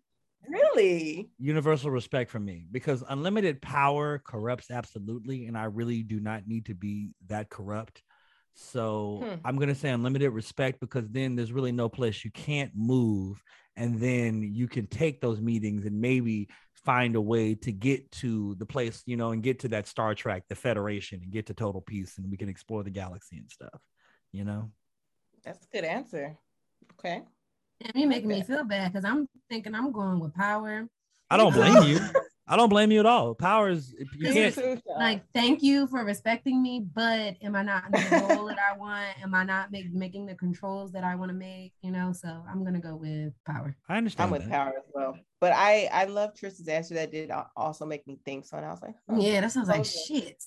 Really? 0.49 1.31
universal 1.39 1.91
respect 1.91 2.31
for 2.31 2.39
me 2.39 2.67
because 2.71 3.03
unlimited 3.09 3.63
power 3.63 4.19
corrupts 4.19 4.71
absolutely 4.71 5.47
and 5.47 5.57
i 5.57 5.65
really 5.65 6.03
do 6.03 6.21
not 6.21 6.47
need 6.47 6.67
to 6.67 6.75
be 6.75 7.15
that 7.29 7.49
corrupt 7.49 8.03
so 8.53 9.23
Hmm. 9.25 9.37
i'm 9.45 9.57
going 9.57 9.69
to 9.71 9.75
say 9.75 9.89
unlimited 9.89 10.31
respect 10.33 10.81
because 10.81 11.09
then 11.09 11.37
there's 11.37 11.53
really 11.53 11.73
no 11.73 11.89
place 11.89 12.25
you 12.25 12.31
can't 12.31 12.73
move 12.75 13.43
and 13.77 13.99
then 13.99 14.43
you 14.43 14.69
can 14.69 14.87
take 14.87 15.23
those 15.23 15.41
meetings 15.41 15.87
and 15.87 15.99
maybe 15.99 16.49
find 16.75 17.17
a 17.17 17.21
way 17.21 17.55
to 17.55 17.73
get 17.73 18.11
to 18.13 18.55
the 18.57 18.67
place 18.67 19.03
you 19.07 19.17
know 19.17 19.31
and 19.31 19.43
get 19.43 19.61
to 19.61 19.69
that 19.69 19.87
star 19.87 20.15
trek 20.15 20.43
the 20.51 20.55
federation 20.55 21.21
and 21.23 21.33
get 21.33 21.47
to 21.47 21.55
total 21.55 21.81
peace 21.81 22.19
and 22.19 22.31
we 22.31 22.37
can 22.37 22.51
explore 22.51 22.83
the 22.83 22.91
galaxy 22.91 23.39
and 23.39 23.51
stuff 23.51 23.81
you 24.31 24.45
know 24.45 24.71
That's 25.43 25.65
a 25.65 25.69
good 25.69 25.85
answer. 25.85 26.39
Okay. 26.93 27.23
Damn, 27.83 27.93
you're 27.95 28.09
making 28.09 28.29
me 28.29 28.43
feel 28.43 28.65
bad 28.65 28.93
because 28.93 29.05
I'm 29.05 29.27
thinking 29.49 29.75
I'm 29.75 29.93
going 29.93 30.21
with 30.21 30.35
power. 30.35 30.87
i 31.31 31.37
don't 31.37 31.55
blame 31.55 31.83
you 31.83 31.99
i 32.47 32.57
don't 32.57 32.69
blame 32.69 32.91
you 32.91 33.01
at 33.01 33.07
all 33.07 33.35
power 33.35 33.71
is 33.71 33.95
you 34.19 34.33
can't 34.33 34.57
Like, 34.99 35.23
thank 35.33 35.63
you 35.63 35.87
for 35.87 36.05
respecting 36.05 36.61
me, 36.61 36.81
but 36.95 37.37
am 37.43 37.55
I 37.57 37.63
not 37.63 37.87
in 37.87 37.93
the 37.93 38.19
role 38.19 38.47
that 38.47 38.59
I 38.59 38.77
want? 38.77 39.23
Am 39.23 39.35
I 39.35 39.45
not 39.45 39.71
make, 39.73 39.93
making 39.95 40.27
the 40.27 40.35
controls 40.35 40.93
that 40.93 41.05
I 41.05 41.15
want 41.15 41.31
to 41.31 41.35
make? 41.35 41.73
You 41.81 41.93
know, 41.93 42.13
so 42.13 42.43
I'm 42.51 42.65
gonna 42.65 42.81
go 42.81 42.97
with 42.97 43.33
power. 43.47 43.77
i 43.89 43.97
understand 43.97 44.27
I'm 44.27 44.33
with 44.33 44.43
that. 44.43 44.51
power 44.51 44.75
as 44.77 44.85
well. 44.93 45.17
But 45.41 45.53
I 45.55 45.89
I 45.93 46.05
love 46.05 46.35
Tristan's 46.35 46.69
answer 46.69 46.95
that 46.95 47.13
did 47.13 47.31
also 47.57 47.87
make 47.87 48.07
me 48.07 48.19
think. 48.25 48.45
So 48.45 48.57
and 48.57 48.67
I 48.67 48.71
was 48.71 48.83
like, 48.83 48.97
huh. 49.09 49.17
Yeah, 49.21 49.41
that 49.41 49.53
sounds 49.53 49.69
like 49.69 49.81
Okay. 49.81 49.89
shit. 50.07 50.45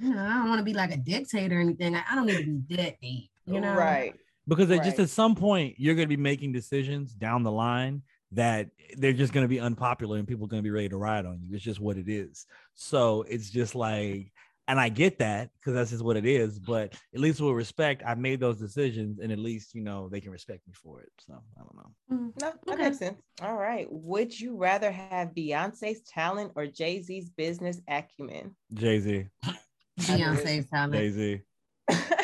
You 0.00 0.14
know, 0.14 0.24
I 0.24 0.34
don't 0.34 0.48
want 0.48 0.58
to 0.58 0.64
be 0.64 0.74
like 0.74 0.92
a 0.92 0.96
dictator 0.96 1.56
or 1.58 1.60
anything. 1.60 1.94
I, 1.94 2.02
I 2.10 2.14
don't 2.14 2.26
need 2.26 2.38
to 2.38 2.44
be 2.44 2.76
that 2.76 3.00
deep. 3.00 3.30
You 3.46 3.60
know, 3.60 3.74
right. 3.74 4.14
Because 4.46 4.70
it 4.70 4.82
just 4.82 4.98
at 4.98 5.08
some 5.10 5.34
point 5.34 5.74
you're 5.78 5.94
going 5.94 6.08
to 6.08 6.16
be 6.16 6.22
making 6.22 6.52
decisions 6.52 7.12
down 7.14 7.42
the 7.42 7.52
line 7.52 8.02
that 8.32 8.68
they're 8.96 9.12
just 9.12 9.32
going 9.32 9.44
to 9.44 9.48
be 9.48 9.60
unpopular 9.60 10.18
and 10.18 10.26
people 10.26 10.44
are 10.44 10.48
going 10.48 10.62
to 10.62 10.66
be 10.66 10.70
ready 10.70 10.88
to 10.88 10.96
ride 10.96 11.24
on 11.26 11.40
you 11.42 11.54
it's 11.54 11.64
just 11.64 11.80
what 11.80 11.96
it 11.96 12.08
is 12.08 12.46
so 12.74 13.22
it's 13.28 13.48
just 13.50 13.74
like 13.74 14.32
and 14.66 14.80
i 14.80 14.88
get 14.88 15.18
that 15.18 15.50
because 15.60 15.72
that's 15.74 15.90
just 15.90 16.02
what 16.02 16.16
it 16.16 16.26
is 16.26 16.58
but 16.58 16.92
at 17.14 17.20
least 17.20 17.40
with 17.40 17.54
respect 17.54 18.02
i 18.06 18.14
made 18.14 18.40
those 18.40 18.58
decisions 18.58 19.18
and 19.20 19.30
at 19.30 19.38
least 19.38 19.74
you 19.74 19.82
know 19.82 20.08
they 20.08 20.20
can 20.20 20.32
respect 20.32 20.66
me 20.66 20.72
for 20.74 21.00
it 21.02 21.12
so 21.18 21.34
i 21.56 21.60
don't 21.60 21.76
know 21.76 21.90
Mm. 22.12 22.32
No, 22.38 22.52
that 22.66 22.74
Okay. 22.74 22.82
makes 22.82 22.98
sense. 22.98 23.18
All 23.40 23.56
right. 23.56 23.86
Would 23.90 24.38
you 24.38 24.58
rather 24.58 24.92
have 24.92 25.28
Beyonce's 25.34 26.02
talent 26.02 26.52
or 26.54 26.66
Jay 26.66 27.00
Z's 27.00 27.30
business 27.30 27.80
acumen? 27.88 28.54
jay-z 28.74 29.26
Beyonce's 30.00 30.68
talent. 30.68 30.92
jay-z 30.92 31.40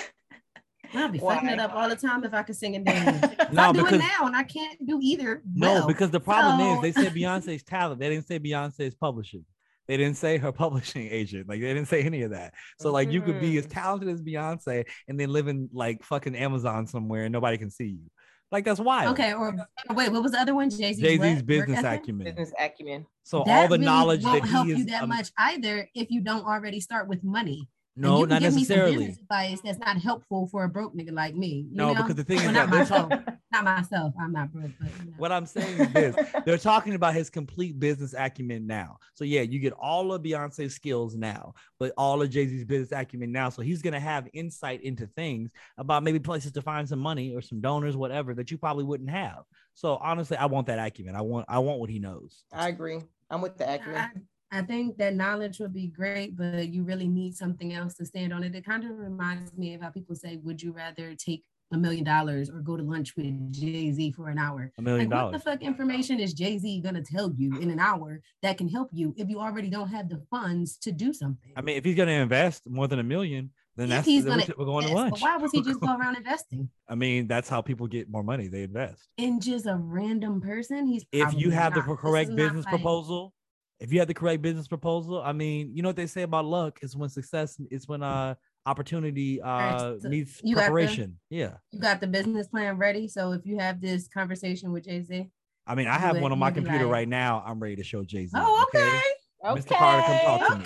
I'll 0.95 1.09
be 1.09 1.19
fucking 1.19 1.49
it 1.49 1.59
up 1.59 1.75
all 1.75 1.89
the 1.89 1.97
time 1.97 2.25
if 2.25 2.33
I 2.35 2.43
could 2.43 2.57
sing 2.57 2.77
and 2.77 2.85
dance. 2.85 3.35
No, 3.53 3.63
I 3.71 3.73
do 3.73 3.79
because- 3.85 3.95
it 3.95 3.99
now, 3.99 4.27
and 4.27 4.37
I 4.37 4.43
can't 4.45 4.79
do 4.87 4.99
either. 5.03 5.43
no 5.55 5.73
well. 5.75 5.87
because 5.87 6.11
the 6.11 6.21
problem 6.21 6.59
so- 6.61 6.85
is 6.85 6.95
they 6.95 7.03
said 7.03 7.13
beyonce's 7.21 7.63
talent 7.65 8.01
they 8.01 8.09
didn't 8.09 8.27
say 8.29 8.39
beyonce's 8.39 8.95
publishing 8.95 9.45
they 9.89 9.97
didn't 9.97 10.17
say 10.19 10.39
her 10.39 10.53
publishing 10.53 11.09
agent 11.11 11.49
like 11.49 11.61
they 11.61 11.73
didn't 11.75 11.89
say 11.89 12.03
any 12.03 12.23
of 12.23 12.31
that 12.31 12.55
So 12.79 12.93
like 12.93 13.11
you 13.11 13.21
could 13.23 13.41
be 13.41 13.59
as 13.59 13.67
Mm. 13.67 13.71
talented 13.73 14.09
as 14.09 14.23
Beyonce 14.23 14.87
and 15.09 15.19
then 15.19 15.31
live 15.31 15.49
in 15.49 15.69
like 15.73 16.05
fucking 16.05 16.37
Amazon 16.37 16.87
somewhere 16.87 17.25
and 17.25 17.33
nobody 17.33 17.59
can 17.59 17.71
see 17.71 17.87
you. 17.87 18.11
Like 18.53 18.65
that's 18.65 18.79
wild. 18.81 19.13
Okay, 19.13 19.33
or 19.33 19.55
or 19.89 19.95
wait, 19.97 20.11
what 20.13 20.23
was 20.25 20.33
the 20.33 20.39
other 20.41 20.55
one? 20.57 20.71
Jay 20.71 20.93
Z. 20.93 21.01
Jay 21.03 21.19
Z's 21.19 21.43
business 21.43 21.83
acumen. 21.85 22.25
business 22.25 22.53
acumen. 22.59 23.07
So 23.25 23.43
That 23.47 23.63
all 23.63 23.69
the 23.69 23.75
really 23.75 23.85
knowledge 23.85 24.23
won't 24.25 24.43
that 24.43 24.49
help 24.49 24.67
he 24.67 24.73
you 24.73 24.79
is. 24.79 24.87
that 24.87 25.03
um, 25.05 25.09
much 25.09 25.31
either 25.39 25.89
if 25.95 26.11
you 26.11 26.21
don't 26.21 26.45
already 26.45 26.81
start 26.81 27.09
with 27.09 27.23
money. 27.25 27.69
And 28.03 28.11
no, 28.11 28.19
you 28.21 28.27
can 28.27 28.29
not 28.31 28.41
give 28.41 28.55
me 28.55 28.65
some 28.65 28.77
necessarily. 28.77 29.07
business 29.09 29.19
advice 29.23 29.61
that's 29.63 29.79
not 29.79 29.97
helpful 29.99 30.47
for 30.47 30.65
a 30.65 30.69
broke 30.69 30.97
nigga 30.97 31.13
like 31.13 31.35
me. 31.35 31.67
you 31.71 31.77
No, 31.77 31.93
know? 31.93 32.03
because 32.03 32.17
the 32.17 32.25
thing 32.25 32.39
Well, 32.39 32.47
is 32.49 32.53
not 32.55 32.71
that 32.71 32.71
they're 32.71 32.81
myself. 32.81 33.11
talking. 33.11 33.35
not 33.53 33.65
myself. 33.65 34.15
I'm 34.19 34.33
not 34.33 34.53
broke, 34.53 34.71
but 34.81 34.89
you 34.99 35.11
know. 35.11 35.13
What 35.19 35.33
I'm 35.33 35.45
saying 35.45 35.79
is 35.79 35.93
this: 35.93 36.17
they're 36.47 36.57
talking 36.57 36.95
about 36.95 37.15
his 37.15 37.29
complete 37.29 37.79
business 37.79 38.15
acumen 38.17 38.67
now. 38.67 38.97
So 39.15 39.25
yeah, 39.25 39.43
you 39.43 39.59
get 39.59 39.75
all 39.75 40.13
of 40.15 40.23
Beyonce's 40.23 40.75
skills 40.75 41.15
now, 41.17 41.53
but 41.79 41.93
all 41.99 42.23
of 42.23 42.31
Jay 42.31 42.47
Z's 42.47 42.65
business 42.65 42.93
acumen 42.99 43.33
now. 43.33 43.51
So 43.51 43.61
he's 43.61 43.83
gonna 43.83 44.01
have 44.01 44.29
insight 44.33 44.83
into 44.83 45.07
things 45.09 45.51
about 45.77 46.03
maybe 46.03 46.19
places 46.21 46.53
to 46.53 46.63
find 46.63 46.89
some 46.89 47.01
money 47.01 47.35
or 47.35 47.43
some 47.43 47.61
donors, 47.61 47.97
whatever 47.97 48.35
that 48.35 48.51
you 48.51 48.57
probably 48.57 48.85
wouldn't 48.85 49.11
have. 49.11 49.43
So 49.75 49.97
honestly, 49.97 50.37
I 50.39 50.47
want 50.47 50.67
that 50.69 50.79
acumen. 50.79 51.15
I 51.17 51.21
want 51.21 51.45
I 51.49 51.59
want 51.59 51.81
what 51.81 51.91
he 51.91 51.99
knows. 51.99 52.45
I 52.53 52.69
agree. 52.69 53.01
I'm 53.31 53.41
with 53.43 53.59
the 53.59 53.75
acumen. 53.75 54.27
I, 54.53 54.63
think 54.63 54.97
that 54.99 55.15
knowledge 55.15 55.59
would 55.61 55.73
be 55.73 55.87
great, 55.89 56.37
but 56.37 56.69
you 56.69 56.83
really 56.83 57.09
need 57.09 57.35
something 57.37 57.73
else 57.73 57.95
to 57.95 58.05
stand 58.07 58.33
on 58.33 58.43
it. 58.43 58.55
It 58.55 58.65
kind 58.65 58.85
of 58.85 58.97
reminds 58.99 59.53
me 59.57 59.75
of 59.75 59.83
how 59.83 59.91
people 59.91 60.15
say, 60.15 60.37
"Would 60.43 60.63
you 60.63 60.73
rather 60.73 61.15
take 61.15 61.45
a 61.73 61.79
million 61.79 62.03
dollars 62.05 62.51
or 62.51 62.61
go 62.61 62.77
to 62.77 62.83
lunch 62.83 63.15
with 63.17 63.53
Jay 63.53 63.93
Z 63.93 64.13
for 64.13 64.29
an 64.29 64.39
hour?" 64.39 64.73
A 64.79 64.83
million 64.83 65.09
Like, 65.09 65.25
what 65.25 65.33
the 65.33 65.39
fuck 65.39 65.63
information 65.63 66.19
is 66.21 66.35
Jay 66.35 66.59
Z 66.59 66.81
gonna 66.83 67.03
tell 67.03 67.33
you 67.37 67.59
in 67.61 67.71
an 67.71 67.79
hour 67.79 68.21
that 68.43 68.59
can 68.59 68.69
help 68.69 68.91
you 68.93 69.15
if 69.17 69.29
you 69.29 69.39
already 69.41 69.71
don't 69.71 69.89
have 69.89 70.09
the 70.09 70.21
funds 70.31 70.77
to 70.79 70.93
do 70.93 71.13
something? 71.13 71.53
I 71.57 71.61
mean, 71.63 71.77
if 71.77 71.85
he's 71.85 71.97
gonna 71.97 72.13
invest 72.13 72.63
more 72.69 72.89
than 72.89 72.99
a 72.99 73.05
million, 73.05 73.51
then 73.77 73.85
If 73.87 73.91
that's 73.91 74.07
he's 74.07 74.25
then 74.25 74.41
gonna 74.41 74.53
we're, 74.59 74.65
going 74.65 74.87
to 74.89 74.93
lunch. 74.95 75.21
Why 75.23 75.37
was 75.37 75.53
he 75.53 75.63
just 75.63 75.81
going- 75.81 75.97
go 75.97 76.01
around 76.01 76.17
investing 76.17 76.69
I 76.89 76.97
mean, 76.97 77.29
that's 77.29 77.49
how 77.49 77.63
people 77.63 77.87
get 77.87 78.11
more 78.11 78.25
money. 78.25 78.49
They 78.49 78.65
invest. 78.65 79.09
in 79.17 79.41
just 79.41 79.67
a 79.67 79.77
random 79.77 80.41
person? 80.41 80.87
He's 80.87 81.05
If 81.13 81.35
you 81.35 81.51
have 81.51 81.75
the 81.75 81.81
not. 81.81 81.89
This 81.89 81.99
correct 82.01 82.35
business 82.35 82.65
like- 82.65 82.75
proposal, 82.75 83.33
if 83.81 83.93
you 83.93 83.99
have 83.99 84.09
the 84.09 84.15
correct 84.15 84.43
business 84.43 84.69
proposal, 84.69 85.23
I 85.23 85.33
mean, 85.33 85.73
you 85.75 85.83
know 85.83 85.89
what 85.89 85.97
they 85.97 86.07
say 86.07 86.23
about 86.23 86.45
luck 86.45 86.79
is 86.83 86.97
when 86.97 87.09
success 87.09 87.59
is 87.71 87.89
when 87.89 88.03
uh 88.03 88.35
opportunity 88.67 89.41
uh 89.41 89.95
so 89.99 90.09
meets 90.09 90.41
you 90.45 90.55
got 90.55 90.61
the- 90.63 90.65
preparation. 90.67 91.19
Yeah. 91.31 91.55
You 91.73 91.81
got 91.81 92.01
the 92.01 92.07
business 92.07 92.47
plan 92.49 92.77
ready. 92.77 93.09
So 93.09 93.33
if 93.33 93.47
you 93.47 93.59
have 93.59 93.81
this 93.81 94.07
conversation 94.07 94.71
with 94.73 94.85
Jay 94.85 95.03
Z, 95.03 95.31
I 95.67 95.75
mean, 95.75 95.87
I 95.89 95.99
have 95.99 96.17
it, 96.17 96.23
one 96.23 96.31
on 96.33 96.39
my 96.39 96.51
computer 96.51 96.85
like- 96.85 96.93
right 96.93 97.09
now. 97.09 97.43
I'm 97.47 97.59
ready 97.59 97.77
to 97.77 97.85
show 97.85 98.05
Jay 98.05 98.27
Z. 98.27 98.33
oh 98.37 98.65
okay, 98.69 99.01
Mr. 99.45 99.77
Carter, 99.77 100.03
come 100.07 100.39
talk 100.39 100.49
to 100.49 100.59
me. 100.59 100.65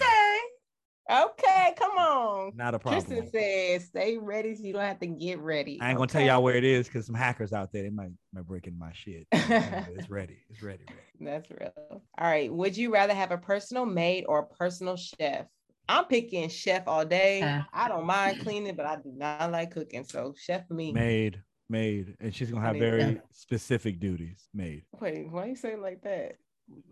Okay. 1.10 1.54
Okay, 1.64 1.74
come 1.78 1.92
on. 1.92 2.52
Not 2.54 2.74
a 2.74 2.78
problem. 2.78 3.04
Tristan 3.04 3.30
says, 3.30 3.86
"Stay 3.86 4.16
ready, 4.18 4.54
so 4.54 4.64
you 4.64 4.72
don't 4.72 4.82
have 4.82 5.00
to 5.00 5.06
get 5.06 5.38
ready." 5.38 5.78
I 5.80 5.90
ain't 5.90 5.96
gonna 5.96 6.08
tell 6.08 6.22
y'all 6.22 6.42
where 6.42 6.56
it 6.56 6.64
is 6.64 6.86
because 6.86 7.06
some 7.06 7.14
hackers 7.14 7.52
out 7.52 7.72
there 7.72 7.82
they 7.82 7.90
might 7.90 8.10
might 8.32 8.46
break 8.46 8.66
in 8.66 8.78
my 8.78 8.92
shit. 8.92 9.26
it's 9.32 10.10
ready. 10.10 10.38
It's 10.50 10.62
ready. 10.62 10.84
ready. 10.88 11.00
That's 11.20 11.50
real. 11.50 11.72
All 11.90 12.02
right. 12.18 12.52
Would 12.52 12.76
you 12.76 12.92
rather 12.92 13.14
have 13.14 13.30
a 13.30 13.38
personal 13.38 13.86
maid 13.86 14.24
or 14.28 14.40
a 14.40 14.46
personal 14.46 14.96
chef? 14.96 15.46
I'm 15.88 16.06
picking 16.06 16.48
chef 16.48 16.84
all 16.86 17.04
day. 17.04 17.42
I 17.72 17.88
don't 17.88 18.06
mind 18.06 18.40
cleaning, 18.40 18.74
but 18.74 18.86
I 18.86 18.96
do 18.96 19.12
not 19.14 19.52
like 19.52 19.70
cooking. 19.70 20.04
So 20.04 20.34
chef 20.36 20.68
me. 20.70 20.92
Maid, 20.92 21.42
maid, 21.68 22.16
and 22.20 22.34
she's 22.34 22.50
gonna 22.50 22.66
have 22.66 22.76
very 22.76 23.20
specific 23.30 24.00
duties. 24.00 24.48
Maid. 24.54 24.84
Wait, 25.00 25.30
why 25.30 25.46
you 25.46 25.56
say 25.56 25.76
like 25.76 26.02
that? 26.02 26.36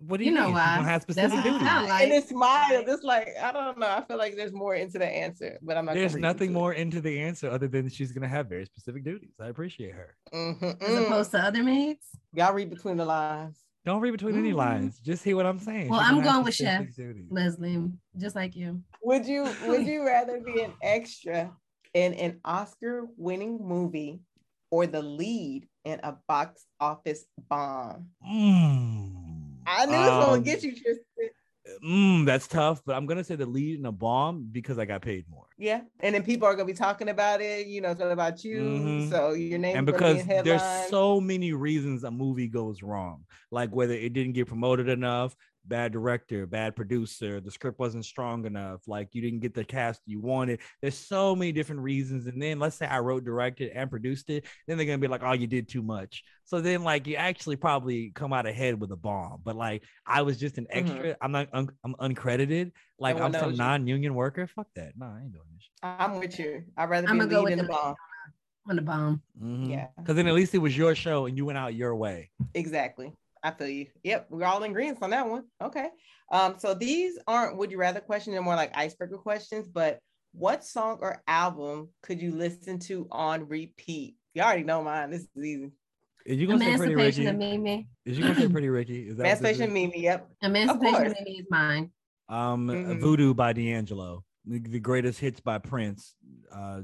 What 0.07 0.19
do 0.19 0.25
You 0.25 0.33
you, 0.33 0.37
know 0.37 0.47
mean? 0.47 0.55
why. 0.55 0.65
She's 0.67 0.77
gonna 0.77 0.89
have 0.89 1.03
specific 1.03 1.31
what 1.33 1.47
it 1.47 1.51
duties. 1.51 1.67
like. 1.67 2.03
and 2.03 2.13
it's 2.13 2.33
mild. 2.33 2.89
It's 2.89 3.03
like 3.03 3.29
I 3.43 3.53
don't 3.53 3.79
know. 3.79 3.87
I 3.89 4.03
feel 4.03 4.19
like 4.19 4.37
there's 4.37 4.53
more 4.53 4.75
into 4.75 4.99
the 4.99 5.07
answer, 5.07 5.59
but 5.63 5.77
I'm 5.77 5.87
not. 5.87 5.95
There's 5.95 6.17
nothing 6.17 6.53
more 6.53 6.75
into 6.75 7.01
the 7.01 7.19
answer 7.21 7.49
other 7.51 7.69
than 7.69 7.89
she's 7.89 8.13
gonna 8.13 8.29
have 8.29 8.49
very 8.49 8.67
specific 8.67 9.05
duties. 9.05 9.31
I 9.41 9.49
appreciate 9.49 9.95
her. 9.95 10.17
Mm-hmm. 10.35 10.83
as 10.85 11.05
opposed 11.07 11.31
to 11.33 11.39
other 11.41 11.63
maids. 11.63 12.05
Y'all 12.35 12.53
read 12.53 12.69
between 12.71 12.97
the 12.97 13.05
lines. 13.05 13.59
Don't 13.85 14.01
read 14.01 14.13
between 14.13 14.37
any 14.39 14.53
Mhm. 14.53 14.57
lines. 14.57 15.01
Just 15.01 15.25
hear 15.25 15.35
what 15.37 15.47
I'm 15.47 15.59
saying. 15.59 15.89
Well, 15.89 15.99
I'm 16.01 16.17
gonna 16.17 16.23
have 16.23 16.33
going 16.35 16.45
with 16.45 16.55
specific 16.55 16.89
chef. 16.89 16.97
duties. 16.97 17.27
Leslie, 17.31 17.91
just 18.19 18.37
like 18.37 18.55
you. 18.55 18.81
Would 19.03 19.27
you 19.27 19.49
Would 19.67 19.87
you 19.87 20.05
rather 20.07 20.41
be 20.41 20.61
an 20.63 20.73
extra 20.83 21.51
in 21.95 22.15
an 22.15 22.41
Oscar-winning 22.45 23.59
movie 23.67 24.21
or 24.71 24.87
the 24.87 25.03
lead 25.03 25.67
in 25.85 25.99
a 26.03 26.17
box 26.29 26.67
office 26.81 27.25
bomb? 27.49 28.09
Mm. 28.29 29.22
I 29.67 29.87
knew 29.87 29.95
it 29.95 29.99
was 29.99 30.25
gonna 30.25 30.33
Um, 30.39 30.43
get 30.43 30.63
you, 30.63 30.73
Tristan. 30.73 31.05
Mm, 31.85 32.27
that's 32.27 32.49
tough, 32.49 32.83
but 32.85 32.97
I'm 32.97 33.07
gonna 33.07 33.23
say 33.23 33.37
the 33.37 33.47
lead 33.47 33.79
in 33.79 33.87
a 33.87 33.93
bomb 33.93 34.49
because 34.51 34.79
I 34.79 34.85
got 34.85 35.01
paid 35.01 35.25
more. 35.31 35.47
Yeah, 35.57 35.83
and 36.01 36.15
then 36.15 36.25
people 36.25 36.47
are 36.49 36.55
gonna 36.55 36.67
be 36.67 36.73
talking 36.73 37.09
about 37.09 37.41
it. 37.41 37.67
You 37.67 37.81
know, 37.81 37.91
it's 37.91 38.01
gonna 38.01 38.11
about 38.11 38.43
you. 38.43 38.61
Mhm. 38.61 39.11
So 39.11 39.33
your 39.33 39.59
name 39.59 39.77
and 39.77 39.87
because 39.87 40.21
in 40.21 40.45
there's 40.45 40.89
so 40.89 41.21
many 41.21 41.53
reasons 41.53 42.03
a 42.05 42.11
movie 42.11 42.49
goes 42.49 42.83
wrong 42.83 43.25
like 43.51 43.71
whether 43.71 43.95
it 43.95 44.13
didn't 44.13 44.33
get 44.33 44.49
promoted 44.49 44.89
enough 44.89 45.37
bad 45.67 45.93
director, 45.93 46.47
bad 46.47 46.75
producer, 46.75 47.41
the 47.41 47.51
script 47.51 47.79
wasn't 47.79 48.05
strong 48.05 48.45
enough, 48.47 48.81
like 48.87 49.09
you 49.13 49.23
didn't 49.23 49.41
get 49.41 49.55
the 49.55 49.65
cast 49.65 50.01
you 50.07 50.21
wanted. 50.21 50.61
There's 50.81 50.97
so 50.99 51.37
many 51.37 51.53
different 51.53 51.81
reasons. 51.83 52.27
And 52.27 52.41
then 52.43 52.59
let's 52.59 52.77
say 52.77 52.87
I 52.87 52.99
wrote, 53.01 53.25
directed, 53.25 53.71
and 53.75 53.89
produced 53.91 54.29
it, 54.31 54.45
then 54.67 54.77
they're 54.77 54.87
gonna 54.87 54.99
be 54.99 55.09
like, 55.09 55.23
oh, 55.25 55.33
you 55.33 55.47
did 55.47 55.69
too 55.69 55.83
much. 55.83 56.23
So 56.45 56.61
then 56.61 56.83
like 56.83 57.07
you 57.07 57.17
actually 57.17 57.57
probably 57.57 58.11
come 58.15 58.33
out 58.33 58.47
ahead 58.47 58.81
with 58.81 58.91
a 58.93 58.97
bomb. 58.97 59.41
But 59.45 59.57
like 59.57 59.83
I 60.07 60.23
was 60.23 60.39
just 60.39 60.59
an 60.59 60.67
Mm-hmm. 60.73 60.91
extra. 60.93 61.17
I'm 61.21 61.33
not 61.33 61.49
un- 61.53 61.71
I'm 61.85 61.95
uncredited. 61.95 62.73
Like 62.99 63.17
one 63.19 63.35
I'm 63.35 63.41
some 63.41 63.51
you. 63.53 63.57
non-union 63.59 64.15
worker. 64.15 64.47
Fuck 64.47 64.67
that. 64.77 64.93
No, 64.97 65.07
I 65.07 65.21
ain't 65.23 65.33
doing 65.33 65.45
this. 65.55 65.69
I'm 65.83 66.19
with 66.19 66.39
you. 66.39 66.63
I'd 66.77 66.91
rather 66.91 67.09
I'm 67.09 67.15
be 67.17 67.21
gonna 67.21 67.31
go 67.31 67.43
with 67.45 67.53
in 67.53 67.59
the 67.59 67.65
the 67.65 67.69
bomb. 67.71 67.95
on 68.69 68.77
the 68.77 68.83
bomb. 68.83 69.23
Yeah. 69.69 69.87
Because 69.99 70.17
then 70.17 70.27
at 70.27 70.35
least 70.35 70.55
it 70.55 70.59
was 70.59 70.77
your 70.77 70.95
show 70.95 71.27
and 71.27 71.37
you 71.37 71.45
went 71.47 71.59
out 71.59 71.75
your 71.75 71.95
way. 71.97 72.31
Exactly. 72.55 73.13
I 73.43 73.51
feel 73.51 73.69
you. 73.69 73.87
Yep, 74.05 74.27
we're 74.31 74.45
all 74.47 74.63
in 74.63 74.71
agreement 74.71 74.99
on 75.03 75.11
that 75.11 75.29
one. 75.29 75.45
Okay. 75.63 75.89
Um, 76.31 76.55
so 76.59 76.75
these 76.75 77.19
aren't 77.27 77.57
would 77.57 77.71
you 77.71 77.79
rather 77.79 78.01
questions, 78.01 78.35
they're 78.35 78.43
more 78.43 78.57
like 78.57 78.77
icebreaker 78.77 79.19
questions, 79.19 79.69
but 79.69 79.99
what 80.33 80.65
song 80.65 80.99
or 81.01 81.23
album 81.27 81.89
could 82.03 82.23
you 82.23 82.33
listen 82.33 82.79
to 82.81 83.07
on 83.11 83.49
repeat? 83.49 84.17
You 84.35 84.43
already 84.43 84.63
know 84.65 84.83
mine. 84.83 85.11
This 85.11 85.23
is 85.23 85.45
easy. 85.45 85.71
Is 86.25 86.39
you 86.39 86.47
gonna 86.47 86.65
say 86.65 86.77
Pretty 86.77 86.95
Ricky? 86.95 87.27
Of 87.27 87.37
Mimi. 87.37 87.89
Is 88.05 88.17
you 88.17 88.25
gonna 88.25 88.41
say 88.41 88.49
Pretty 88.49 88.69
Ricky? 88.69 89.09
Is 89.09 89.17
that 89.17 89.25
Emancipation 89.25 89.65
is? 89.65 89.73
Mimi. 89.73 90.01
Yep. 90.03 90.31
Emancipation 90.43 90.95
course. 90.95 91.11
of 91.11 91.17
Mimi 91.19 91.39
is 91.39 91.47
mine. 91.51 91.91
Um, 92.29 92.69
Mhm. 92.69 93.01
Voodoo 93.01 93.35
by 93.35 93.53
D'Angelo. 93.53 94.25
The, 94.47 94.59
the 94.61 94.81
greatest 94.81 95.19
hits 95.21 95.41
by 95.41 95.59
Prince. 95.59 96.15
Uh, 96.53 96.83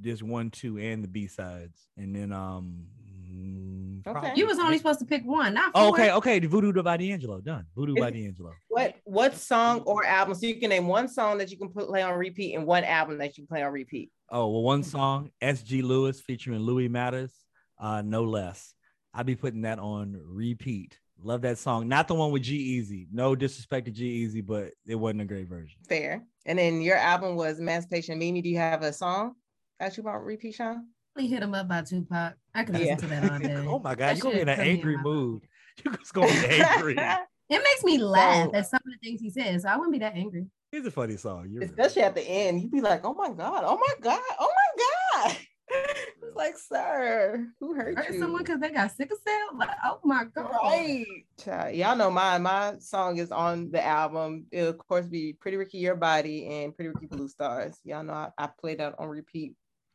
there's 0.00 0.22
one, 0.22 0.50
two, 0.50 0.78
and 0.78 1.02
the 1.02 1.08
B 1.08 1.26
sides, 1.26 1.88
and 1.96 2.14
then 2.14 2.32
um. 2.32 2.86
Mm, 3.34 4.00
Okay. 4.06 4.12
probably- 4.12 4.30
You 4.40 4.46
was 4.46 4.58
only 4.58 4.76
supposed 4.78 4.98
to 5.00 5.06
pick 5.06 5.24
one, 5.24 5.54
not 5.54 5.72
Oh, 5.74 5.88
four. 5.88 5.94
okay, 6.00 6.12
okay. 6.12 6.38
The 6.38 6.46
Voodoo 6.46 6.72
by 6.82 6.96
D'Angelo. 6.96 7.40
Done. 7.40 7.66
Voodoo 7.74 7.94
by 7.96 8.08
Is- 8.08 8.14
D'Angelo. 8.14 8.52
What 8.68 8.96
what 9.04 9.34
song 9.34 9.80
or 9.80 10.04
album? 10.04 10.34
So 10.34 10.46
you 10.46 10.56
can 10.56 10.70
name 10.70 10.86
one 10.86 11.08
song 11.08 11.38
that 11.38 11.50
you 11.50 11.56
can 11.58 11.68
put 11.70 11.88
play 11.88 12.02
on 12.02 12.14
repeat 12.18 12.54
and 12.54 12.66
one 12.66 12.84
album 12.84 13.18
that 13.18 13.36
you 13.36 13.42
can 13.44 13.48
play 13.48 13.62
on 13.62 13.72
repeat. 13.72 14.10
Oh 14.30 14.48
well, 14.50 14.62
one 14.62 14.82
song, 14.82 15.30
S.G. 15.40 15.82
Lewis 15.82 16.20
featuring 16.20 16.60
Louis 16.60 16.88
Mattrs, 16.88 17.32
uh, 17.78 18.02
no 18.02 18.24
less. 18.24 18.74
I'd 19.12 19.26
be 19.26 19.36
putting 19.36 19.62
that 19.62 19.78
on 19.78 20.20
repeat. 20.24 20.98
Love 21.22 21.42
that 21.42 21.56
song. 21.58 21.86
Not 21.88 22.08
the 22.08 22.14
one 22.14 22.32
with 22.32 22.42
G-Eazy. 22.42 23.06
No 23.12 23.36
disrespect 23.36 23.86
to 23.86 23.92
G-Eazy, 23.92 24.44
but 24.44 24.72
it 24.86 24.96
wasn't 24.96 25.20
a 25.22 25.24
great 25.24 25.46
version. 25.48 25.78
Fair. 25.88 26.26
And 26.44 26.58
then 26.58 26.82
your 26.82 26.96
album 26.96 27.36
was 27.36 27.60
Emancipation 27.60 28.18
Mimi. 28.18 28.42
Do 28.42 28.48
you 28.48 28.58
have 28.58 28.82
a 28.82 28.92
song 28.92 29.36
that 29.78 29.96
you 29.96 30.02
want 30.02 30.24
repeat, 30.24 30.56
Sean? 30.56 30.88
Really 31.16 31.28
hit 31.28 31.42
him 31.42 31.54
up 31.54 31.68
by 31.68 31.82
Tupac. 31.82 32.34
I 32.54 32.64
could 32.64 32.74
listen 32.74 32.88
Yeah. 32.88 32.96
to 32.96 33.06
that 33.06 33.32
all 33.32 33.38
day. 33.40 33.54
oh 33.56 33.78
my 33.78 33.94
god, 33.94 33.98
That 33.98 34.16
you're 34.16 34.22
gonna 34.22 34.34
be 34.36 34.40
in 34.42 34.48
an 34.48 34.56
put 34.56 34.66
in 34.66 34.70
angry 34.76 34.96
mood. 34.96 35.42
You're 35.84 35.94
just 35.96 36.12
gonna 36.14 36.26
be 36.28 36.46
angry. 36.62 36.94
It 36.96 37.62
makes 37.62 37.84
me 37.84 37.98
laugh 37.98 38.50
So- 38.50 38.54
at 38.56 38.66
some 38.68 38.80
of 38.86 38.92
the 38.92 38.98
things 39.02 39.20
he 39.20 39.30
says, 39.30 39.62
so 39.62 39.68
I 39.68 39.76
wouldn't 39.76 39.92
be 39.92 39.98
that 40.00 40.14
angry. 40.14 40.46
It's 40.72 40.86
a 40.86 40.90
funny 40.90 41.16
song. 41.16 41.48
You're 41.50 41.60
right. 41.62 41.70
Especially 41.70 42.02
at 42.02 42.14
the 42.16 42.22
end, 42.22 42.62
you'd 42.62 42.72
be 42.72 42.80
like, 42.80 43.04
"Oh 43.04 43.14
my 43.14 43.30
god! 43.30 43.62
Oh 43.64 43.76
my 43.76 43.94
god! 44.00 44.20
Oh 44.40 44.50
my 44.52 45.22
god!" 45.28 45.36
It's 45.70 46.34
like, 46.36 46.54
"Sir, 46.58 47.46
who 47.60 47.74
hurt 47.74 47.96
Hurt 47.96 48.12
you?" 48.14 48.18
someone 48.20 48.42
because 48.42 48.60
they 48.60 48.70
got 48.70 48.90
sick 48.90 49.10
of 49.12 49.18
cell? 49.24 49.56
Like, 49.58 49.70
oh 49.84 50.00
my 50.04 50.24
god. 50.34 50.50
Right. 50.62 51.06
Child, 51.42 51.74
Y'all 51.76 51.96
know 51.96 52.10
mine. 52.10 52.42
My 52.42 52.74
song 52.80 53.18
is 53.18 53.30
on 53.30 53.70
the 53.70 53.84
album. 53.84 54.46
It'll 54.50 54.70
of 54.70 54.78
course 54.78 55.06
be 55.06 55.32
Pretty 55.40 55.56
Ricky 55.56 55.78
Your 55.78 55.94
Body 55.96 56.46
and 56.48 56.74
Pretty 56.74 56.88
Ricky 56.88 57.06
Bluestars. 57.06 57.76
Y'all 57.84 58.02
know 58.02 58.12
I, 58.14 58.30
I 58.36 58.48
play 58.60 58.74
that 58.76 58.94
on 58.98 59.08
repeat 59.08 59.54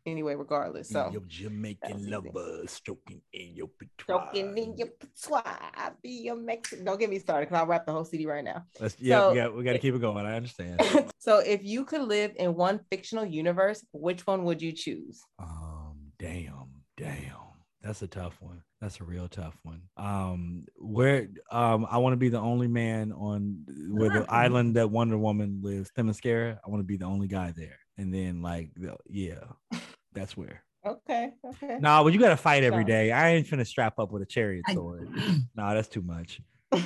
anyway, 0.10 0.36
regardless. 0.36 0.90
So 0.90 1.10
your 1.12 1.22
Jamaican 1.28 2.10
lover 2.10 2.64
stroking 2.68 3.22
in 3.34 3.56
your 3.56 3.68
patois. 3.68 4.04
Stroking 4.04 4.58
in 4.58 4.78
your 4.78 4.88
patois, 4.88 5.42
I 5.46 5.92
be 6.02 6.10
your 6.10 6.36
Mexican. 6.36 6.86
Don't 6.86 7.00
get 7.00 7.10
me 7.10 7.20
started 7.20 7.48
because 7.48 7.62
I'll 7.62 7.68
rap 7.68 7.86
the 7.86 7.92
whole 7.92 8.06
CD 8.06 8.26
right 8.26 8.44
now. 8.44 8.66
Let's, 8.80 9.00
yeah, 9.00 9.20
So- 9.20 9.30
we 9.32 9.36
got 9.36 9.56
we 9.56 9.64
got 9.64 9.74
to 9.74 9.80
keep 9.80 9.96
it 9.96 10.02
going. 10.02 10.26
I 10.26 10.36
understand. 10.36 10.82
so 11.20 11.40
if 11.40 11.64
you 11.64 11.86
could 11.86 12.02
live 12.02 12.34
in 12.36 12.56
one 12.56 12.80
fictional 12.92 13.26
universe, 13.26 13.86
which 13.94 14.26
one 14.28 14.44
would 14.46 14.62
you 14.62 14.72
choose? 14.72 15.22
Um, 15.40 16.12
damn, 16.18 16.84
damn. 16.98 17.50
That's 17.82 18.02
a 18.02 18.08
tough 18.08 18.36
one. 18.42 18.62
That's 18.82 19.00
a 19.00 19.04
real 19.04 19.28
tough 19.28 19.58
one. 19.64 19.82
Um, 19.98 20.66
where 20.78 21.28
um, 21.52 21.86
I 21.90 21.98
want 21.98 22.14
to 22.14 22.18
be 22.18 22.30
the 22.30 22.40
only 22.40 22.68
man 22.68 23.12
on 23.12 23.66
where 23.90 24.10
the 24.10 24.26
island 24.30 24.76
that 24.76 24.90
Wonder 24.90 25.18
Woman 25.18 25.60
lives, 25.62 25.92
Themyscira. 25.98 26.60
I 26.66 26.70
want 26.70 26.82
to 26.82 26.86
be 26.86 26.98
the 26.98 27.06
only 27.06 27.28
guy 27.28 27.54
there, 27.56 27.80
and 27.98 28.14
then 28.14 28.42
like, 28.42 28.72
the, 28.76 28.96
yeah, 29.10 29.44
that's 30.14 30.36
where. 30.38 30.64
Okay, 30.86 31.32
okay. 31.46 31.78
Nah, 31.80 32.04
but 32.04 32.14
you 32.14 32.20
got 32.20 32.30
to 32.30 32.38
fight 32.38 32.64
every 32.64 32.86
day. 32.86 33.12
I 33.12 33.32
ain't 33.32 33.46
finna 33.48 33.68
strap 33.68 34.00
up 34.00 34.12
with 34.12 34.22
a 34.22 34.26
chariot 34.26 34.64
I- 34.68 34.74
sword. 34.74 35.10
nah, 35.56 35.74
that's 35.74 35.88
too 35.90 36.02
much. 36.02 36.42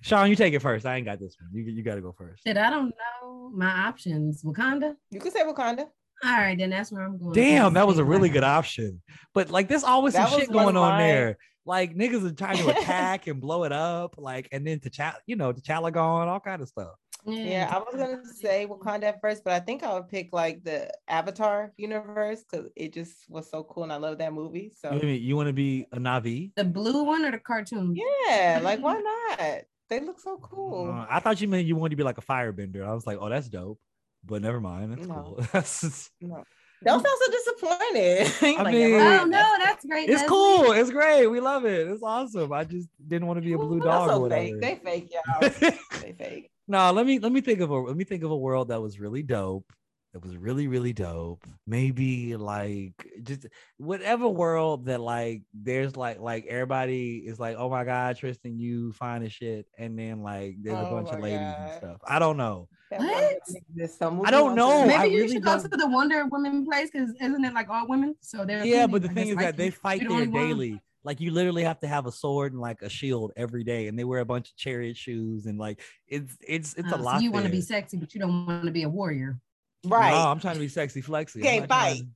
Sean, 0.00 0.30
you 0.30 0.36
take 0.36 0.54
it 0.54 0.62
first. 0.62 0.86
I 0.86 0.96
ain't 0.96 1.04
got 1.04 1.18
this 1.18 1.36
one. 1.40 1.50
You 1.52 1.70
you 1.72 1.82
got 1.82 1.96
to 1.96 2.00
go 2.00 2.12
first. 2.12 2.44
Shit, 2.46 2.56
I 2.56 2.70
don't 2.70 2.94
know 3.22 3.50
my 3.52 3.68
options. 3.70 4.42
Wakanda? 4.44 4.94
you 5.10 5.20
can 5.20 5.30
say 5.32 5.42
Wakanda. 5.42 5.88
All 6.24 6.32
right, 6.32 6.56
then 6.58 6.70
that's 6.70 6.90
where 6.90 7.02
I'm 7.02 7.18
going. 7.18 7.32
Damn, 7.32 7.74
that 7.74 7.86
was 7.86 7.98
a 7.98 8.04
really 8.04 8.28
good 8.28 8.44
option. 8.58 9.00
But 9.34 9.50
like, 9.50 9.68
there's 9.68 9.84
always 9.84 10.14
some 10.14 10.24
That 10.24 10.32
was 10.32 10.40
shit 10.42 10.52
going 10.52 10.76
on 10.76 10.90
mine. 10.90 10.98
there. 11.00 11.38
Like 11.66 11.94
niggas 11.94 12.24
are 12.26 12.32
trying 12.32 12.56
to 12.58 12.70
attack 12.70 13.26
and 13.26 13.40
blow 13.40 13.64
it 13.64 13.72
up, 13.72 14.14
like, 14.16 14.48
and 14.52 14.66
then 14.66 14.78
T'Challa, 14.80 15.16
you 15.26 15.36
know, 15.36 15.52
T'Challa 15.52 15.92
gone, 15.92 16.26
all 16.26 16.40
kind 16.40 16.62
of 16.62 16.68
stuff. 16.68 16.94
Yeah, 17.26 17.68
I 17.72 17.78
was 17.78 17.94
gonna 17.94 18.24
say 18.24 18.66
Wakanda 18.68 19.04
at 19.04 19.20
first, 19.20 19.44
but 19.44 19.52
I 19.52 19.60
think 19.60 19.82
I 19.82 19.92
would 19.94 20.08
pick 20.08 20.30
like 20.32 20.64
the 20.64 20.90
Avatar 21.08 21.72
universe 21.76 22.44
because 22.50 22.70
it 22.76 22.92
just 22.94 23.28
was 23.28 23.50
so 23.50 23.64
cool 23.64 23.82
and 23.84 23.92
I 23.92 23.96
love 23.96 24.18
that 24.18 24.32
movie. 24.32 24.72
So 24.80 24.92
You, 24.92 25.08
you 25.08 25.36
want 25.36 25.48
to 25.48 25.52
be 25.52 25.86
a 25.92 25.98
Na'vi? 25.98 26.52
The 26.56 26.64
blue 26.64 27.04
one 27.04 27.24
or 27.24 27.30
the 27.30 27.38
cartoon? 27.38 27.94
yeah, 27.96 28.60
like 28.64 28.80
why 28.80 28.98
not? 29.00 29.60
They 29.90 30.00
look 30.00 30.20
so 30.20 30.38
cool. 30.38 30.90
Uh, 30.92 31.06
I 31.08 31.20
thought 31.20 31.40
you 31.40 31.48
meant 31.48 31.66
you 31.66 31.74
wanted 31.76 31.90
to 31.90 31.96
be 31.96 32.02
like 32.02 32.18
a 32.18 32.22
firebender. 32.22 32.86
I 32.86 32.92
was 32.94 33.06
like, 33.06 33.18
oh, 33.20 33.28
that's 33.28 33.48
dope. 33.48 33.78
But 34.24 34.42
never 34.42 34.60
mind. 34.60 34.92
That's 34.92 35.06
No. 35.06 35.14
cool. 35.14 35.46
That's 35.52 35.80
just- 35.80 36.10
No. 36.20 36.44
Don't 36.84 37.04
sound 37.04 37.18
so 37.24 37.30
disappointed. 37.32 38.32
I 38.60 38.62
Like, 38.62 38.72
mean- 38.74 38.94
Oh 39.00 39.24
no, 39.24 39.44
that's 39.58 39.84
great. 39.84 40.08
it's 40.08 40.20
Leslie. 40.22 40.28
cool. 40.28 40.72
It's 40.72 40.90
great. 40.90 41.26
We 41.26 41.40
love 41.40 41.64
it. 41.64 41.88
It's 41.88 42.02
awesome. 42.04 42.52
I 42.52 42.62
just 42.64 42.88
didn't 43.04 43.26
want 43.26 43.38
to 43.38 43.44
be 43.44 43.52
a 43.54 43.58
blue 43.58 43.80
That's 43.80 43.86
dog 43.90 44.10
or 44.10 44.20
whatever. 44.20 44.42
fake. 44.44 44.60
They 44.60 44.74
fake, 44.84 45.12
y'all. 45.12 45.40
they 46.02 46.12
fake. 46.12 46.50
No, 46.68 46.92
let 46.92 47.06
me 47.06 47.18
let 47.18 47.32
me 47.32 47.40
think 47.40 47.60
of 47.60 47.70
a 47.70 47.74
let 47.76 47.96
me 47.96 48.04
think 48.04 48.22
of 48.22 48.30
a 48.30 48.36
world 48.36 48.68
that 48.68 48.80
was 48.80 49.00
really 49.00 49.22
dope. 49.22 49.72
That 50.14 50.22
was 50.24 50.36
really 50.36 50.68
really 50.68 50.92
dope. 50.94 51.44
Maybe 51.66 52.34
like 52.36 52.94
just 53.22 53.46
whatever 53.76 54.26
world 54.28 54.86
that 54.86 55.00
like 55.00 55.42
there's 55.52 55.96
like 55.96 56.18
like 56.18 56.46
everybody 56.46 57.18
is 57.18 57.38
like, 57.38 57.56
oh 57.58 57.68
my 57.68 57.84
god, 57.84 58.16
Tristan, 58.16 58.58
you 58.58 58.92
find 58.92 59.22
a 59.24 59.28
shit, 59.28 59.66
and 59.76 59.98
then 59.98 60.22
like 60.22 60.56
there's 60.62 60.78
a 60.78 60.86
Oh 60.86 60.90
bunch 60.90 61.08
of 61.10 61.18
my 61.18 61.24
ladies 61.24 61.54
and 61.58 61.72
stuff. 61.78 61.96
I 62.06 62.18
don't 62.18 62.36
know. 62.38 62.68
That 62.90 63.00
What? 63.00 63.12
one 63.12 63.22
doesn't 63.46 63.62
exist, 63.70 63.98
so 63.98 64.10
moving 64.10 64.30
don't 64.30 64.54
know. 64.54 64.86
Maybe 64.86 64.94
I 64.94 65.04
you 65.04 65.16
really 65.18 65.32
should 65.34 65.42
go 65.44 65.58
don't- 65.58 65.70
to 65.70 65.76
the 65.76 65.86
Wonder 65.88 66.24
Woman 66.26 66.64
place 66.64 66.90
because 66.90 67.10
isn't 67.20 67.44
it 67.44 67.52
like 67.52 67.68
all 67.68 67.86
women? 67.86 68.14
So 68.22 68.46
they're 68.46 68.64
Yeah, 68.64 68.86
plenty, 68.86 68.92
but 68.92 69.02
the 69.02 69.10
I 69.10 69.14
thing 69.14 69.28
is 69.28 69.36
like 69.36 69.44
that 69.44 69.56
they 69.58 69.68
fight 69.70 70.00
there 70.00 70.10
only 70.10 70.28
one. 70.28 70.48
daily. 70.48 70.80
Like 71.04 71.20
you 71.20 71.30
literally 71.30 71.62
have 71.64 71.78
to 71.80 71.86
have 71.88 72.06
a 72.06 72.12
sword 72.12 72.52
and 72.52 72.60
like 72.60 72.82
a 72.82 72.88
shield 72.88 73.32
every 73.36 73.64
day, 73.64 73.86
and 73.88 73.98
they 73.98 74.04
wear 74.04 74.20
a 74.20 74.24
bunch 74.24 74.50
of 74.50 74.56
chariot 74.56 74.96
shoes 74.96 75.46
and 75.46 75.58
like 75.58 75.80
it's 76.06 76.36
it's 76.46 76.74
it's 76.74 76.92
Uh, 76.92 76.96
a 76.96 76.98
so 76.98 77.04
lot. 77.04 77.22
you 77.22 77.30
want 77.30 77.46
to 77.46 77.52
be 77.52 77.60
sexy, 77.60 77.96
but 77.96 78.14
you 78.14 78.20
don't 78.20 78.46
want 78.46 78.64
to 78.64 78.70
be 78.72 78.82
a 78.82 78.88
warrior. 78.88 79.38
Right. 79.84 80.10
No, 80.10 80.28
I'm 80.28 80.40
trying 80.40 80.54
to 80.54 80.60
be 80.60 80.68
sexy 80.68 81.00
flexy. 81.00 81.40
I'm 81.40 81.44
Can't 81.44 81.68
fight. 81.68 81.98
to- 81.98 82.06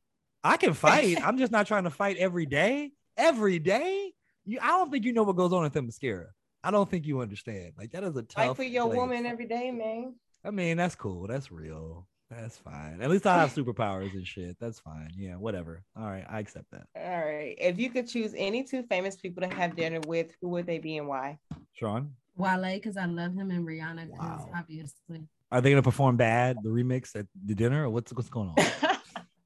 I 0.45 0.57
can 0.57 0.75
fight. 0.75 1.19
I'm 1.25 1.39
just 1.39 1.53
not 1.53 1.67
trying 1.69 1.85
to 1.85 1.91
fight 1.91 2.17
every 2.17 2.47
day. 2.47 2.91
Every 3.17 3.59
day. 3.61 4.13
You 4.45 4.59
I 4.61 4.67
don't 4.69 4.91
think 4.91 5.05
you 5.05 5.13
know 5.13 5.23
what 5.23 5.37
goes 5.37 5.53
on 5.53 5.65
in 5.65 5.71
Themyscira. 5.71 6.27
I 6.65 6.71
don't 6.73 6.91
think 6.91 7.07
you 7.07 7.21
understand. 7.21 7.75
Like 7.79 7.93
that 7.93 8.03
is 8.03 8.17
a 8.17 8.23
tough 8.23 8.47
Fight 8.47 8.57
for 8.57 8.63
your 8.65 8.87
place. 8.87 8.97
woman 8.97 9.27
every 9.27 9.47
day, 9.47 9.71
man. 9.71 10.17
I 10.45 10.51
mean, 10.51 10.77
that's 10.77 10.97
cool. 10.97 11.29
That's 11.29 11.53
real. 11.53 12.09
That's 12.41 12.57
fine. 12.57 13.01
At 13.03 13.11
least 13.11 13.27
I 13.27 13.41
have 13.41 13.53
superpowers 13.53 14.13
and 14.15 14.27
shit. 14.27 14.57
That's 14.59 14.81
fine. 14.81 15.11
Yeah, 15.17 15.37
whatever. 15.37 15.83
All 15.97 16.05
right, 16.05 16.25
I 16.29 16.39
accept 16.39 16.67
that. 16.73 16.87
All 16.97 17.25
right. 17.25 17.55
If 17.59 17.79
you 17.79 17.91
could 17.91 18.09
choose 18.09 18.35
any 18.37 18.63
two 18.65 18.83
famous 18.85 19.17
people 19.17 19.43
to 19.43 19.55
have 19.55 19.77
dinner 19.77 20.01
with, 20.07 20.35
who 20.41 20.49
would 20.51 20.67
they 20.67 20.79
be 20.79 20.97
and 20.97 21.09
why? 21.09 21.39
Sean, 21.75 22.13
Wale, 22.37 22.75
because 22.75 22.97
I 22.97 23.07
love 23.07 23.35
him, 23.35 23.51
and 23.51 23.67
Rihanna, 23.67 24.07
because 24.07 24.19
Wow. 24.21 24.51
obviously 24.57 25.29
are 25.51 25.61
they 25.61 25.71
gonna 25.71 25.83
perform 25.83 26.17
bad 26.17 26.57
the 26.63 26.71
remix 26.71 27.15
at 27.15 27.27
the 27.45 27.55
dinner, 27.55 27.85
or 27.85 27.91
what's 27.91 28.13
what's 28.13 28.31
going 28.31 28.49
on? 28.49 28.55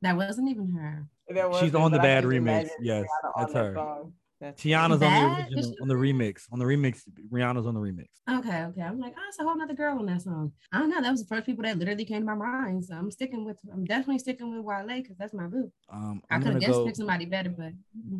that 0.02 0.16
wasn't 0.16 0.48
even 0.48 0.72
her. 0.72 1.08
She's 1.28 1.48
wasn't, 1.48 1.74
on 1.76 1.90
the 1.90 1.98
I 1.98 2.02
bad 2.02 2.24
remix. 2.24 2.68
Yes, 2.80 3.04
Rihanna 3.04 3.32
that's 3.38 3.52
her. 3.54 3.74
song. 3.74 4.12
That's 4.40 4.62
Tiana's 4.62 4.92
on 4.92 4.98
the 5.00 5.46
original, 5.48 5.74
on 5.80 5.88
the 5.88 5.94
remix. 5.94 6.42
On 6.52 6.58
the 6.58 6.64
remix, 6.66 7.00
Rihanna's 7.32 7.66
on 7.66 7.72
the 7.72 7.80
remix. 7.80 8.08
Okay, 8.28 8.64
okay. 8.64 8.82
I'm 8.82 8.98
like, 8.98 9.14
oh, 9.16 9.22
it's 9.28 9.38
a 9.38 9.42
whole 9.44 9.56
nother 9.56 9.72
girl 9.72 9.98
on 9.98 10.06
that 10.06 10.20
song. 10.20 10.52
I 10.72 10.78
don't 10.78 10.90
know. 10.90 11.00
That 11.00 11.10
was 11.10 11.22
the 11.22 11.28
first 11.34 11.46
people 11.46 11.64
that 11.64 11.78
literally 11.78 12.04
came 12.04 12.20
to 12.20 12.26
my 12.26 12.34
mind. 12.34 12.84
So 12.84 12.94
I'm 12.94 13.10
sticking 13.10 13.46
with. 13.46 13.58
I'm 13.72 13.84
definitely 13.86 14.18
sticking 14.18 14.54
with 14.54 14.60
Wale 14.62 14.86
because 14.86 15.16
that's 15.16 15.32
my 15.32 15.46
boo. 15.46 15.72
Um, 15.90 16.20
I 16.30 16.34
I'm 16.34 16.42
could 16.42 16.52
have 16.52 16.60
guessed 16.60 16.72
go. 16.72 16.92
somebody 16.92 17.24
better, 17.24 17.48
but 17.48 17.72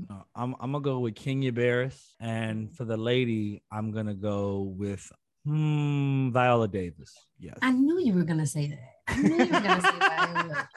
Uh, 0.09 0.23
I'm 0.35 0.55
I'm 0.59 0.73
gonna 0.73 0.81
go 0.81 1.01
with 1.01 1.17
Kenya 1.17 1.53
Barris, 1.53 2.15
and 2.19 2.75
for 2.75 2.87
the 2.87 2.97
lady, 2.97 3.63
I'm 3.71 3.91
gonna 3.91 4.15
go 4.15 4.75
with 4.79 5.07
hmm, 5.45 6.31
Viola 6.31 6.69
Davis. 6.69 7.15
Yes, 7.39 7.59
I 7.61 7.73
knew 7.73 8.01
you 8.01 8.15
were 8.15 8.25
gonna 8.25 8.47
say 8.47 8.69
that. 8.69 8.93
I 9.09 9.21
knew 9.21 9.33
you 9.37 9.53
were 9.53 9.61
gonna 9.61 9.83
say 9.83 9.99
that. 9.99 10.69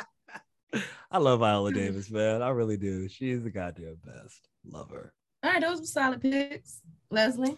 I 1.12 1.18
love 1.18 1.40
Viola 1.40 1.72
Davis, 1.72 2.12
man. 2.12 2.42
I 2.42 2.50
really 2.50 2.78
do. 2.78 3.08
She 3.08 3.32
is 3.32 3.42
the 3.44 3.50
goddamn 3.50 3.98
best. 4.04 4.48
Love 4.66 4.92
her. 4.92 5.14
All 5.42 5.52
right, 5.52 5.62
those 5.62 5.80
were 5.80 5.86
solid 5.86 6.22
picks, 6.22 6.82
Leslie. 7.10 7.58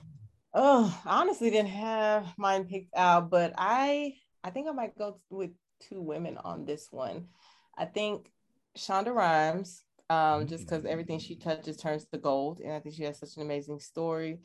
Oh, 0.54 1.02
I 1.06 1.22
honestly 1.22 1.50
didn't 1.50 1.70
have 1.70 2.28
mine 2.38 2.66
picked 2.66 2.96
out, 2.96 3.32
but 3.32 3.54
I 3.58 4.16
I 4.44 4.52
think 4.52 4.68
I 4.68 4.72
might 4.72 4.98
go 4.98 5.20
with 5.30 5.52
two 5.80 6.02
women 6.02 6.38
on 6.44 6.66
this 6.66 6.90
one. 6.92 7.28
I 7.76 7.86
think 7.86 8.32
Shonda 8.78 9.14
Rhimes, 9.14 9.84
um, 10.10 10.46
just 10.46 10.66
because 10.66 10.86
everything 10.86 11.18
she 11.18 11.36
touches 11.36 11.78
turns 11.78 12.06
to 12.06 12.20
gold, 12.20 12.60
and 12.60 12.72
I 12.74 12.80
think 12.80 12.94
she 12.96 13.04
has 13.04 13.18
such 13.18 13.36
an 13.38 13.42
amazing 13.42 13.80
story. 13.80 14.42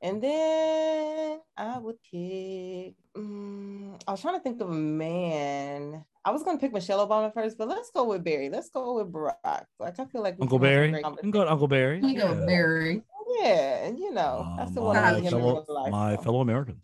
And 0.00 0.22
then 0.22 1.40
I 1.56 1.78
would 1.78 1.96
pick. 2.10 2.94
Um, 3.16 3.96
I 4.06 4.12
was 4.12 4.20
trying 4.20 4.34
to 4.34 4.40
think 4.40 4.60
of 4.60 4.70
a 4.70 4.72
man. 4.72 6.04
I 6.24 6.30
was 6.30 6.42
gonna 6.44 6.58
pick 6.58 6.72
Michelle 6.72 7.04
Obama 7.06 7.32
first, 7.34 7.58
but 7.58 7.66
let's 7.68 7.90
go 7.90 8.04
with 8.04 8.22
Barry. 8.22 8.48
Let's 8.48 8.68
go 8.70 8.94
with 8.94 9.12
Barack. 9.12 9.64
Like 9.80 9.98
I 9.98 10.04
feel 10.04 10.22
like 10.22 10.36
Uncle 10.40 10.58
Barry. 10.60 10.88
You 10.92 11.16
can 11.20 11.30
go 11.32 11.44
to 11.44 11.50
Uncle 11.50 11.66
Barry. 11.68 12.00
You 12.02 12.16
go 12.18 12.46
Barry. 12.46 13.02
Yeah, 13.40 13.86
and 13.86 13.98
you 13.98 14.12
know 14.12 14.46
Uh, 14.46 14.56
that's 14.56 14.72
the 14.72 14.80
one 14.82 14.96
I 14.96 15.18
him 15.18 15.30
fellow, 15.30 15.48
in 15.50 15.54
real 15.54 15.64
life. 15.68 15.90
my 15.92 16.16
so. 16.16 16.22
fellow 16.22 16.40
Americans, 16.40 16.80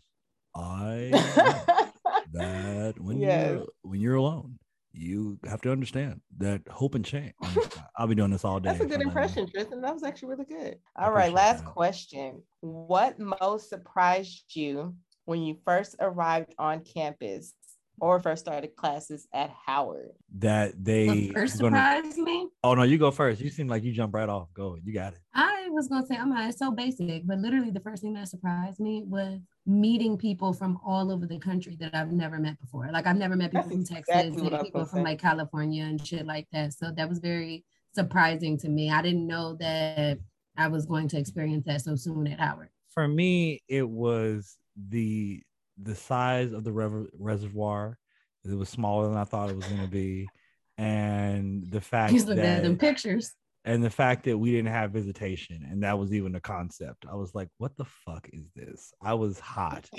I 0.57 1.11
that 2.33 2.95
when 3.01 3.19
Yes. 3.19 3.51
you're 3.53 3.67
when 3.83 4.01
you're 4.01 4.17
alone, 4.17 4.59
you 4.95 5.39
have 5.45 5.61
to 5.63 5.73
understand 5.73 6.21
that 6.39 6.63
hope 6.71 6.95
and 6.95 7.05
change. 7.05 7.35
Oh 7.43 7.69
I'll 7.99 8.07
be 8.07 8.15
doing 8.15 8.31
this 8.31 8.45
all 8.45 8.61
day. 8.61 8.71
That's 8.71 8.85
a 8.85 8.87
good 8.87 9.03
impression, 9.03 9.51
Tristan. 9.51 9.81
That 9.81 9.93
was 9.93 10.05
actually 10.05 10.31
really 10.31 10.45
good. 10.45 10.79
All 10.97 11.13
right, 11.13 11.33
last 11.33 11.65
that. 11.65 11.73
question. 11.73 12.43
What 12.61 13.19
most 13.19 13.69
surprised 13.69 14.45
you 14.55 14.95
when 15.25 15.43
you 15.43 15.57
first 15.65 15.97
arrived 16.01 16.55
on 16.59 16.85
campus 16.85 17.55
or 18.01 18.21
first 18.21 18.45
started 18.45 18.75
classes 18.77 19.27
at 19.33 19.51
Howard? 19.67 20.11
That 20.39 20.73
they 20.83 21.07
What 21.29 21.35
first 21.35 21.61
gonna- 21.61 21.77
surprised 21.77 22.19
me? 22.19 22.49
Oh 22.63 22.75
no, 22.75 22.83
you 22.83 22.99
go 22.99 23.11
first. 23.11 23.41
You 23.41 23.51
seem 23.51 23.69
like 23.69 23.83
you 23.85 23.93
jump 23.93 24.15
right 24.15 24.29
off. 24.29 24.53
Go, 24.55 24.77
you 24.83 24.93
got 24.93 25.13
it. 25.15 25.21
I 25.35 25.69
was 25.71 25.89
gonna 25.89 26.07
say 26.07 26.17
I'm 26.17 26.31
not 26.31 26.49
it's 26.49 26.59
so 26.59 26.71
basic, 26.71 27.27
but 27.27 27.39
literally 27.39 27.71
the 27.71 27.81
first 27.81 28.03
thing 28.03 28.15
that 28.15 28.29
surprised 28.29 28.81
me 28.81 29.05
was 29.07 29.41
meeting 29.67 30.19
people 30.19 30.53
from 30.53 30.79
all 30.85 31.11
over 31.11 31.27
the 31.27 31.39
country 31.39 31.77
that 31.81 31.95
I've 31.95 32.13
never 32.13 32.39
met 32.39 32.61
before. 32.61 32.89
Like 32.93 33.07
I've 33.07 33.17
never 33.17 33.37
met 33.37 33.51
people 33.51 33.63
That's 33.69 33.75
from 33.75 33.85
Texas, 33.97 34.15
exactly 34.27 34.47
and 34.55 34.65
people 34.65 34.85
from 34.85 34.99
say. 35.01 35.05
like 35.05 35.19
California 35.21 35.85
and 35.85 36.05
shit 36.07 36.27
like 36.27 36.47
that. 36.53 36.75
So 36.75 36.91
that 36.97 37.09
was 37.09 37.19
very 37.19 37.65
surprising 37.95 38.59
to 38.59 38.69
me. 38.69 38.91
I 38.91 39.01
didn't 39.03 39.27
know 39.27 39.55
that 39.61 40.19
I 40.57 40.69
was 40.69 40.85
going 40.87 41.09
to 41.09 41.19
experience 41.19 41.65
that 41.67 41.81
so 41.81 41.97
soon 41.97 42.27
at 42.27 42.39
Howard. 42.39 42.69
For 42.93 43.09
me, 43.09 43.63
it 43.69 43.89
was 43.89 44.57
the 44.89 45.43
the 45.83 45.95
size 45.95 46.53
of 46.53 46.65
the 46.65 46.73
rever- 46.73 47.09
reservoir. 47.19 47.99
It 48.45 48.55
was 48.55 48.69
smaller 48.69 49.09
than 49.09 49.17
I 49.17 49.25
thought 49.25 49.49
it 49.51 49.57
was 49.57 49.67
going 49.67 49.81
to 49.83 49.89
be, 49.89 50.29
and 50.77 51.65
the 51.71 51.81
fact 51.81 52.13
He's 52.13 52.27
looking 52.27 52.45
at 52.45 52.63
them 52.63 52.77
pictures. 52.77 53.33
and 53.65 53.83
the 53.83 53.89
fact 53.91 54.25
that 54.25 54.37
we 54.37 54.51
didn't 54.51 54.69
have 54.69 54.91
visitation, 54.91 55.67
and 55.71 55.83
that 55.83 55.99
was 55.99 56.13
even 56.13 56.35
a 56.35 56.41
concept. 56.41 57.07
I 57.11 57.15
was 57.15 57.35
like, 57.35 57.49
"What 57.59 57.77
the 57.77 57.87
fuck 57.87 58.29
is 58.33 58.51
this?" 58.55 58.93
I 59.01 59.15
was 59.15 59.41
hot. 59.41 59.89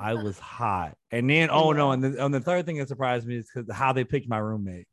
I 0.00 0.14
fuck? 0.14 0.24
was 0.24 0.38
hot. 0.38 0.94
And 1.10 1.28
then, 1.28 1.50
oh 1.50 1.72
no, 1.72 1.92
and 1.92 2.02
the, 2.02 2.24
and 2.24 2.32
the 2.32 2.40
third 2.40 2.64
thing 2.64 2.78
that 2.78 2.88
surprised 2.88 3.26
me 3.26 3.36
is 3.36 3.50
because 3.54 3.70
how 3.74 3.92
they 3.92 4.04
picked 4.04 4.28
my 4.28 4.38
roommate. 4.38 4.86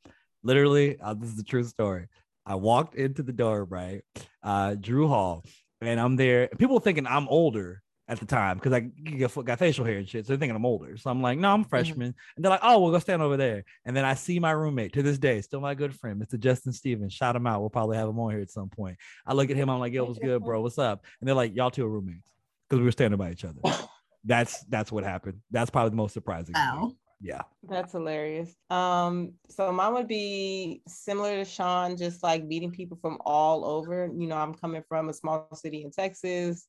Literally, 0.43 0.99
uh, 0.99 1.13
this 1.13 1.29
is 1.29 1.37
the 1.37 1.43
true 1.43 1.63
story. 1.63 2.07
I 2.45 2.55
walked 2.55 2.95
into 2.95 3.23
the 3.23 3.31
door, 3.31 3.63
right? 3.63 4.01
Uh, 4.43 4.75
Drew 4.75 5.07
Hall, 5.07 5.45
and 5.79 5.97
I'm 5.97 6.17
there. 6.17 6.49
People 6.57 6.81
thinking 6.81 7.07
I'm 7.07 7.29
older 7.29 7.81
at 8.07 8.19
the 8.19 8.25
time 8.25 8.57
because 8.57 8.73
I 8.73 8.81
got, 8.81 9.45
got 9.45 9.59
facial 9.59 9.85
hair 9.85 9.97
and 9.97 10.07
shit. 10.07 10.25
So 10.25 10.33
they're 10.33 10.39
thinking 10.39 10.55
I'm 10.55 10.65
older. 10.65 10.97
So 10.97 11.09
I'm 11.09 11.21
like, 11.21 11.37
no, 11.37 11.51
I'm 11.51 11.61
a 11.61 11.65
freshman. 11.65 12.13
And 12.35 12.43
they're 12.43 12.49
like, 12.49 12.59
oh, 12.61 12.79
we'll 12.79 12.91
go 12.91 12.99
stand 12.99 13.21
over 13.21 13.37
there. 13.37 13.63
And 13.85 13.95
then 13.95 14.03
I 14.03 14.13
see 14.15 14.39
my 14.39 14.51
roommate 14.51 14.93
to 14.93 15.03
this 15.03 15.17
day, 15.17 15.41
still 15.41 15.61
my 15.61 15.73
good 15.73 15.95
friend, 15.95 16.21
Mr. 16.21 16.39
Justin 16.39 16.73
Stevens. 16.73 17.13
Shout 17.13 17.35
him 17.35 17.47
out. 17.47 17.61
We'll 17.61 17.69
probably 17.69 17.97
have 17.97 18.09
him 18.09 18.19
on 18.19 18.31
here 18.31 18.41
at 18.41 18.51
some 18.51 18.69
point. 18.69 18.97
I 19.25 19.33
look 19.33 19.49
at 19.49 19.55
him, 19.55 19.69
I'm 19.69 19.79
like, 19.79 19.93
yo, 19.93 20.03
what's 20.03 20.19
good, 20.19 20.43
bro? 20.43 20.61
What's 20.61 20.77
up? 20.77 21.05
And 21.21 21.27
they're 21.27 21.35
like, 21.35 21.55
y'all 21.55 21.71
two 21.71 21.85
are 21.85 21.89
roommates 21.89 22.29
because 22.69 22.79
we 22.79 22.85
were 22.85 22.91
standing 22.91 23.17
by 23.17 23.31
each 23.31 23.45
other. 23.45 23.59
That's 24.25 24.63
that's 24.69 24.89
what 24.89 25.03
happened. 25.03 25.41
That's 25.51 25.69
probably 25.69 25.89
the 25.89 25.97
most 25.97 26.13
surprising. 26.13 26.55
thing. 26.55 26.95
Yeah. 27.23 27.41
That's 27.67 27.93
hilarious. 27.93 28.53
Um, 28.69 29.33
so 29.49 29.71
mine 29.71 29.93
would 29.93 30.07
be 30.09 30.81
similar 30.87 31.35
to 31.37 31.45
Sean, 31.45 31.97
just 31.97 32.21
like 32.21 32.43
meeting 32.43 32.71
people 32.71 32.97
from 33.01 33.17
all 33.25 33.65
over. 33.65 34.09
You 34.13 34.27
know, 34.27 34.37
I'm 34.37 34.53
coming 34.53 34.83
from 34.87 35.09
a 35.09 35.13
small 35.13 35.47
city 35.53 35.83
in 35.83 35.91
Texas, 35.91 36.67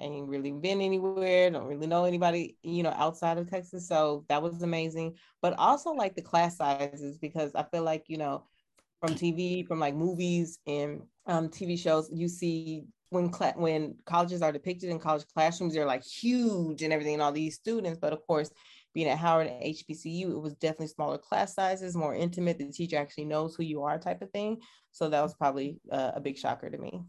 ain't 0.00 0.28
really 0.28 0.52
been 0.52 0.80
anywhere, 0.80 1.50
don't 1.50 1.66
really 1.66 1.86
know 1.86 2.04
anybody, 2.04 2.56
you 2.62 2.82
know, 2.82 2.94
outside 2.96 3.38
of 3.38 3.48
Texas. 3.48 3.86
So 3.88 4.24
that 4.28 4.42
was 4.42 4.62
amazing. 4.62 5.16
But 5.40 5.54
also 5.58 5.90
like 5.90 6.14
the 6.14 6.22
class 6.22 6.56
sizes, 6.56 7.18
because 7.18 7.54
I 7.54 7.64
feel 7.64 7.82
like, 7.82 8.04
you 8.08 8.18
know, 8.18 8.44
from 9.00 9.14
TV, 9.14 9.66
from 9.66 9.80
like 9.80 9.94
movies 9.94 10.58
and 10.66 11.02
um, 11.26 11.48
TV 11.48 11.78
shows, 11.78 12.10
you 12.12 12.28
see 12.28 12.84
when 13.10 13.28
cla- 13.28 13.54
when 13.56 13.94
colleges 14.06 14.40
are 14.40 14.52
depicted 14.52 14.88
in 14.88 14.98
college 14.98 15.26
classrooms, 15.34 15.74
they're 15.74 15.86
like 15.86 16.04
huge 16.04 16.82
and 16.82 16.92
everything, 16.92 17.14
and 17.14 17.22
all 17.22 17.32
these 17.32 17.56
students. 17.56 17.98
But 18.00 18.12
of 18.12 18.26
course, 18.26 18.50
being 18.94 19.08
at 19.08 19.18
Howard 19.18 19.48
and 19.48 19.62
HBCU, 19.62 20.30
it 20.30 20.40
was 20.40 20.54
definitely 20.54 20.88
smaller 20.88 21.18
class 21.18 21.54
sizes, 21.54 21.96
more 21.96 22.14
intimate. 22.14 22.58
The 22.58 22.70
teacher 22.72 22.96
actually 22.96 23.26
knows 23.26 23.54
who 23.54 23.64
you 23.64 23.82
are, 23.82 23.98
type 23.98 24.22
of 24.22 24.30
thing. 24.30 24.58
So 24.92 25.08
that 25.08 25.20
was 25.20 25.34
probably 25.34 25.78
uh, 25.90 26.12
a 26.14 26.20
big 26.20 26.38
shocker 26.38 26.70
to 26.70 26.78
me. 26.78 27.02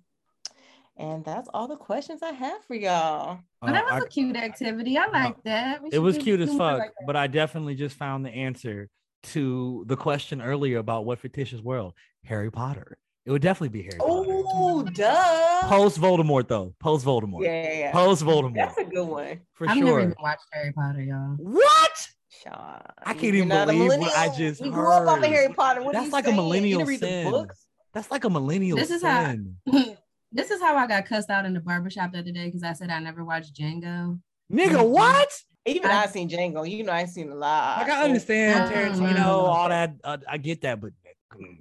And 0.97 1.25
that's 1.25 1.49
all 1.53 1.67
the 1.67 1.75
questions 1.75 2.21
I 2.21 2.31
have 2.31 2.63
for 2.65 2.75
y'all. 2.75 3.39
Well, 3.61 3.73
that 3.73 3.83
Uh, 3.85 3.95
was 3.95 4.03
I- 4.03 4.05
a 4.05 4.09
cute 4.09 4.35
activity. 4.35 4.97
I 4.97 5.07
like 5.07 5.41
that. 5.43 5.81
We 5.81 5.89
it 5.91 5.99
was 5.99 6.17
cute 6.17 6.39
as 6.39 6.49
fuck, 6.49 6.79
like 6.79 6.91
but 7.07 7.15
I 7.15 7.27
definitely 7.27 7.75
just 7.75 7.95
found 7.95 8.25
the 8.25 8.29
answer 8.29 8.89
to 9.23 9.83
the 9.87 9.95
question 9.97 10.41
earlier 10.41 10.77
about 10.77 11.05
what 11.05 11.17
fictitious 11.19 11.61
world 11.61 11.93
Harry 12.25 12.51
Potter. 12.51 12.97
It 13.25 13.31
would 13.31 13.41
definitely 13.41 13.69
be 13.69 13.83
Harry 13.83 13.97
Potter. 13.97 14.11
Oh, 14.11 14.83
duh. 14.83 15.61
Post 15.63 15.99
Voldemort 15.99 16.47
though. 16.47 16.75
Post 16.79 17.05
Voldemort. 17.05 17.43
Yeah, 17.43 17.63
yeah, 17.63 17.79
yeah. 17.79 17.91
Post 17.91 18.23
Voldemort 18.23 18.55
That's 18.55 18.77
a 18.77 18.83
good 18.83 19.07
one. 19.07 19.39
for 19.53 19.67
I've 19.69 19.77
never 19.77 19.87
sure. 19.87 19.99
even 20.01 20.15
watched 20.21 20.45
Harry 20.51 20.73
Potter, 20.73 21.01
y'all. 21.01 21.35
What? 21.37 22.07
Sean. 22.29 22.81
I 23.05 23.13
can't 23.13 23.23
even 23.35 23.47
believe 23.47 23.87
what 23.87 23.99
I 24.15 24.27
millennial. 24.27 24.35
just 24.35 24.61
We 24.61 24.69
grew 24.69 24.91
up 24.91 25.07
off 25.07 25.19
of. 25.19 25.23
Harry 25.25 25.53
Potter. 25.53 25.81
What 25.81 25.95
are 25.95 25.99
That's 25.99 26.07
you 26.07 26.11
like 26.11 26.27
a 26.27 26.33
millennial 26.33 26.81
You 26.81 26.85
didn't 26.85 26.87
read 26.89 26.99
sin. 26.99 27.25
the 27.25 27.31
books? 27.31 27.65
That's 27.93 28.11
like 28.11 28.25
a 28.25 28.29
millennial 28.29 28.77
This 28.77 28.91
is 28.91 29.01
how- 29.01 29.25
sin. 29.31 29.55
this 30.33 30.51
is 30.51 30.59
how 30.61 30.75
I 30.75 30.87
got 30.87 31.05
cussed 31.05 31.29
out 31.29 31.45
in 31.45 31.53
the 31.53 31.59
barbershop 31.61 32.11
the 32.11 32.19
other 32.19 32.31
day 32.31 32.45
because 32.47 32.63
I 32.63 32.73
said 32.73 32.89
I 32.89 32.99
never 32.99 33.23
watched 33.23 33.53
Django. 33.55 34.19
Nigga, 34.51 34.69
Mhm. 34.81 34.89
what? 34.89 35.29
Even 35.65 35.89
I- 35.91 36.03
I, 36.03 36.05
seen 36.07 36.29
Django. 36.29 36.69
You 36.69 36.83
know, 36.83 36.91
I 36.91 37.05
seen 37.05 37.31
a 37.31 37.35
lot. 37.35 37.79
Like 37.79 37.89
I 37.89 38.03
understand 38.03 38.69
Oh, 38.69 38.75
Tarantino, 38.75 39.15
no. 39.15 39.39
all 39.45 39.69
that. 39.69 39.93
Uh, 40.03 40.17
I 40.27 40.37
get 40.37 40.61
that, 40.61 40.81
but 40.81 40.91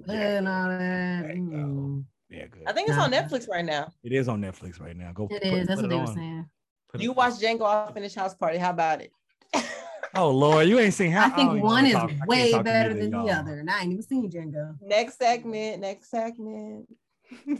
yeah, 0.08 0.14
And 0.14 0.48
all 0.48 0.68
that. 0.68 1.22
There 1.22 1.36
mm. 1.36 2.04
yeah, 2.28 2.46
good. 2.48 2.62
I 2.66 2.72
think 2.72 2.88
it's 2.88 2.98
on 2.98 3.12
Netflix 3.12 3.48
right 3.48 3.64
now. 3.64 3.90
it 4.02 4.12
is 4.12 4.26
on 4.28 4.40
Netflix 4.42 4.80
right 4.80 4.96
now. 4.96 5.12
Go. 5.12 5.28
It 5.30 5.42
put- 5.42 5.52
is. 5.52 5.66
That's 5.68 5.80
put 5.80 5.88
what 5.90 5.94
it 5.94 5.96
they 5.96 6.00
were 6.10 6.14
saying. 6.14 6.46
Put 6.90 7.00
it- 7.00 7.04
You 7.04 7.12
watch 7.12 7.34
Django 7.34 7.62
off 7.62 7.94
Finish 7.94 8.14
House 8.14 8.34
Party. 8.34 8.58
How 8.58 8.70
about 8.70 9.00
it? 9.02 9.12
Oh 10.14 10.28
Lord, 10.30 10.68
you 10.68 10.78
ain't 10.78 10.92
seen 10.92 11.10
how. 11.10 11.24
I 11.24 11.30
think 11.30 11.48
don't 11.48 11.56
even 11.56 11.62
one 11.62 11.74
wanna 11.84 11.88
is 11.88 11.94
talk- 11.94 12.26
way 12.26 12.62
better 12.62 12.92
than 12.92 13.10
the 13.12 13.16
y'all. 13.16 13.30
other, 13.30 13.60
and 13.60 13.70
I 13.70 13.80
ain't 13.80 13.92
even 13.92 14.02
seen 14.02 14.30
Django. 14.30 14.76
next 14.82 15.16
segment. 15.16 15.80
Next 15.80 16.10
segment. 16.10 16.86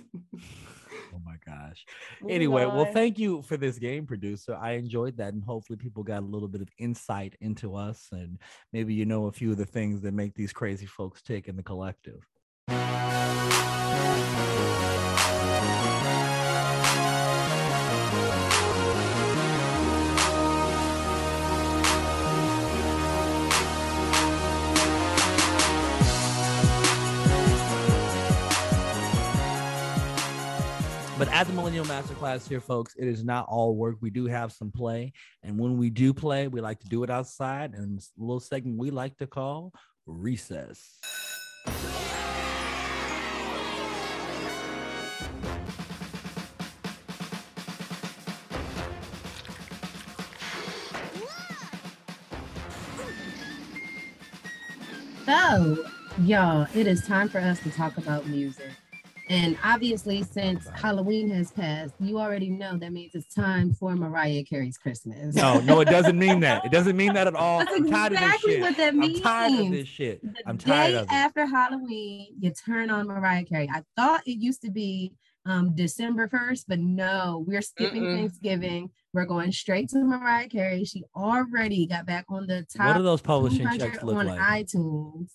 Oh 1.14 1.20
my 1.24 1.36
gosh. 1.44 1.84
Moving 2.20 2.36
Anyway, 2.36 2.64
well, 2.64 2.86
thank 2.86 3.18
you 3.18 3.42
for 3.42 3.56
this 3.56 3.78
game, 3.78 4.06
producer. 4.06 4.56
I 4.60 4.72
enjoyed 4.72 5.16
that, 5.18 5.34
and 5.34 5.42
hopefully, 5.42 5.76
people 5.76 6.02
got 6.02 6.22
a 6.22 6.26
little 6.26 6.48
bit 6.48 6.62
of 6.62 6.68
insight 6.78 7.36
into 7.40 7.74
us, 7.74 8.08
and 8.12 8.38
maybe 8.72 8.94
you 8.94 9.04
know 9.04 9.26
a 9.26 9.32
few 9.32 9.50
of 9.50 9.58
the 9.58 9.66
things 9.66 10.00
that 10.02 10.14
make 10.14 10.34
these 10.34 10.52
crazy 10.52 10.86
folks 10.86 11.20
tick 11.22 11.48
in 11.48 11.56
the 11.56 11.62
collective. 11.62 12.26
But 31.22 31.32
at 31.32 31.46
the 31.46 31.52
Millennial 31.52 31.84
Masterclass 31.84 32.48
here, 32.48 32.60
folks, 32.60 32.96
it 32.98 33.06
is 33.06 33.22
not 33.22 33.46
all 33.48 33.76
work. 33.76 33.94
We 34.00 34.10
do 34.10 34.26
have 34.26 34.50
some 34.50 34.72
play. 34.72 35.12
And 35.44 35.56
when 35.56 35.76
we 35.76 35.88
do 35.88 36.12
play, 36.12 36.48
we 36.48 36.60
like 36.60 36.80
to 36.80 36.88
do 36.88 37.04
it 37.04 37.10
outside. 37.10 37.74
And 37.74 38.00
a 38.00 38.02
little 38.20 38.40
segment 38.40 38.76
we 38.76 38.90
like 38.90 39.16
to 39.18 39.28
call 39.28 39.72
recess. 40.04 40.98
So, 55.24 55.84
y'all, 56.22 56.66
it 56.74 56.88
is 56.88 57.06
time 57.06 57.28
for 57.28 57.38
us 57.38 57.60
to 57.60 57.70
talk 57.70 57.96
about 57.96 58.26
music. 58.26 58.72
And 59.28 59.56
obviously, 59.64 60.22
since 60.24 60.68
Halloween 60.74 61.30
has 61.30 61.52
passed, 61.52 61.94
you 62.00 62.18
already 62.18 62.50
know 62.50 62.76
that 62.76 62.92
means 62.92 63.14
it's 63.14 63.32
time 63.32 63.72
for 63.72 63.94
Mariah 63.94 64.42
Carey's 64.44 64.76
Christmas. 64.76 65.34
No, 65.34 65.60
no, 65.60 65.80
it 65.80 65.86
doesn't 65.86 66.18
mean 66.18 66.40
that. 66.40 66.64
It 66.64 66.72
doesn't 66.72 66.96
mean 66.96 67.14
that 67.14 67.26
at 67.26 67.34
all. 67.34 67.60
That's 67.60 67.70
I'm 67.72 67.88
tired 67.90 68.12
exactly 68.12 68.56
of 68.56 68.60
this 68.60 68.60
what 68.62 68.76
shit. 68.76 68.94
that 68.94 69.04
I'm 69.04 69.20
tired 69.22 69.60
of 69.60 69.70
this 69.70 69.88
shit. 69.88 70.22
The 70.22 70.42
I'm 70.46 70.58
tired 70.58 70.90
day 70.92 70.96
of 70.98 71.02
it. 71.04 71.12
after 71.12 71.46
Halloween, 71.46 72.34
you 72.40 72.50
turn 72.52 72.90
on 72.90 73.06
Mariah 73.06 73.44
Carey. 73.44 73.70
I 73.72 73.82
thought 73.96 74.22
it 74.26 74.38
used 74.38 74.62
to 74.62 74.70
be 74.70 75.12
um 75.46 75.74
December 75.74 76.28
1st, 76.28 76.64
but 76.68 76.78
no, 76.80 77.44
we're 77.46 77.62
skipping 77.62 78.02
Mm-mm. 78.02 78.16
Thanksgiving. 78.16 78.90
We're 79.14 79.24
going 79.26 79.52
straight 79.52 79.88
to 79.90 79.98
Mariah 80.04 80.48
Carey. 80.48 80.84
She 80.84 81.04
already 81.16 81.86
got 81.86 82.06
back 82.06 82.26
on 82.28 82.46
the 82.46 82.66
top 82.76 82.88
What 82.88 82.96
do 82.96 83.02
those 83.02 83.20
publishing 83.22 83.68
checks 83.78 84.02
look 84.02 84.16
on 84.16 84.26
like? 84.26 84.40
iTunes. 84.40 85.30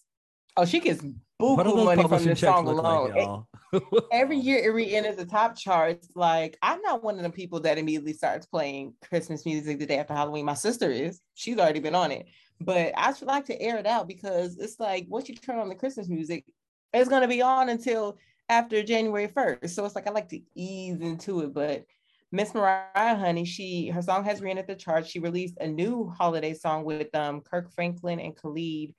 Oh, 0.55 0.65
she 0.65 0.79
gets 0.79 1.01
What 1.01 1.11
do 1.11 1.15
buku 1.39 1.85
money 1.85 2.07
from 2.07 2.23
this 2.23 2.39
song 2.39 2.67
alone. 2.67 3.11
like, 3.11 3.17
y'all? 3.21 3.47
Every 4.11 4.37
year 4.37 4.59
it 4.63 4.73
re-enters 4.73 5.17
the 5.17 5.25
top 5.25 5.57
charts. 5.57 6.09
Like 6.15 6.57
I'm 6.61 6.81
not 6.81 7.03
one 7.03 7.17
of 7.17 7.23
the 7.23 7.29
people 7.29 7.59
that 7.61 7.77
immediately 7.77 8.13
starts 8.13 8.45
playing 8.45 8.93
Christmas 9.07 9.45
music 9.45 9.79
the 9.79 9.85
day 9.85 9.97
after 9.97 10.13
Halloween. 10.13 10.45
My 10.45 10.53
sister 10.53 10.89
is. 10.89 11.21
She's 11.35 11.57
already 11.57 11.79
been 11.79 11.95
on 11.95 12.11
it. 12.11 12.27
But 12.59 12.93
I 12.97 13.09
just 13.09 13.23
like 13.23 13.45
to 13.45 13.61
air 13.61 13.77
it 13.77 13.85
out 13.85 14.07
because 14.07 14.57
it's 14.57 14.79
like 14.79 15.05
once 15.09 15.29
you 15.29 15.35
turn 15.35 15.59
on 15.59 15.69
the 15.69 15.75
Christmas 15.75 16.07
music, 16.07 16.45
it's 16.93 17.09
gonna 17.09 17.27
be 17.27 17.41
on 17.41 17.69
until 17.69 18.17
after 18.49 18.81
January 18.81 19.27
1st. 19.27 19.69
So 19.69 19.85
it's 19.85 19.95
like 19.95 20.07
I 20.07 20.11
like 20.11 20.29
to 20.29 20.41
ease 20.55 20.99
into 20.99 21.41
it. 21.41 21.53
But 21.53 21.85
Miss 22.31 22.53
Mariah 22.53 23.15
Honey, 23.15 23.45
she 23.45 23.89
her 23.89 24.01
song 24.01 24.23
has 24.23 24.41
re-entered 24.41 24.67
the 24.67 24.75
charts. 24.75 25.09
She 25.09 25.19
released 25.19 25.57
a 25.59 25.67
new 25.67 26.09
holiday 26.17 26.53
song 26.53 26.83
with 26.83 27.13
um 27.15 27.41
Kirk 27.41 27.71
Franklin 27.71 28.19
and 28.19 28.35
Khalid. 28.35 28.93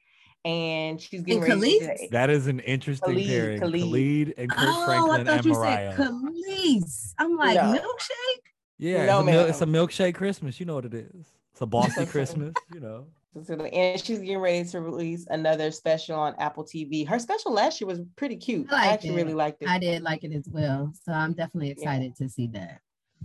And 0.49 1.01
she's 1.01 1.21
getting 1.23 1.43
And 1.45 1.53
ready 1.63 1.79
Khalid? 1.81 1.99
to 1.99 2.09
That 2.13 2.31
is 2.31 2.47
an 2.47 2.61
interesting 2.61 3.13
Khalid, 3.15 3.27
pairing. 3.29 3.61
Khalid. 3.61 3.81
Khalid 3.83 4.35
and 4.39 4.51
Kirk 4.51 4.59
oh, 4.67 4.83
I 4.83 4.87
Franklin 4.87 5.27
thought 5.27 5.37
and 5.37 5.45
you 5.47 5.53
Mariah. 5.53 5.97
said 5.97 6.07
Khalees. 6.09 7.15
I'm 7.19 7.37
like 7.37 7.55
No. 7.57 7.63
milkshake. 7.79 8.43
yeah, 8.79 9.07
No, 9.07 9.19
it's, 9.21 9.29
a 9.29 9.31
mil- 9.31 9.45
it's 9.47 9.61
a 9.63 9.67
milkshake 9.67 10.15
Christmas. 10.15 10.59
You 10.59 10.67
know 10.67 10.75
what 10.77 10.87
it 10.87 10.95
is. 10.95 11.27
It's 11.53 11.61
a 11.61 11.67
bossy 11.67 12.07
Christmas. 12.07 12.55
You 12.73 12.81
know. 12.81 13.07
And 13.37 14.01
she's 14.01 14.19
getting 14.19 14.39
ready 14.39 14.65
to 14.71 14.81
release 14.81 15.27
another 15.29 15.71
special 15.71 16.19
on 16.19 16.35
Apple 16.39 16.65
TV. 16.65 17.07
Her 17.07 17.19
special 17.19 17.53
last 17.53 17.81
year 17.81 17.87
was 17.87 18.01
pretty 18.17 18.37
cute. 18.37 18.73
I 18.73 18.85
I, 18.85 18.93
actually 18.93 19.11
it. 19.11 19.17
really 19.17 19.35
liked 19.35 19.63
it. 19.63 19.69
I 19.69 19.79
did 19.79 20.03
like 20.03 20.25
it 20.25 20.33
as 20.33 20.49
well. 20.51 20.93
So 21.05 21.13
I'm 21.13 21.35
definitely 21.35 21.71
excited 21.71 22.17
to 22.17 22.29
see 22.29 22.47
that. 22.49 22.81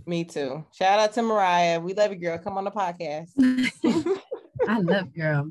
Me 0.06 0.22
too. 0.24 0.64
Shout 0.72 1.00
out 1.00 1.12
to 1.14 1.22
Mariah. 1.22 1.80
We 1.80 1.94
love 1.94 2.12
you, 2.12 2.18
girl. 2.18 2.38
Come 2.38 2.58
on 2.58 2.64
the 2.64 2.70
podcast. 2.70 3.30
I 4.68 4.78
love 4.80 5.14
girl. 5.14 5.50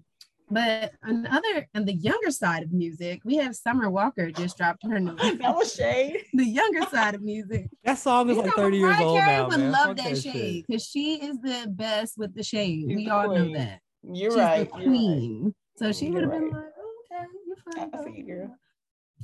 But 0.54 0.94
on 1.04 1.24
the 1.24 1.34
other 1.34 1.68
on 1.76 1.86
the 1.86 1.94
younger 1.96 2.32
side 2.32 2.64
of 2.64 2.72
music, 2.72 3.22
we 3.26 3.36
have 3.38 3.56
Summer 3.56 3.90
Walker 3.90 4.32
just 4.32 4.58
dropped 4.58 4.84
her 4.86 5.00
new 5.00 5.16
that 5.16 5.56
was 5.56 5.74
shade. 5.74 6.24
the 6.34 6.46
younger 6.46 6.84
side 6.90 7.16
of 7.16 7.22
music. 7.22 7.70
That 7.84 7.98
song 7.98 8.30
is 8.30 8.38
You 8.38 8.44
like 8.44 8.58
know, 8.58 8.64
30 8.64 8.78
years 8.78 8.96
Mariah 8.96 9.06
old 9.06 9.20
Carey 9.20 9.36
now, 9.38 9.48
would 9.50 9.60
man. 9.60 9.72
love 9.72 9.88
Fuck 9.88 9.98
that 9.98 10.18
shade 10.18 10.66
because 10.68 10.84
she 10.86 11.16
is 11.16 11.38
the 11.42 11.68
best 11.70 12.18
with 12.18 12.34
the 12.36 12.44
shade. 12.44 12.86
She's 12.88 12.96
we 12.96 13.06
the 13.06 13.12
all 13.12 13.28
know 13.28 13.44
queen. 13.44 13.54
that. 13.54 13.80
You're 14.04 14.32
She's 14.32 14.40
right. 14.40 14.72
the 14.72 14.80
You're 14.82 14.90
right. 14.92 14.98
queen. 14.98 15.56
So 15.78 15.92
she 15.92 16.10
would 16.12 16.22
have 16.24 16.32
been 16.32 16.52
like, 16.52 16.64
okay, 17.12 17.26
you're 17.48 17.58
fine. 17.74 17.90
I 17.94 18.04
see 18.04 18.18
you, 18.18 18.24
girl." 18.26 18.48
girl. 18.48 18.56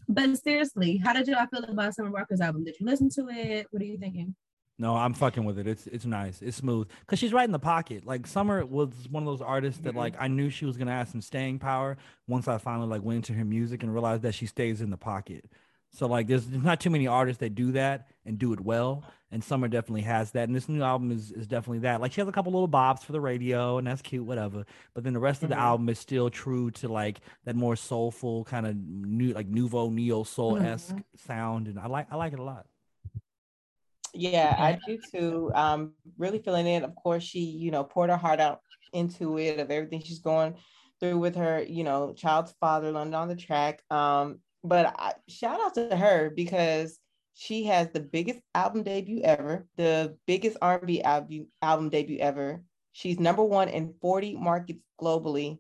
But 0.08 0.38
seriously, 0.42 0.98
how 1.04 1.14
did 1.14 1.28
y'all 1.28 1.46
feel 1.54 1.64
about 1.66 1.94
Summer 1.94 2.10
Walker's 2.12 2.42
album? 2.42 2.64
Did 2.64 2.76
you 2.80 2.86
listen 2.88 3.10
to 3.12 3.28
it? 3.30 3.68
What 3.70 3.82
are 3.82 3.86
you 3.86 3.98
thinking? 4.00 4.36
No, 4.82 4.96
I'm 4.96 5.14
fucking 5.14 5.44
with 5.44 5.60
it. 5.60 5.68
It's 5.68 5.86
it's 5.88 6.06
nice. 6.06 6.42
It's 6.42 6.56
smooth. 6.58 6.88
Cause 7.06 7.20
she's 7.20 7.34
right 7.34 7.44
in 7.44 7.52
the 7.52 7.60
pocket. 7.60 8.06
Like 8.06 8.26
Summer 8.26 8.66
was 8.66 8.92
one 9.12 9.22
of 9.24 9.28
those 9.28 9.42
artists 9.42 9.82
that 9.82 9.94
like 9.94 10.16
I 10.18 10.30
knew 10.30 10.50
she 10.50 10.66
was 10.66 10.78
gonna 10.78 10.92
have 10.94 11.10
some 11.10 11.22
staying 11.22 11.60
power 11.60 11.98
once 12.28 12.48
I 12.48 12.58
finally 12.60 12.88
like 12.88 13.04
went 13.04 13.18
into 13.18 13.34
her 13.34 13.44
music 13.46 13.84
and 13.84 13.92
realized 13.94 14.22
that 14.24 14.34
she 14.36 14.46
stays 14.46 14.80
in 14.80 14.90
the 14.90 14.98
pocket. 14.98 15.46
So 15.92 16.06
like 16.08 16.28
there's, 16.28 16.46
there's 16.46 16.64
not 16.64 16.80
too 16.80 16.92
many 16.92 17.08
artists 17.08 17.40
that 17.42 17.56
do 17.56 17.72
that 17.74 18.08
and 18.26 18.38
do 18.40 18.54
it 18.54 18.60
well. 18.62 19.04
And 19.32 19.44
Summer 19.44 19.68
definitely 19.68 20.04
has 20.04 20.32
that. 20.32 20.48
And 20.48 20.56
this 20.56 20.70
new 20.70 20.82
album 20.84 21.12
is, 21.12 21.32
is 21.32 21.46
definitely 21.48 21.80
that. 21.80 22.00
Like 22.00 22.14
she 22.14 22.22
has 22.22 22.28
a 22.28 22.32
couple 22.32 22.52
little 22.54 22.70
bops 22.70 23.04
for 23.04 23.12
the 23.12 23.20
radio 23.20 23.80
and 23.80 23.86
that's 23.88 24.02
cute, 24.02 24.24
whatever. 24.26 24.66
But 24.94 25.04
then 25.04 25.14
the 25.14 25.20
rest 25.20 25.44
of 25.44 25.50
the 25.50 25.56
Mhm. 25.56 25.60
album 25.62 25.90
is 25.90 26.00
still 26.00 26.30
true 26.30 26.72
to 26.72 26.88
like 26.88 27.20
that 27.46 27.56
more 27.56 27.76
soulful 27.76 28.46
kind 28.46 28.66
of 28.66 28.76
new 28.78 29.34
like 29.34 29.48
nouveau 29.48 29.90
neo 29.90 30.24
soul 30.24 30.58
esque 30.58 30.96
sound. 31.18 31.68
And 31.68 31.78
I 31.80 31.88
like 31.88 32.08
I 32.12 32.16
like 32.16 32.32
it 32.34 32.40
a 32.40 32.44
lot. 32.44 32.66
Yeah, 34.14 34.55
I 34.57 34.80
do 34.86 34.97
too. 35.12 35.51
Um, 35.53 35.93
really 36.18 36.39
feeling 36.39 36.68
it. 36.68 36.84
Of 36.84 36.95
course, 36.95 37.24
she, 37.24 37.39
you 37.41 37.72
know, 37.72 37.84
poured 37.84 38.10
her 38.10 38.18
heart 38.18 38.39
out 38.39 38.62
into 38.93 39.38
it 39.38 39.60
of 39.60 39.70
everything 39.70 40.01
she's 40.01 40.20
going 40.20 40.55
through 40.99 41.20
with 41.20 41.36
her, 41.36 41.62
you 41.62 41.84
know, 41.84 42.14
child's 42.14 42.53
father, 42.60 42.91
London 42.91 43.14
on 43.16 43.28
the 43.28 43.36
track. 43.36 43.84
Um, 43.89 44.39
but 44.64 44.88
I, 44.97 45.14
shout 45.28 45.62
out 45.62 45.76
to 45.76 45.95
her 45.95 46.32
because 46.36 46.99
she 47.34 47.66
has 47.66 47.89
the 47.89 48.01
biggest 48.01 48.39
album 48.53 48.84
debut 48.84 49.22
ever, 49.22 49.68
the 49.78 50.18
biggest 50.28 50.57
R&B 50.62 51.01
album 51.01 51.47
album 51.62 51.89
debut 51.89 52.18
ever. 52.20 52.64
She's 52.91 53.20
number 53.20 53.43
one 53.43 53.70
in 53.70 53.93
40 54.01 54.36
markets 54.36 54.82
globally, 54.99 55.60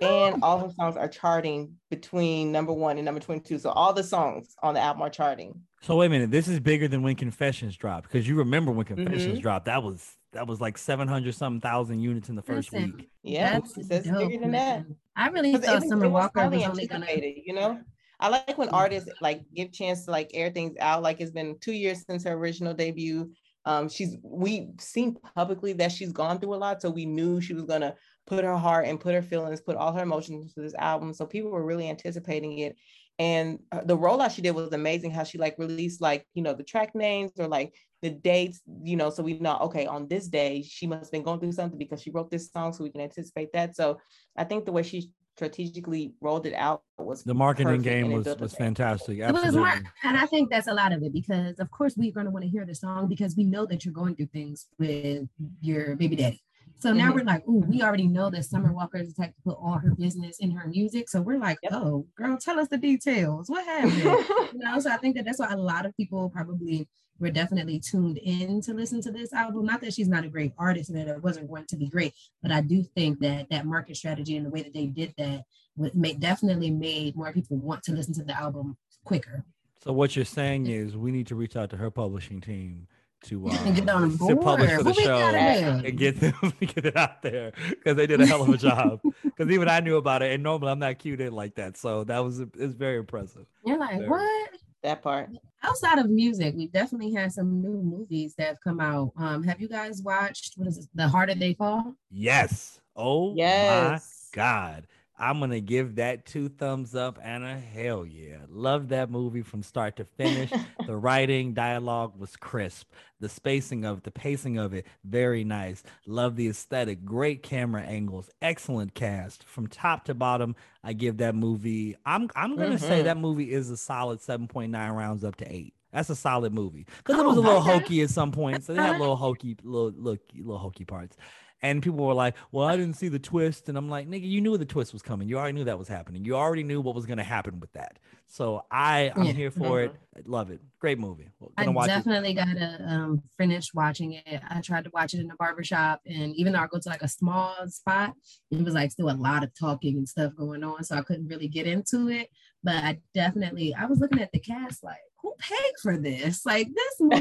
and 0.00 0.42
all 0.42 0.58
her 0.58 0.70
songs 0.74 0.96
are 0.96 1.08
charting 1.08 1.72
between 1.90 2.52
number 2.52 2.72
one 2.72 2.98
and 2.98 3.04
number 3.04 3.20
22. 3.20 3.58
So 3.58 3.70
all 3.70 3.92
the 3.92 4.04
songs 4.04 4.54
on 4.62 4.74
the 4.74 4.80
album 4.80 5.02
are 5.02 5.10
charting. 5.10 5.60
So 5.82 5.96
wait 5.96 6.06
a 6.06 6.10
minute, 6.10 6.30
this 6.30 6.48
is 6.48 6.60
bigger 6.60 6.88
than 6.88 7.02
when 7.02 7.14
Confessions 7.16 7.76
dropped 7.76 8.04
because 8.10 8.26
you 8.28 8.36
remember 8.36 8.70
when 8.72 8.86
Mm-hmm. 8.86 9.04
Confessions 9.04 9.38
dropped. 9.40 9.66
That 9.66 9.82
was 9.82 10.16
that 10.32 10.46
was 10.46 10.60
like 10.60 10.76
seven 10.78 11.08
hundred 11.08 11.34
something 11.34 11.60
thousand 11.60 12.00
units 12.00 12.28
in 12.28 12.36
the 12.36 12.42
first 12.42 12.72
Listen, 12.72 12.94
week. 12.96 13.08
Yeah, 13.22 13.52
That's 13.54 13.76
it 13.78 13.86
says 13.86 14.04
bigger 14.10 14.38
than 14.38 14.52
that. 14.52 14.84
I 15.16 15.28
really 15.28 15.52
thought 15.52 15.64
it 15.64 15.74
was- 15.80 15.88
Summer 15.88 16.04
it 16.06 16.08
was 16.08 16.22
Walker 16.22 16.40
highly 16.40 16.58
was 16.58 16.66
only 16.66 16.86
gonna. 16.86 17.04
anticipated, 17.06 17.42
you 17.46 17.54
know. 17.54 17.80
I 18.20 18.28
like 18.30 18.58
when 18.58 18.68
artists 18.70 19.08
like 19.20 19.42
give 19.54 19.72
chance 19.72 20.04
to 20.06 20.10
like 20.10 20.30
air 20.34 20.50
things 20.50 20.76
out. 20.80 21.02
Like 21.02 21.20
it's 21.20 21.30
been 21.30 21.56
two 21.60 21.72
years 21.72 22.04
since 22.04 22.24
her 22.24 22.32
original 22.32 22.74
debut. 22.74 23.30
Um, 23.64 23.88
she's 23.88 24.16
we've 24.22 24.68
seen 24.80 25.16
publicly 25.36 25.72
that 25.74 25.92
she's 25.92 26.10
gone 26.12 26.40
through 26.40 26.54
a 26.54 26.56
lot, 26.56 26.82
so 26.82 26.90
we 26.90 27.06
knew 27.06 27.40
she 27.40 27.54
was 27.54 27.64
gonna 27.64 27.94
put 28.28 28.44
her 28.44 28.56
heart 28.56 28.86
and 28.86 29.00
put 29.00 29.14
her 29.14 29.22
feelings, 29.22 29.60
put 29.60 29.76
all 29.76 29.92
her 29.92 30.02
emotions 30.02 30.42
into 30.44 30.60
this 30.60 30.74
album. 30.74 31.14
So 31.14 31.24
people 31.24 31.50
were 31.50 31.64
really 31.64 31.88
anticipating 31.88 32.58
it. 32.58 32.76
And 33.18 33.58
uh, 33.72 33.80
the 33.82 33.96
rollout 33.96 34.34
she 34.34 34.42
did 34.42 34.54
was 34.54 34.72
amazing. 34.72 35.10
How 35.10 35.24
she 35.24 35.38
like 35.38 35.56
released 35.58 36.00
like 36.00 36.24
you 36.34 36.42
know 36.42 36.54
the 36.54 36.62
track 36.62 36.94
names 36.94 37.32
or 37.38 37.48
like 37.48 37.74
the 38.02 38.10
dates, 38.10 38.60
you 38.84 38.96
know, 38.96 39.10
so 39.10 39.24
we 39.24 39.38
know 39.40 39.58
okay 39.62 39.86
on 39.86 40.06
this 40.06 40.28
day 40.28 40.62
she 40.62 40.86
must 40.86 41.06
have 41.06 41.10
been 41.10 41.24
going 41.24 41.40
through 41.40 41.50
something 41.52 41.78
because 41.78 42.00
she 42.00 42.10
wrote 42.10 42.30
this 42.30 42.52
song, 42.52 42.72
so 42.72 42.84
we 42.84 42.90
can 42.90 43.00
anticipate 43.00 43.52
that. 43.54 43.74
So 43.74 43.98
I 44.36 44.44
think 44.44 44.66
the 44.66 44.72
way 44.72 44.84
she 44.84 45.10
strategically 45.36 46.12
rolled 46.20 46.46
it 46.46 46.54
out 46.54 46.82
was 46.98 47.22
The 47.24 47.34
marketing 47.34 47.82
game 47.82 48.12
was 48.12 48.26
was 48.26 48.52
us- 48.52 48.54
fantastic. 48.54 49.18
It 49.18 49.32
was 49.32 49.42
Absolutely. 49.42 49.70
smart, 49.70 49.82
and 50.04 50.16
I 50.16 50.26
think 50.26 50.50
that's 50.50 50.68
a 50.68 50.74
lot 50.74 50.92
of 50.92 51.02
it 51.02 51.12
because, 51.12 51.58
of 51.58 51.70
course, 51.70 51.96
we're 51.96 52.12
going 52.12 52.26
to 52.26 52.30
want 52.32 52.44
to 52.44 52.50
hear 52.50 52.64
the 52.66 52.74
song 52.74 53.08
because 53.08 53.36
we 53.36 53.44
know 53.44 53.64
that 53.66 53.84
you're 53.84 53.94
going 53.94 54.14
through 54.14 54.26
things 54.26 54.66
with 54.78 55.28
your 55.60 55.96
baby 55.96 56.16
daddy. 56.16 56.42
So 56.80 56.92
now 56.92 57.10
Mhm. 57.10 57.14
we're 57.16 57.24
like, 57.24 57.42
oh, 57.48 57.64
we 57.68 57.82
already 57.82 58.06
know 58.06 58.30
that 58.30 58.44
Summer 58.44 58.72
Walker 58.72 58.98
is 58.98 59.12
the 59.12 59.22
type 59.24 59.34
to 59.34 59.42
put 59.42 59.58
all 59.60 59.78
her 59.78 59.94
business 59.94 60.38
in 60.38 60.52
her 60.52 60.68
music. 60.68 61.08
So 61.08 61.20
we're 61.20 61.38
like, 61.38 61.58
Yep. 61.64 61.72
oh, 61.74 62.06
girl, 62.14 62.36
tell 62.38 62.60
us 62.60 62.68
the 62.68 62.78
details. 62.78 63.48
What 63.50 63.64
happened? 63.64 63.94
you 64.52 64.58
know, 64.60 64.78
so 64.78 64.90
I 64.90 64.96
think 64.96 65.16
that 65.16 65.24
that's 65.24 65.40
why 65.40 65.50
a 65.50 65.56
lot 65.56 65.86
of 65.86 65.96
people 65.96 66.30
probably 66.30 66.88
were 67.18 67.30
definitely 67.30 67.80
tuned 67.80 68.18
in 68.18 68.60
to 68.60 68.72
listen 68.72 69.00
to 69.02 69.10
this 69.10 69.32
album. 69.32 69.64
Not 69.66 69.80
that 69.80 69.92
she's 69.92 70.08
not 70.08 70.24
a 70.24 70.28
great 70.28 70.52
artist 70.56 70.90
and 70.90 70.98
that 70.98 71.08
it 71.08 71.20
wasn't 71.22 71.48
going 71.48 71.66
to 71.66 71.76
be 71.76 71.88
great, 71.88 72.14
but 72.42 72.52
I 72.52 72.60
do 72.60 72.84
think 72.84 73.18
that 73.20 73.48
that 73.50 73.66
market 73.66 73.96
strategy 73.96 74.36
and 74.36 74.46
the 74.46 74.50
way 74.50 74.62
that 74.62 74.72
they 74.72 74.86
did 74.86 75.14
that 75.18 75.42
would 75.76 75.96
make 75.96 76.20
definitely 76.20 76.70
made 76.70 77.16
more 77.16 77.32
people 77.32 77.56
want 77.56 77.82
to 77.84 77.92
listen 77.92 78.14
to 78.14 78.22
the 78.24 78.38
album 78.40 78.76
quicker. 79.04 79.44
So 79.82 79.92
what 79.92 80.14
you're 80.14 80.24
saying 80.24 80.66
is 80.68 80.96
we 80.96 81.10
need 81.10 81.26
to 81.28 81.34
reach 81.34 81.56
out 81.56 81.70
to 81.70 81.76
her 81.76 81.90
publishing 81.90 82.40
team 82.40 82.86
to 83.24 83.48
uh, 83.48 83.56
and 83.64 83.74
get 83.74 83.88
on 83.88 84.10
to 84.10 84.16
board. 84.16 84.40
publish 84.40 84.70
for 84.70 84.82
the 84.82 84.90
What 84.90 84.96
we 84.96 85.02
show 85.04 85.18
gotta 85.18 85.38
and 85.38 85.98
get 85.98 86.20
them 86.20 86.34
get 86.60 86.84
it 86.86 86.96
out 86.96 87.20
there 87.22 87.52
because 87.70 87.96
they 87.96 88.06
did 88.06 88.20
a 88.20 88.26
hell 88.26 88.42
of 88.42 88.48
a 88.48 88.56
job. 88.68 89.00
Because 89.22 89.50
even 89.50 89.68
I 89.68 89.80
knew 89.80 89.96
about 89.96 90.22
it, 90.22 90.32
and 90.32 90.42
normally 90.42 90.70
I'm 90.70 90.78
not 90.78 90.98
cued 90.98 91.20
in 91.20 91.32
like 91.32 91.54
that. 91.56 91.76
So 91.76 92.04
that 92.04 92.18
was 92.20 92.38
it's 92.40 92.74
very 92.74 92.98
impressive. 92.98 93.46
You're 93.64 93.78
like, 93.78 93.98
Very. 93.98 94.08
what? 94.08 94.50
that 94.84 95.02
part. 95.02 95.28
Outside 95.64 95.98
of 95.98 96.08
music, 96.08 96.54
we've 96.56 96.70
definitely 96.70 97.12
had 97.12 97.32
some 97.32 97.60
new 97.60 97.82
movies 97.82 98.34
that 98.38 98.46
have 98.46 98.60
come 98.62 98.78
out. 98.78 99.10
Um, 99.16 99.42
have 99.42 99.60
you 99.60 99.68
guys 99.68 100.00
watched 100.02 100.54
what 100.56 100.68
is 100.68 100.78
it, 100.78 100.86
The 100.94 101.08
Harder 101.08 101.34
They 101.34 101.54
Fall? 101.54 101.94
Yes. 102.12 102.80
Oh 102.94 103.34
Yes. 103.34 104.30
my 104.32 104.36
God. 104.40 104.86
I'm 105.18 105.40
gonna 105.40 105.60
give 105.60 105.96
that 105.96 106.26
two 106.26 106.48
thumbs 106.48 106.94
up 106.94 107.18
and 107.22 107.42
a 107.44 107.58
hell 107.58 108.06
yeah. 108.06 108.36
Love 108.48 108.88
that 108.90 109.10
movie 109.10 109.42
from 109.42 109.62
start 109.62 109.96
to 109.96 110.04
finish. 110.04 110.50
the 110.86 110.96
writing, 110.96 111.54
dialogue 111.54 112.12
was 112.18 112.36
crisp. 112.36 112.90
The 113.20 113.28
spacing 113.28 113.84
of 113.84 114.04
the 114.04 114.12
pacing 114.12 114.58
of 114.58 114.74
it, 114.74 114.86
very 115.04 115.42
nice. 115.42 115.82
Love 116.06 116.36
the 116.36 116.48
aesthetic, 116.48 117.04
great 117.04 117.42
camera 117.42 117.82
angles, 117.82 118.30
excellent 118.40 118.94
cast. 118.94 119.42
From 119.44 119.66
top 119.66 120.04
to 120.04 120.14
bottom, 120.14 120.54
I 120.84 120.92
give 120.92 121.16
that 121.16 121.34
movie. 121.34 121.96
I'm 122.06 122.30
I'm 122.36 122.56
gonna 122.56 122.78
say 122.78 123.00
Mhm. 123.00 123.04
that 123.04 123.16
movie 123.16 123.50
is 123.52 123.70
a 123.70 123.76
solid 123.76 124.20
7.9 124.20 124.92
rounds 124.96 125.24
up 125.24 125.34
to 125.36 125.52
eight. 125.52 125.74
That's 125.92 126.10
a 126.10 126.16
solid 126.16 126.52
movie. 126.52 126.86
Because 126.98 127.18
it 127.18 127.24
Oh, 127.24 127.28
was 127.28 127.38
a 127.38 127.40
little 127.40 127.58
okay. 127.62 127.72
hokey 127.78 128.02
at 128.02 128.10
some 128.10 128.30
points. 128.30 128.66
So 128.66 128.74
they 128.74 128.82
had 128.82 129.00
little 129.00 129.16
hokey, 129.16 129.56
little 129.64 129.90
little 129.90 130.22
little 130.36 130.58
hokey 130.58 130.84
parts. 130.84 131.16
And 131.60 131.82
people 131.82 132.06
were 132.06 132.14
like, 132.14 132.36
"Well, 132.52 132.66
I 132.66 132.76
didn't 132.76 132.94
see 132.94 133.08
the 133.08 133.18
twist," 133.18 133.68
and 133.68 133.76
I'm 133.76 133.88
like, 133.88 134.08
"Nigga, 134.08 134.28
you 134.28 134.40
knew 134.40 134.56
the 134.56 134.64
twist 134.64 134.92
was 134.92 135.02
coming. 135.02 135.28
You 135.28 135.38
already 135.38 135.54
knew 135.54 135.64
that 135.64 135.78
was 135.78 135.88
happening. 135.88 136.24
You 136.24 136.36
already 136.36 136.62
knew 136.62 136.80
what 136.80 136.94
was 136.94 137.04
gonna 137.06 137.24
happen 137.24 137.58
with 137.58 137.72
that." 137.72 137.98
So 138.28 138.64
I, 138.70 139.10
I'm 139.16 139.24
Yeah. 139.24 139.32
here 139.32 139.50
for 139.50 139.80
it. 139.80 139.92
I 140.16 140.20
love 140.24 140.50
it. 140.50 140.60
Great 140.78 140.98
movie. 140.98 141.30
I 141.56 141.64
gonna 141.64 141.72
watch 141.76 141.86
it. 141.88 141.94
definitely 141.94 142.34
gotta 142.34 142.84
um, 142.86 143.22
finish 143.36 143.72
watching 143.74 144.12
it. 144.12 144.40
I 144.48 144.60
tried 144.60 144.84
to 144.84 144.90
watch 144.92 145.14
it 145.14 145.20
in 145.20 145.26
the 145.28 145.34
barber 145.36 145.64
shop, 145.64 146.00
and 146.06 146.34
even 146.36 146.52
though 146.52 146.60
I 146.60 146.66
go 146.68 146.78
to 146.78 146.88
like 146.88 147.02
a 147.02 147.08
small 147.08 147.54
spot, 147.68 148.14
it 148.50 148.62
was 148.62 148.74
like 148.74 148.92
still 148.92 149.10
a 149.10 149.12
lot 149.12 149.42
of 149.42 149.50
talking 149.58 149.96
and 149.96 150.08
stuff 150.08 150.34
going 150.36 150.62
on, 150.62 150.84
so 150.84 150.96
I 150.96 151.02
couldn't 151.02 151.26
really 151.26 151.48
get 151.48 151.66
into 151.66 152.08
it. 152.08 152.28
But 152.62 152.84
I 152.84 153.00
definitely, 153.14 153.74
I 153.74 153.86
was 153.86 153.98
looking 153.98 154.20
at 154.20 154.30
the 154.32 154.40
cast 154.40 154.84
like, 154.84 154.96
who 155.22 155.32
paid 155.38 155.72
for 155.82 155.96
this? 155.98 156.44
Like 156.46 156.68
this 156.74 156.94
movie 157.00 157.20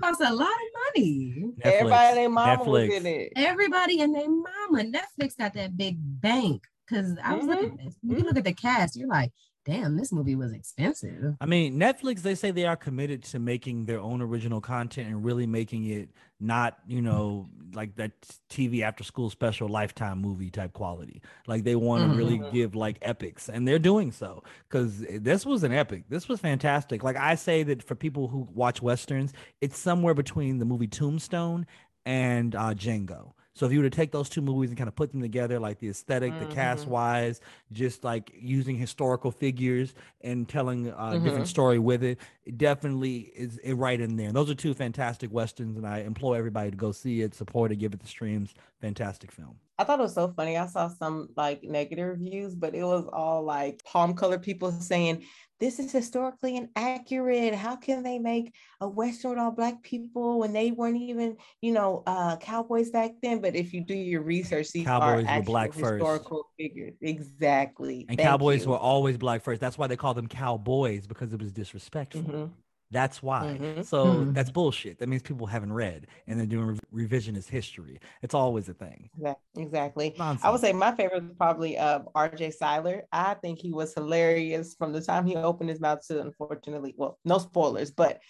costs 0.00 0.22
a 0.26 0.32
lot 0.32 0.48
of 0.48 0.94
money. 0.96 1.44
Netflix, 1.58 1.60
Everybody 1.64 2.08
and 2.08 2.16
their 2.16 2.28
mama 2.30 2.64
was 2.64 2.82
Netflix. 2.88 2.96
in 2.96 3.06
it. 3.06 3.32
Everybody 3.36 4.00
and 4.00 4.14
their 4.14 4.28
mama. 4.28 4.84
Netflix 4.84 5.36
got 5.36 5.54
that 5.54 5.76
big 5.76 5.96
bank. 5.98 6.64
Cause 6.88 7.16
I 7.24 7.34
was 7.34 7.44
Mhm. 7.44 7.48
looking 7.48 7.70
at 7.70 7.84
this. 7.84 7.96
When 8.02 8.18
you 8.18 8.24
look 8.24 8.36
at 8.36 8.44
the 8.44 8.52
cast, 8.52 8.96
you're 8.96 9.08
like, 9.08 9.32
damn, 9.64 9.96
this 9.96 10.12
movie 10.12 10.34
was 10.34 10.52
expensive. 10.52 11.36
I 11.40 11.46
mean, 11.46 11.78
Netflix, 11.78 12.20
they 12.22 12.34
say 12.34 12.50
they 12.50 12.66
are 12.66 12.76
committed 12.76 13.22
to 13.24 13.38
making 13.38 13.84
their 13.86 14.00
own 14.00 14.20
original 14.20 14.60
content 14.60 15.08
and 15.08 15.24
really 15.24 15.46
making 15.46 15.84
it 15.86 16.10
not, 16.42 16.78
you 16.86 17.00
know, 17.00 17.48
like 17.74 17.96
that 17.96 18.12
TV 18.50 18.82
after 18.82 19.04
school 19.04 19.30
special 19.30 19.68
lifetime 19.68 20.20
movie 20.20 20.50
type 20.50 20.72
quality. 20.72 21.22
Like 21.46 21.64
they 21.64 21.76
want 21.76 22.10
to 22.10 22.16
really 22.16 22.38
Mhm. 22.38 22.52
give 22.52 22.74
like 22.74 22.98
epics, 23.00 23.48
and 23.48 23.66
they're 23.66 23.78
doing 23.78 24.12
so 24.12 24.42
because 24.68 24.98
this 24.98 25.46
was 25.46 25.62
an 25.62 25.72
epic. 25.72 26.04
This 26.08 26.28
was 26.28 26.40
fantastic. 26.40 27.02
Like 27.02 27.16
I 27.16 27.34
say 27.36 27.62
that 27.62 27.82
for 27.82 27.94
people 27.94 28.28
who 28.28 28.48
watch 28.52 28.82
Westerns, 28.82 29.32
it's 29.60 29.78
somewhere 29.78 30.14
between 30.14 30.58
the 30.58 30.64
movie 30.64 30.88
Tombstone 30.88 31.66
and 32.04 32.54
uh, 32.54 32.74
Django. 32.74 33.32
So 33.54 33.66
if 33.66 33.72
you 33.72 33.80
were 33.80 33.88
to 33.88 33.94
take 33.94 34.12
those 34.12 34.28
two 34.30 34.40
movies 34.40 34.70
and 34.70 34.78
kind 34.78 34.88
of 34.88 34.96
put 34.96 35.12
them 35.12 35.20
together, 35.20 35.58
like 35.58 35.78
the 35.78 35.88
aesthetic, 35.88 36.38
the 36.38 36.46
cast 36.46 36.86
Mhm. 36.86 36.90
wise, 36.92 37.40
just 37.70 38.02
like 38.02 38.32
using 38.34 38.76
historical 38.76 39.30
figures 39.30 39.94
and 40.22 40.48
telling 40.48 40.86
a 40.88 41.18
different 41.18 41.46
Mhm. 41.46 41.50
story 41.50 41.78
with 41.78 42.02
it, 42.02 42.18
it 42.46 42.56
definitely 42.56 43.30
is 43.36 43.58
it 43.58 43.74
right 43.74 44.00
in 44.00 44.16
there. 44.16 44.28
And 44.28 44.36
those 44.36 44.50
are 44.50 44.54
two 44.54 44.72
fantastic 44.72 45.30
westerns, 45.30 45.76
and 45.76 45.86
I 45.86 45.98
implore 46.00 46.36
everybody 46.36 46.70
to 46.70 46.76
go 46.76 46.92
see 46.92 47.20
it, 47.20 47.34
support 47.34 47.72
it, 47.72 47.76
give 47.76 47.92
it 47.92 48.00
the 48.00 48.06
streams. 48.08 48.54
Fantastic 48.82 49.30
film. 49.30 49.56
I 49.78 49.84
thought 49.84 50.00
it 50.00 50.02
was 50.02 50.14
so 50.14 50.32
funny. 50.36 50.56
I 50.58 50.66
saw 50.66 50.88
some 50.88 51.28
like 51.36 51.62
negative 51.62 52.08
reviews, 52.08 52.54
but 52.54 52.74
it 52.74 52.82
was 52.82 53.08
all 53.12 53.42
like 53.44 53.82
palm 53.84 54.14
colored 54.14 54.42
people 54.42 54.70
saying, 54.72 55.24
This 55.60 55.78
is 55.78 55.92
historically 55.92 56.56
inaccurate. 56.56 57.54
How 57.54 57.76
can 57.76 58.02
they 58.02 58.18
make 58.18 58.54
a 58.80 58.88
Western 58.88 59.30
with 59.30 59.38
all 59.38 59.52
black 59.52 59.82
people 59.82 60.40
when 60.40 60.52
they 60.52 60.72
weren't 60.72 60.96
even, 60.98 61.36
you 61.62 61.72
know, 61.72 62.02
uh 62.08 62.36
cowboys 62.38 62.90
back 62.90 63.12
then? 63.22 63.40
But 63.40 63.54
if 63.54 63.72
you 63.72 63.84
do 63.84 63.94
your 63.94 64.22
research, 64.22 64.72
these 64.72 64.84
Cowboys 64.84 65.24
were 65.24 65.30
are 65.30 65.38
actual 65.38 65.52
black 65.52 65.72
first. 65.72 65.84
historical 65.84 66.48
figures. 66.58 66.94
Exactly. 67.00 68.06
And 68.08 68.18
Thank 68.18 68.28
cowboys 68.28 68.64
you. 68.64 68.72
were 68.72 68.78
always 68.78 69.16
black 69.16 69.42
first. 69.42 69.60
That's 69.60 69.78
why 69.78 69.86
they 69.86 69.96
call 69.96 70.12
them 70.14 70.26
cowboys 70.26 71.06
because 71.06 71.32
it 71.32 71.40
was 71.40 71.52
disrespectful. 71.52 72.22
Mhm. 72.22 72.50
That's 72.92 73.22
why. 73.22 73.58
Mhm. 73.58 73.84
So 73.84 74.04
Mhm. 74.06 74.34
that's 74.34 74.50
bullshit. 74.50 74.98
That 74.98 75.08
means 75.08 75.22
people 75.22 75.46
haven't 75.46 75.72
read 75.72 76.06
and 76.26 76.38
they're 76.38 76.46
doing 76.46 76.78
re- 76.92 77.06
revisionist 77.06 77.48
history. 77.48 77.98
It's 78.20 78.34
always 78.34 78.68
a 78.68 78.74
thing. 78.74 79.08
Exac- 79.18 79.36
Exactly. 79.56 80.14
Nonsense. 80.18 80.44
I 80.44 80.50
would 80.50 80.60
say 80.60 80.72
my 80.74 80.94
favorite 80.94 81.24
is 81.24 81.30
probably 81.38 81.78
uh, 81.78 82.00
RJ 82.14 82.52
Cyler. 82.52 83.04
I 83.10 83.34
think 83.34 83.58
he 83.58 83.72
was 83.72 83.94
hilarious 83.94 84.74
from 84.74 84.92
the 84.92 85.00
time 85.00 85.26
he 85.26 85.34
opened 85.36 85.70
his 85.70 85.80
mouth 85.80 86.06
to, 86.08 86.20
unfortunately, 86.20 86.94
well, 86.96 87.18
no 87.24 87.38
spoilers, 87.38 87.90
but 87.90 88.20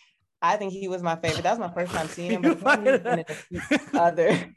I 0.41 0.57
think 0.57 0.73
he 0.73 0.87
was 0.89 1.03
my 1.03 1.17
favorite. 1.17 1.43
That 1.43 1.59
was 1.59 1.69
my 1.69 1.75
first 1.75 1.93
time 1.93 2.07
seeing 2.09 2.31
him. 2.43 2.43
but 2.43 2.67
I 2.67 2.77
think 2.77 2.89
he's 2.89 3.01
been 3.01 3.19
in 3.19 3.25
a 3.29 3.35
few 3.35 3.99
other. 4.01 4.55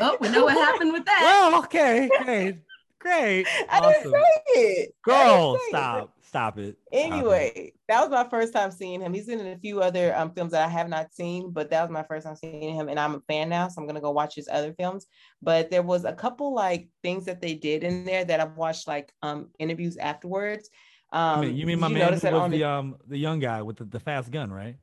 Oh, 0.00 0.16
we 0.20 0.28
know 0.30 0.44
what 0.44 0.54
happened 0.54 0.92
with 0.92 1.04
that. 1.04 1.20
well, 1.22 1.64
okay, 1.64 2.08
great, 2.22 2.56
great, 2.98 3.46
I 3.70 3.80
didn't 3.80 4.12
say 4.12 4.24
it. 4.54 4.94
I 5.06 5.10
Girl, 5.10 5.52
didn't 5.52 5.70
say 5.70 5.98
it. 6.00 6.08
Stop, 6.32 6.58
it. 6.58 6.78
Stop 6.94 7.28
it. 7.30 7.46
Anyway, 7.46 7.72
that 7.88 8.00
was 8.00 8.10
my 8.10 8.28
first 8.28 8.52
time 8.52 8.70
seeing 8.70 9.00
him. 9.00 9.12
He's 9.12 9.26
been 9.26 9.40
in 9.40 9.46
a 9.46 9.58
few 9.58 9.80
other 9.82 10.14
um, 10.16 10.32
films 10.32 10.52
that 10.52 10.64
I 10.66 10.70
have 10.70 10.88
not 10.88 11.12
seen, 11.12 11.50
but 11.50 11.70
that 11.70 11.82
was 11.82 11.90
my 11.90 12.02
first 12.02 12.26
time 12.26 12.36
seeing 12.36 12.74
him, 12.74 12.88
and 12.88 12.98
I'm 12.98 13.14
a 13.16 13.20
fan 13.28 13.48
now, 13.48 13.68
so 13.68 13.80
I'm 13.80 13.86
gonna 13.86 14.00
go 14.00 14.10
watch 14.10 14.34
his 14.34 14.48
other 14.50 14.74
films. 14.74 15.06
But 15.42 15.70
there 15.70 15.82
was 15.82 16.04
a 16.04 16.12
couple 16.12 16.54
like 16.54 16.88
things 17.02 17.26
that 17.26 17.40
they 17.40 17.54
did 17.54 17.84
in 17.84 18.04
there 18.04 18.24
that 18.24 18.40
I've 18.40 18.56
watched 18.56 18.88
like 18.88 19.12
um 19.22 19.50
interviews 19.58 19.96
afterwards. 19.96 20.68
I 21.10 21.36
Um, 21.36 21.42
mean, 21.42 21.56
you 21.56 21.66
mean 21.66 21.80
my 21.80 21.88
man 21.88 22.14
who 22.14 22.20
that 22.20 22.32
was 22.32 22.42
on 22.42 22.50
the 22.50 22.64
um 22.64 22.96
the 23.06 23.18
young 23.18 23.38
guy 23.38 23.62
with 23.62 23.76
the, 23.76 23.84
the 23.84 24.00
fast 24.00 24.30
gun, 24.30 24.52
right? 24.52 24.76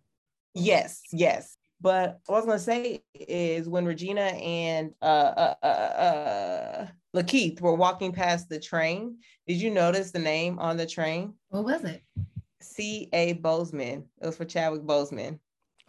Yes, 0.53 1.01
yes. 1.11 1.57
But 1.81 2.19
what 2.25 2.35
I 2.35 2.37
was 2.39 2.45
gonna 2.45 2.59
say 2.59 3.03
is 3.15 3.69
when 3.69 3.85
Regina 3.85 4.21
and 4.21 4.91
uh, 5.01 5.05
uh, 5.05 5.53
uh, 5.63 5.65
uh, 5.65 6.87
LaKeith 7.15 7.61
were 7.61 7.73
walking 7.75 8.11
past 8.11 8.49
the 8.49 8.59
train, 8.59 9.17
did 9.47 9.55
you 9.61 9.71
notice 9.71 10.11
the 10.11 10.19
name 10.19 10.59
on 10.59 10.77
the 10.77 10.85
train? 10.85 11.33
What 11.49 11.63
was 11.63 11.83
it? 11.85 12.03
C. 12.61 13.09
A. 13.13 13.35
Boseman. 13.35 14.03
It 14.21 14.25
was 14.25 14.35
for 14.37 14.45
Chadwick 14.45 14.81
Boseman. 14.81 15.39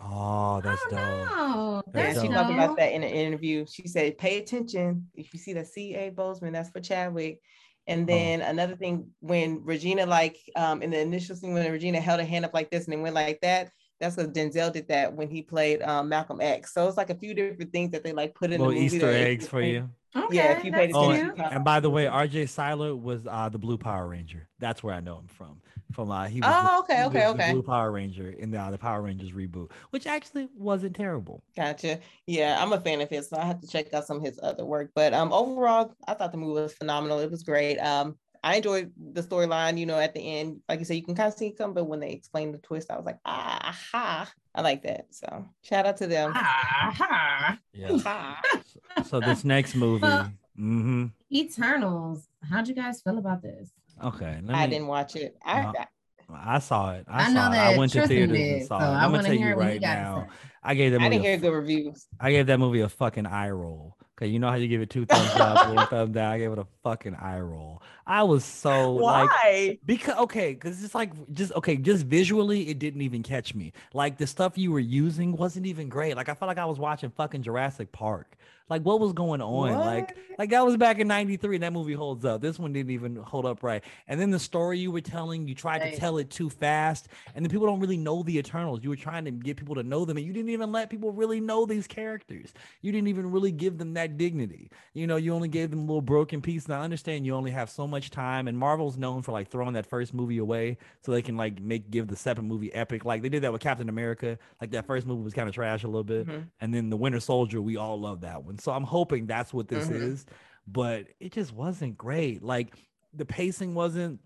Oh, 0.02 0.60
that's 0.62 0.80
oh, 0.86 0.90
dope. 0.90 1.00
no. 1.00 1.82
That's 1.92 2.06
And 2.08 2.16
That's 2.16 2.20
she 2.22 2.28
dope. 2.28 2.36
talked 2.36 2.52
about 2.54 2.76
that 2.78 2.92
in 2.92 3.02
an 3.02 3.10
interview. 3.10 3.66
She 3.68 3.86
said, 3.88 4.16
"Pay 4.16 4.38
attention. 4.38 5.08
If 5.14 5.34
you 5.34 5.40
see 5.40 5.52
the 5.52 5.64
C. 5.64 5.94
A. 5.94 6.10
Boseman, 6.10 6.52
that's 6.52 6.70
for 6.70 6.80
Chadwick." 6.80 7.40
And 7.86 8.02
Oh. 8.02 8.06
then 8.06 8.40
another 8.42 8.76
thing, 8.76 9.08
when 9.20 9.62
Regina, 9.64 10.06
like 10.06 10.36
um, 10.54 10.82
in 10.82 10.90
the 10.90 11.00
initial 11.00 11.34
scene, 11.34 11.52
when 11.52 11.70
Regina 11.70 12.00
held 12.00 12.20
her 12.20 12.26
hand 12.26 12.44
up 12.44 12.54
like 12.54 12.70
this 12.70 12.84
and 12.84 12.94
it 12.94 12.98
went 13.00 13.14
like 13.14 13.40
that, 13.40 13.72
that's 14.00 14.16
because 14.16 14.32
Denzel 14.32 14.72
did 14.72 14.88
that 14.88 15.14
when 15.14 15.28
he 15.30 15.42
played 15.42 15.82
um, 15.82 16.08
Malcolm 16.08 16.40
X. 16.40 16.72
So 16.72 16.88
it's 16.88 16.96
like 16.96 17.10
a 17.10 17.14
few 17.14 17.34
different 17.34 17.72
things 17.72 17.90
that 17.92 18.02
they 18.02 18.12
like 18.12 18.34
put 18.34 18.50
in 18.50 18.60
Little 18.60 18.68
the 18.68 18.80
movie. 18.80 18.96
Easter 18.96 19.12
that 19.12 19.26
eggs 19.26 19.46
for 19.46 19.60
you. 19.62 19.90
Okay, 20.16 20.36
Yeah, 20.36 20.52
if 20.58 20.64
you 20.64 20.72
paid 20.72 20.88
that's 20.90 20.96
Oh, 20.96 21.10
And 21.12 21.64
by 21.64 21.78
the 21.80 21.90
way, 21.90 22.06
RJ 22.06 22.46
Cyler 22.46 22.96
was 22.96 23.26
uh 23.26 23.48
the 23.48 23.58
Blue 23.58 23.78
Power 23.78 24.08
Ranger. 24.08 24.48
That's 24.58 24.82
where 24.82 24.94
I 24.94 25.00
know 25.00 25.18
him 25.18 25.28
from. 25.28 25.60
From 25.92 26.10
uh 26.10 26.26
he 26.26 26.40
was 26.40 26.50
Oh, 26.52 26.62
the- 26.88 26.92
okay, 26.94 27.02
he 27.02 27.06
okay, 27.06 27.22
was 27.22 27.32
the 27.32 27.38
okay. 27.38 27.52
Blue 27.52 27.62
Power 27.62 27.92
Ranger 27.92 28.28
in 28.30 28.50
the, 28.50 28.58
uh, 28.58 28.70
the 28.70 28.78
Power 28.78 29.02
Rangers 29.02 29.32
reboot, 29.32 29.70
which 29.90 30.06
actually 30.06 30.48
wasn't 30.56 30.96
terrible. 30.96 31.42
Gotcha. 31.56 31.98
Yeah, 32.26 32.56
I'm 32.62 32.72
a 32.72 32.80
fan 32.80 33.00
of 33.00 33.10
his, 33.10 33.28
so 33.28 33.36
I 33.36 33.44
have 33.44 33.60
to 33.60 33.66
check 33.66 33.92
out 33.92 34.06
some 34.06 34.18
of 34.18 34.22
his 34.22 34.38
other 34.42 34.64
work. 34.64 34.92
But 34.94 35.12
um, 35.14 35.32
overall, 35.32 35.92
I 36.06 36.14
thought 36.14 36.32
the 36.32 36.38
movie 36.38 36.60
was 36.62 36.72
phenomenal. 36.74 37.18
It 37.18 37.30
was 37.30 37.42
great. 37.42 37.78
Um, 37.78 38.16
I 38.42 38.56
enjoyed 38.56 38.92
the 39.12 39.22
storyline. 39.22 39.78
You 39.78 39.86
know, 39.86 39.98
at 39.98 40.14
the 40.14 40.20
end, 40.20 40.60
like 40.68 40.78
you 40.78 40.84
said, 40.84 40.94
you 40.96 41.02
can 41.02 41.14
kind 41.14 41.28
of 41.32 41.38
see 41.38 41.48
it 41.48 41.58
come, 41.58 41.74
but 41.74 41.84
when 41.84 42.00
they 42.00 42.10
explained 42.12 42.54
the 42.54 42.58
twist, 42.58 42.90
I 42.90 42.96
was 42.96 43.04
like, 43.04 43.18
aha, 43.24 44.30
I 44.54 44.60
like 44.62 44.82
that. 44.82 45.06
So 45.10 45.46
shout 45.62 45.86
out 45.86 45.96
to 45.98 46.06
them. 46.06 46.32
Ah, 46.34 46.94
ha. 46.96 47.58
Yeah. 47.72 47.98
Ah. 48.04 48.40
so, 48.96 49.02
so 49.02 49.20
this 49.20 49.44
next 49.44 49.74
movie. 49.74 50.02
Well- 50.02 50.32
hmm 50.56 51.06
Eternals. 51.32 52.26
How'd 52.50 52.68
you 52.68 52.74
guys 52.74 53.00
feel 53.02 53.18
about 53.18 53.40
this? 53.42 53.70
Okay. 54.02 54.40
Let 54.42 54.56
I 54.56 54.66
didn't 54.66 54.88
watch 54.88 55.16
it. 55.16 55.36
I, 55.44 55.62
No. 55.62 55.72
I- 55.78 55.86
I 56.32 56.58
saw 56.60 56.92
it. 56.92 57.06
I, 57.08 57.24
I 57.24 57.28
know 57.32 57.40
saw 57.40 57.48
it. 57.48 57.52
that 57.54 57.74
I 57.74 57.78
went 57.78 57.90
to 57.92 57.98
Tristan 57.98 58.16
theaters 58.16 58.36
did, 58.38 58.58
and 58.58 58.66
saw 58.68 58.78
so 58.78 58.84
it. 58.84 58.88
I 58.88 58.92
I'm 58.94 59.00
gonna 59.00 59.12
wanna 59.14 59.22
tell 59.24 59.32
you 59.32 59.38
hear 59.40 59.56
what 59.56 59.66
right 59.66 59.80
now. 59.80 60.28
I 60.62 60.74
gave 60.74 60.92
that 60.92 61.00
Movie 61.00 61.06
I 61.06 61.08
didn't 61.10 61.24
a 61.24 61.28
hear 61.28 61.36
good 61.38 61.52
reviews. 61.52 62.06
I 62.20 62.30
gave 62.30 62.46
that 62.46 62.58
movie 62.58 62.80
a 62.82 62.88
fucking 62.88 63.26
eye 63.26 63.50
roll. 63.50 63.96
You 64.28 64.38
know 64.38 64.48
how 64.48 64.56
you 64.56 64.68
give 64.68 64.80
it 64.80 64.90
two 64.90 65.06
thumbs 65.06 65.30
up, 65.36 65.74
one 65.74 65.86
thumb 65.90 66.12
down. 66.12 66.32
I 66.32 66.38
gave 66.38 66.52
it 66.52 66.58
a 66.58 66.66
fucking 66.82 67.14
eye 67.14 67.40
roll. 67.40 67.82
I 68.06 68.22
was 68.22 68.44
so 68.44 68.94
like 68.94 69.30
Why? 69.30 69.78
because 69.84 70.16
okay, 70.18 70.54
because 70.54 70.82
it's 70.82 70.94
like 70.94 71.12
just 71.32 71.52
okay, 71.52 71.76
just 71.76 72.06
visually, 72.06 72.68
it 72.68 72.78
didn't 72.78 73.02
even 73.02 73.22
catch 73.22 73.54
me. 73.54 73.72
Like 73.94 74.18
the 74.18 74.26
stuff 74.26 74.58
you 74.58 74.72
were 74.72 74.80
using 74.80 75.36
wasn't 75.36 75.66
even 75.66 75.88
great. 75.88 76.16
Like 76.16 76.28
I 76.28 76.34
felt 76.34 76.48
like 76.48 76.58
I 76.58 76.66
was 76.66 76.78
watching 76.78 77.10
fucking 77.10 77.42
Jurassic 77.42 77.92
Park. 77.92 78.36
Like 78.70 78.82
what 78.82 79.00
was 79.00 79.12
going 79.12 79.42
on? 79.42 79.72
Like 79.72 80.08
What? 80.16 80.38
like 80.38 80.50
that 80.50 80.64
was 80.64 80.76
back 80.76 80.98
in 81.00 81.08
93 81.08 81.56
and 81.56 81.62
that 81.64 81.72
movie 81.72 81.92
holds 81.92 82.24
up. 82.24 82.40
This 82.40 82.58
one 82.58 82.72
didn't 82.72 82.92
even 82.92 83.16
hold 83.16 83.44
up 83.44 83.62
right. 83.62 83.82
And 84.08 84.20
then 84.20 84.30
the 84.30 84.38
story 84.38 84.78
you 84.78 84.90
were 84.92 85.00
telling, 85.00 85.48
you 85.48 85.54
tried 85.54 85.80
to 85.80 85.96
tell 85.96 86.18
it 86.18 86.30
too 86.30 86.48
fast. 86.48 87.08
And 87.34 87.44
then 87.44 87.50
people 87.50 87.66
don't 87.66 87.80
really 87.80 87.96
know 87.96 88.22
the 88.22 88.38
Eternals. 88.38 88.80
You 88.82 88.90
were 88.90 88.96
trying 88.96 89.24
to 89.26 89.30
get 89.32 89.56
people 89.56 89.74
to 89.74 89.82
know 89.82 90.04
them 90.04 90.16
and 90.16 90.24
you 90.24 90.32
didn't 90.32 90.50
even 90.50 90.72
let 90.72 90.88
people 90.88 91.10
really 91.12 91.40
know 91.40 91.66
these 91.66 91.86
characters. 91.86 92.54
You 92.80 92.92
didn't 92.92 93.08
even 93.08 93.30
really 93.30 93.52
give 93.52 93.76
them 93.76 93.94
that 93.94 94.16
dignity. 94.16 94.70
You 94.94 95.06
know, 95.06 95.16
you 95.16 95.34
only 95.34 95.48
gave 95.48 95.70
them 95.70 95.80
a 95.80 95.82
little 95.82 96.00
broken 96.00 96.40
piece. 96.40 96.64
And 96.66 96.74
I 96.74 96.80
understand 96.82 97.26
you 97.26 97.34
only 97.34 97.50
have 97.50 97.68
so 97.68 97.86
much 97.86 98.10
time. 98.10 98.46
And 98.48 98.56
Marvel's 98.56 98.96
known 98.96 99.22
for 99.22 99.32
like 99.32 99.48
throwing 99.50 99.74
that 99.74 99.86
first 99.86 100.14
movie 100.14 100.38
away 100.38 100.78
so 101.04 101.12
they 101.12 101.22
can 101.22 101.36
like 101.36 101.60
make 101.60 101.90
give 101.90 102.06
the 102.06 102.16
second 102.16 102.46
movie 102.46 102.72
epic. 102.72 103.04
Like 103.04 103.22
they 103.22 103.28
did 103.28 103.42
that 103.42 103.52
with 103.52 103.60
Captain 103.60 103.88
America. 103.88 104.38
Like 104.60 104.70
that 104.70 104.86
first 104.86 105.06
movie 105.06 105.22
was 105.22 105.34
kind 105.34 105.48
of 105.48 105.54
trash 105.54 105.82
a 105.82 105.86
little 105.88 106.04
bit. 106.04 106.26
Mhm. 106.28 106.46
And 106.60 106.72
then 106.72 106.88
the 106.90 106.96
Winter 106.96 107.20
Soldier, 107.20 107.60
we 107.60 107.76
all 107.76 107.98
love 108.00 108.20
that 108.20 108.44
one. 108.44 108.58
So 108.60 108.72
I'm 108.72 108.84
hoping 108.84 109.26
that's 109.26 109.52
what 109.52 109.68
this 109.68 109.88
Mhm. 109.88 110.12
is. 110.12 110.26
But 110.66 111.06
it 111.18 111.32
just 111.32 111.52
wasn't 111.52 111.96
great. 111.96 112.42
Like 112.42 112.74
the 113.12 113.24
pacing 113.24 113.74
wasn't 113.74 114.20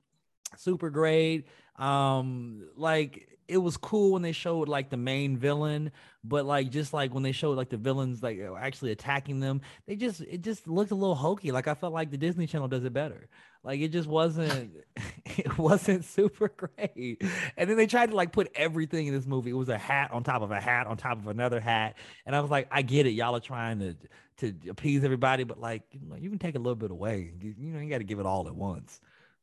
super 0.56 0.90
great. 0.90 1.46
Um, 1.76 2.68
like 2.76 3.33
it 3.48 3.58
was 3.58 3.76
cool 3.76 4.12
when 4.12 4.22
they 4.22 4.32
showed 4.32 4.68
like 4.68 4.90
the 4.90 4.96
main 4.96 5.36
villain, 5.36 5.92
but 6.22 6.46
like 6.46 6.70
just 6.70 6.92
like 6.92 7.12
when 7.12 7.22
they 7.22 7.32
showed 7.32 7.56
like 7.56 7.68
the 7.68 7.76
villains 7.76 8.22
like 8.22 8.40
uh, 8.40 8.54
actually 8.56 8.90
attacking 8.92 9.40
them, 9.40 9.60
they 9.86 9.96
just 9.96 10.20
it 10.22 10.42
just 10.42 10.66
looked 10.66 10.90
a 10.90 10.94
little 10.94 11.14
hokey. 11.14 11.52
Like 11.52 11.68
I 11.68 11.74
felt 11.74 11.92
like 11.92 12.10
the 12.10 12.16
Disney 12.16 12.46
Channel 12.46 12.68
does 12.68 12.84
it 12.84 12.92
better. 12.92 13.28
Like 13.62 13.80
it 13.80 13.88
just 13.88 14.08
wasn't 14.08 14.72
it 15.26 15.58
wasn't 15.58 16.04
super 16.16 16.48
great. 16.48 17.22
And 17.56 17.68
then 17.68 17.76
they 17.76 17.86
tried 17.86 18.10
to 18.10 18.16
like 18.16 18.32
put 18.32 18.50
everything 18.54 19.06
in 19.06 19.14
this 19.14 19.26
movie. 19.26 19.50
It 19.50 19.54
was 19.54 19.68
a 19.68 19.78
hat 19.78 20.10
on 20.12 20.22
top 20.22 20.42
of 20.42 20.50
a 20.50 20.60
hat 20.60 20.86
on 20.86 20.96
top 20.96 21.18
of 21.18 21.28
another 21.28 21.60
hat. 21.60 21.96
And 22.26 22.34
I 22.34 22.40
was 22.40 22.50
like, 22.50 22.68
I 22.70 22.82
get 22.82 23.06
it. 23.06 23.10
Y'all 23.10 23.36
are 23.36 23.40
trying 23.40 23.78
to 23.80 23.96
to 24.38 24.54
appease 24.68 25.04
everybody, 25.04 25.44
but 25.44 25.60
like 25.60 25.82
you, 25.92 26.08
know, 26.08 26.16
you 26.16 26.28
can 26.28 26.38
take 26.38 26.54
a 26.54 26.58
little 26.58 26.74
bit 26.74 26.90
away. 26.90 27.32
You, 27.40 27.54
you 27.58 27.72
know, 27.72 27.80
you 27.80 27.90
got 27.90 27.98
to 27.98 28.04
give 28.04 28.18
it 28.18 28.26
all 28.26 28.46
at 28.48 28.54
once. 28.54 29.00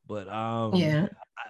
But 0.07 0.27
um 0.29 0.75
Yeah. 0.75 1.07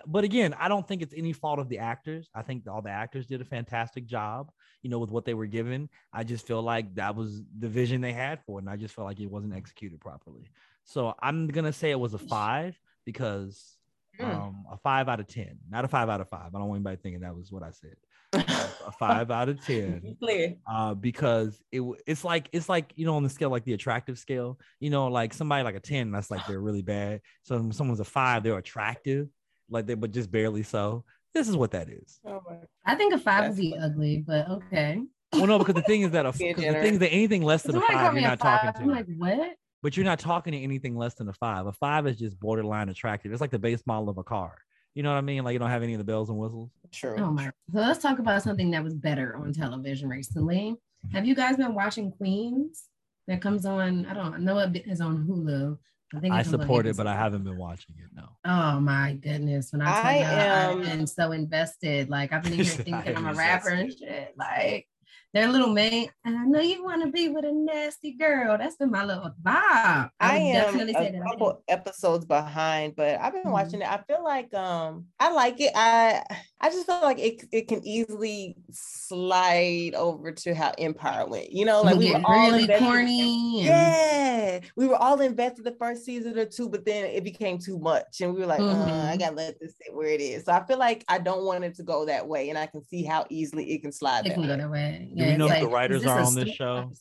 But 0.07 0.23
again, 0.23 0.55
I 0.57 0.67
don't 0.67 0.87
think 0.87 1.01
it's 1.01 1.13
any 1.15 1.31
fault 1.31 1.59
of 1.59 1.69
the 1.69 1.77
actors. 1.77 2.29
I 2.33 2.41
think 2.41 2.67
all 2.67 2.81
the 2.81 2.89
actors 2.89 3.27
did 3.27 3.39
a 3.41 3.45
fantastic 3.45 4.05
job, 4.07 4.51
you 4.81 4.89
know, 4.89 4.97
with 4.97 5.11
what 5.11 5.25
they 5.25 5.35
were 5.35 5.45
given. 5.45 5.89
I 6.11 6.23
just 6.23 6.47
feel 6.47 6.61
like 6.61 6.95
that 6.95 7.15
was 7.15 7.43
the 7.59 7.67
vision 7.67 8.01
they 8.01 8.13
had 8.13 8.39
for 8.45 8.57
it, 8.57 8.63
and 8.63 8.69
I 8.69 8.77
just 8.77 8.95
felt 8.95 9.07
like 9.07 9.19
it 9.19 9.29
wasn't 9.29 9.53
executed 9.53 9.99
properly. 9.99 10.49
So 10.85 11.13
I'm 11.21 11.47
gonna 11.47 11.73
say 11.73 11.91
it 11.91 11.99
was 11.99 12.13
a 12.13 12.19
five 12.19 12.79
because 13.05 13.77
Mm. 14.19 14.35
Um, 14.35 14.65
a 14.71 14.77
five 14.77 15.07
out 15.09 15.19
of 15.19 15.27
ten, 15.27 15.57
not 15.69 15.85
a 15.85 15.87
five 15.87 16.09
out 16.09 16.21
of 16.21 16.29
five. 16.29 16.53
I 16.53 16.59
don't 16.59 16.67
want 16.67 16.79
anybody 16.79 16.97
thinking 17.01 17.21
that 17.21 17.35
was 17.35 17.51
what 17.51 17.63
I 17.63 17.71
said. 17.71 17.95
a 18.86 18.91
five 18.91 19.32
out 19.32 19.49
of 19.49 19.63
ten. 19.65 20.15
Clear. 20.23 20.55
uh, 20.69 20.93
because 20.93 21.61
it 21.71 21.82
it's 22.05 22.23
like 22.23 22.49
it's 22.51 22.69
like 22.69 22.93
you 22.95 23.05
know 23.05 23.15
on 23.15 23.23
the 23.23 23.29
scale 23.29 23.49
like 23.49 23.63
the 23.65 23.73
attractive 23.73 24.17
scale, 24.17 24.59
you 24.79 24.89
know, 24.89 25.07
like 25.07 25.34
somebody 25.34 25.63
like 25.63 25.75
a 25.75 25.79
ten, 25.79 26.11
that's 26.11 26.32
like 26.32 26.45
they're 26.47 26.59
really 26.59 26.82
bad. 26.82 27.21
So 27.43 27.57
when 27.57 27.71
someone's 27.71 27.99
a 27.99 28.05
five, 28.05 28.43
they're 28.43 28.57
attractive, 28.57 29.27
like 29.69 29.86
they 29.88 29.93
but 29.93 30.11
just 30.11 30.32
barely 30.32 30.63
so. 30.63 31.03
This 31.34 31.47
is 31.47 31.55
what 31.55 31.71
that 31.71 31.88
is. 31.89 32.19
Oh 32.25 32.41
my. 32.47 32.57
I 32.86 32.95
think 32.95 33.13
a 33.13 33.17
five 33.17 33.43
That's 33.43 33.55
would 33.55 33.61
be 33.61 33.71
funny. 33.71 33.84
ugly, 33.84 34.23
but 34.27 34.49
okay. 34.49 35.01
Well, 35.34 35.47
no, 35.47 35.59
because 35.59 35.75
the 35.75 35.82
thing 35.84 36.01
is 36.01 36.11
that 36.11 36.25
a, 36.25 36.32
the 36.38 36.53
thing 36.53 36.93
is 36.93 36.99
that 36.99 37.09
anything 37.09 37.41
less 37.41 37.63
than 37.63 37.77
a 37.77 37.82
five, 37.82 38.13
you're 38.13 38.21
not 38.21 38.39
five. 38.39 38.61
talking 38.63 38.82
I'm 38.82 38.88
to. 38.89 38.93
like, 38.93 39.05
what? 39.17 39.55
but 39.82 39.97
you're 39.97 40.05
not 40.05 40.19
talking 40.19 40.51
to 40.53 40.59
anything 40.59 40.95
less 40.95 41.13
than 41.15 41.27
a 41.29 41.34
five. 41.34 41.65
A 41.67 41.73
five 41.73 42.05
is 42.07 42.17
just 42.17 42.39
borderline 42.39 42.89
attractive. 42.89 43.32
It's 43.32 43.41
like 43.41 43.51
the 43.51 43.59
base 43.59 43.82
model 43.86 44.09
of 44.09 44.17
a 44.17 44.23
car. 44.23 44.57
You 44.93 45.03
know 45.03 45.09
what 45.09 45.17
I 45.17 45.21
mean? 45.21 45.43
Like 45.43 45.53
you 45.53 45.59
don't 45.59 45.69
have 45.69 45.83
any 45.83 45.93
of 45.93 45.99
the 45.99 46.03
bells 46.03 46.29
and 46.29 46.37
whistles. 46.37 46.69
True. 46.91 47.15
Oh 47.17 47.31
my. 47.31 47.45
So 47.45 47.51
let's 47.79 47.99
talk 48.01 48.19
about 48.19 48.43
something 48.43 48.71
that 48.71 48.83
was 48.83 48.93
better 48.93 49.35
on 49.37 49.53
television 49.53 50.09
recently. 50.09 50.75
Have 51.13 51.25
you 51.25 51.33
guys 51.35 51.57
been 51.57 51.73
watching 51.73 52.11
Queens? 52.11 52.89
That 53.27 53.41
comes 53.41 53.65
on. 53.65 54.05
I 54.07 54.13
don't 54.13 54.41
know. 54.41 54.57
It 54.59 54.83
is 54.87 54.99
on 54.99 55.25
Hulu. 55.25 55.77
I 56.13 56.19
think 56.19 56.33
I 56.33 56.41
support 56.43 56.85
it, 56.85 56.97
but 56.97 57.07
I 57.07 57.15
haven't 57.15 57.43
been 57.43 57.57
watching 57.57 57.95
it. 57.97 58.09
No. 58.13 58.27
Oh 58.43 58.81
my 58.81 59.13
goodness! 59.13 59.71
When 59.71 59.81
I 59.81 59.85
tell 59.85 60.05
I 60.05 60.17
you, 60.17 60.23
am- 60.25 60.79
I've 60.79 60.85
been 60.85 61.07
so 61.07 61.31
invested. 61.31 62.09
Like 62.09 62.33
I've 62.33 62.43
been 62.43 62.53
here 62.53 62.65
thinking 62.65 63.15
I'm 63.15 63.27
a 63.27 63.33
rapper 63.33 63.69
and 63.69 63.91
shit. 63.97 64.33
Like 64.37 64.87
their 65.34 65.47
little 65.47 65.69
man. 65.73 66.07
And 66.25 66.38
I 66.38 66.43
know 66.45 66.59
you 66.59 66.84
want 66.84 67.03
to 67.03 67.09
be 67.11 67.29
with 67.29 67.45
a 67.45 67.51
nasty 67.51 68.11
girl. 68.13 68.57
That's 68.57 68.75
been 68.75 68.91
my 68.91 69.05
little 69.05 69.32
vibe. 69.43 70.09
I 70.19 70.34
would 70.38 70.41
am 70.41 70.53
definitely 70.53 70.93
say 70.93 71.07
a 71.07 71.11
that. 71.13 71.21
couple 71.32 71.63
episodes 71.67 72.25
behind, 72.25 72.95
but 72.95 73.19
I've 73.19 73.34
been 73.34 73.45
Mhm. 73.45 73.51
watching 73.51 73.82
it. 73.82 73.89
I 73.91 74.01
feel 74.07 74.23
like 74.23 74.53
um 74.53 75.07
I 75.19 75.32
like 75.32 75.59
it. 75.61 75.71
I 75.75 76.23
I 76.59 76.69
just 76.69 76.86
feel 76.86 77.01
like 77.01 77.19
it 77.19 77.43
it 77.51 77.67
can 77.67 77.82
easily 77.86 78.55
slide 78.71 79.93
over 79.95 80.32
to 80.32 80.53
how 80.53 80.71
Empire 80.77 81.25
went. 81.27 81.51
You 81.51 81.65
know, 81.65 81.82
like 81.82 81.91
Like 81.95 81.99
we 81.99 82.05
get 82.09 82.21
were 82.21 82.27
all 82.27 82.47
really 82.51 82.61
invested- 82.63 82.84
corny. 82.86 83.59
And, 83.61 83.67
Yeah, 83.67 84.59
we 84.75 84.88
were 84.88 84.95
all 84.95 85.19
invested 85.21 85.63
the 85.65 85.75
first 85.79 86.03
season 86.05 86.38
or 86.38 86.45
two, 86.45 86.69
but 86.69 86.86
then 86.86 87.05
it 87.05 87.23
became 87.23 87.57
too 87.57 87.77
much, 87.79 88.21
and 88.21 88.34
we 88.34 88.39
were 88.41 88.45
like, 88.47 88.59
uh, 88.61 88.63
I 88.65 89.15
Mhm. 89.15 89.19
gotta 89.19 89.36
let 89.36 89.59
this 89.59 89.75
sit 89.77 89.93
where 89.95 90.07
it 90.07 90.21
is. 90.21 90.45
So 90.45 90.51
I 90.53 90.63
feel 90.65 90.77
like 90.77 91.03
I 91.07 91.19
don't 91.19 91.45
want 91.45 91.63
it 91.63 91.75
to 91.75 91.84
go 91.84 92.05
that 92.05 92.27
way, 92.27 92.49
and 92.49 92.57
I 92.57 92.65
can 92.67 92.84
see 92.84 93.03
how 93.03 93.25
easily 93.29 93.71
it 93.71 93.82
can 93.82 93.91
slide 93.91 94.25
It 94.25 94.29
that 94.29 94.34
can 94.36 94.43
go 94.43 94.49
way. 94.49 94.57
that 94.57 94.69
way. 94.71 95.11
Do 95.22 95.32
we 95.32 95.38
know 95.38 95.45
it's 95.45 95.55
if 95.55 95.61
the 95.61 95.67
writers 95.67 96.05
are 96.05 96.19
on 96.19 96.36
this 96.36 96.49
show? 96.49 96.91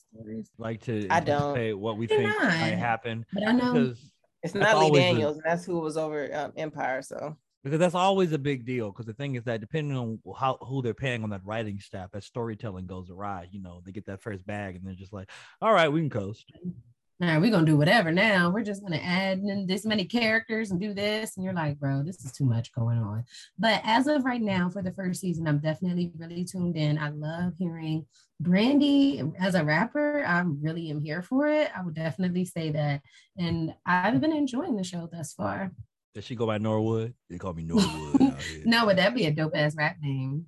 Like 0.58 0.82
to 0.82 1.06
I 1.10 1.20
don't. 1.20 1.54
say 1.54 1.72
what 1.72 1.96
we 1.96 2.06
They're 2.06 2.18
think 2.18 2.30
not. 2.30 2.44
might 2.44 2.78
happen 2.78 3.24
But 3.32 3.46
I 3.46 3.52
know 3.52 3.72
because 3.72 4.12
It's 4.42 4.54
not 4.54 4.78
Lee 4.78 4.90
Daniels, 4.90 5.36
and 5.36 5.44
that's 5.44 5.64
who 5.64 5.78
was 5.80 5.96
over 5.96 6.28
um, 6.34 6.52
Empire. 6.56 7.02
So 7.02 7.36
because 7.62 7.78
that's 7.78 7.94
always 7.94 8.32
a 8.32 8.38
big 8.38 8.64
deal. 8.64 8.90
Because 8.90 9.06
the 9.06 9.12
thing 9.12 9.34
is 9.34 9.44
that 9.44 9.60
depending 9.60 9.96
on 9.96 10.18
how 10.38 10.56
who 10.60 10.80
they're 10.82 10.94
paying 10.94 11.22
on 11.22 11.30
that 11.30 11.44
writing 11.44 11.78
staff, 11.78 12.10
that 12.12 12.24
storytelling 12.24 12.86
goes 12.86 13.10
awry. 13.10 13.48
You 13.50 13.60
know, 13.62 13.82
they 13.84 13.92
get 13.92 14.06
that 14.06 14.22
first 14.22 14.46
bag 14.46 14.76
and 14.76 14.86
they're 14.86 14.94
just 14.94 15.12
like, 15.12 15.30
"All 15.60 15.72
right, 15.72 15.88
we 15.88 16.00
can 16.00 16.10
coast." 16.10 16.50
All 17.22 17.28
right, 17.28 17.38
we're 17.40 17.50
gonna 17.50 17.66
do 17.66 17.76
whatever 17.76 18.10
now. 18.10 18.50
We're 18.50 18.64
just 18.64 18.82
gonna 18.82 18.96
add 18.96 19.40
in 19.40 19.66
this 19.66 19.84
many 19.84 20.06
characters 20.06 20.70
and 20.70 20.80
do 20.80 20.94
this. 20.94 21.36
And 21.36 21.44
you're 21.44 21.52
like, 21.52 21.78
bro, 21.78 22.02
this 22.02 22.24
is 22.24 22.32
too 22.32 22.46
much 22.46 22.72
going 22.72 22.96
on. 22.96 23.24
But 23.58 23.82
as 23.84 24.06
of 24.06 24.24
right 24.24 24.40
now, 24.40 24.70
for 24.70 24.80
the 24.80 24.92
first 24.92 25.20
season, 25.20 25.46
I'm 25.46 25.58
definitely 25.58 26.12
really 26.16 26.44
tuned 26.44 26.76
in. 26.76 26.96
I 26.96 27.10
love 27.10 27.52
hearing 27.58 28.06
Brandy 28.40 29.22
as 29.38 29.54
a 29.54 29.62
rapper. 29.64 30.24
I 30.24 30.40
really 30.40 30.90
am 30.90 31.02
here 31.02 31.20
for 31.22 31.46
it. 31.46 31.70
I 31.76 31.82
would 31.82 31.94
definitely 31.94 32.46
say 32.46 32.70
that. 32.70 33.02
And 33.36 33.74
I've 33.84 34.20
been 34.20 34.32
enjoying 34.32 34.76
the 34.76 34.84
show 34.84 35.06
thus 35.12 35.34
far. 35.34 35.72
Does 36.14 36.24
she 36.24 36.34
go 36.34 36.46
by 36.46 36.58
Norwood? 36.58 37.14
They 37.28 37.38
call 37.38 37.52
me 37.52 37.62
Norwood. 37.64 38.22
out 38.22 38.42
here. 38.42 38.62
No, 38.64 38.86
would 38.86 38.98
that 38.98 39.14
be 39.14 39.26
a 39.26 39.30
dope 39.30 39.52
ass 39.54 39.76
rap 39.76 39.96
name? 40.00 40.46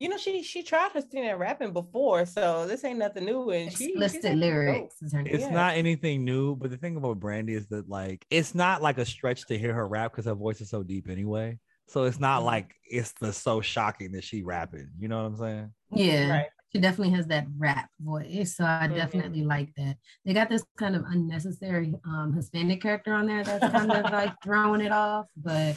You 0.00 0.08
know, 0.08 0.16
she 0.16 0.42
she 0.42 0.62
tried 0.62 0.92
her 0.92 1.00
singing 1.00 1.30
and 1.30 1.40
rapping 1.40 1.72
before, 1.72 2.24
so 2.26 2.66
this 2.66 2.84
ain't 2.84 2.98
nothing 2.98 3.24
new. 3.24 3.50
And 3.50 3.72
she 3.72 3.94
listed 3.96 4.24
Explicit 4.24 4.24
actually 4.24 4.40
dope. 4.40 4.40
lyrics 4.40 5.02
is 5.02 5.12
her 5.12 5.22
name. 5.22 5.34
It's 5.34 5.44
Yeah. 5.44 5.50
not 5.50 5.76
anything 5.76 6.24
new, 6.24 6.54
but 6.56 6.70
the 6.70 6.76
thing 6.76 6.96
about 6.96 7.18
Brandy 7.18 7.54
is 7.54 7.66
that 7.68 7.88
like 7.88 8.24
it's 8.30 8.54
not 8.54 8.82
like 8.82 8.98
a 8.98 9.04
stretch 9.04 9.46
to 9.46 9.58
hear 9.58 9.74
her 9.74 9.86
rap 9.88 10.12
because 10.12 10.26
her 10.26 10.34
voice 10.34 10.60
is 10.60 10.70
so 10.70 10.82
deep 10.82 11.08
anyway. 11.08 11.58
So 11.88 12.04
it's 12.04 12.20
not 12.20 12.42
Mhm. 12.42 12.46
like 12.46 12.74
it's 12.84 13.12
the 13.12 13.32
so 13.32 13.60
shocking 13.60 14.12
that 14.12 14.22
she 14.24 14.42
rapping. 14.42 14.90
You 14.98 15.08
know 15.08 15.18
what 15.22 15.26
I'm 15.26 15.36
saying? 15.36 15.74
Yeah. 15.90 16.30
Right. 16.30 16.46
She 16.72 16.80
definitely 16.80 17.14
has 17.14 17.26
that 17.28 17.46
rap 17.56 17.88
voice. 17.98 18.56
So 18.56 18.64
I 18.64 18.86
Mhm. 18.88 18.94
definitely 18.94 19.42
like 19.42 19.74
that. 19.76 19.96
They 20.24 20.34
got 20.34 20.50
this 20.50 20.64
kind 20.76 20.94
of 20.94 21.04
unnecessary 21.08 21.94
um 22.04 22.34
Hispanic 22.34 22.82
character 22.82 23.14
on 23.14 23.26
there 23.26 23.42
that's 23.44 23.66
kind 23.72 23.90
of 23.92 24.10
like 24.12 24.34
throwing 24.44 24.82
it 24.82 24.92
off. 24.92 25.26
But 25.36 25.76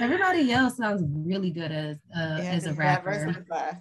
everybody 0.00 0.52
else 0.52 0.76
sounds 0.76 1.02
really 1.04 1.50
good 1.50 1.72
as 1.72 1.96
uh, 2.16 2.38
Yeah, 2.42 2.52
as 2.54 2.66
a 2.66 2.74
rapper. 2.74 3.10
diversify. 3.10 3.72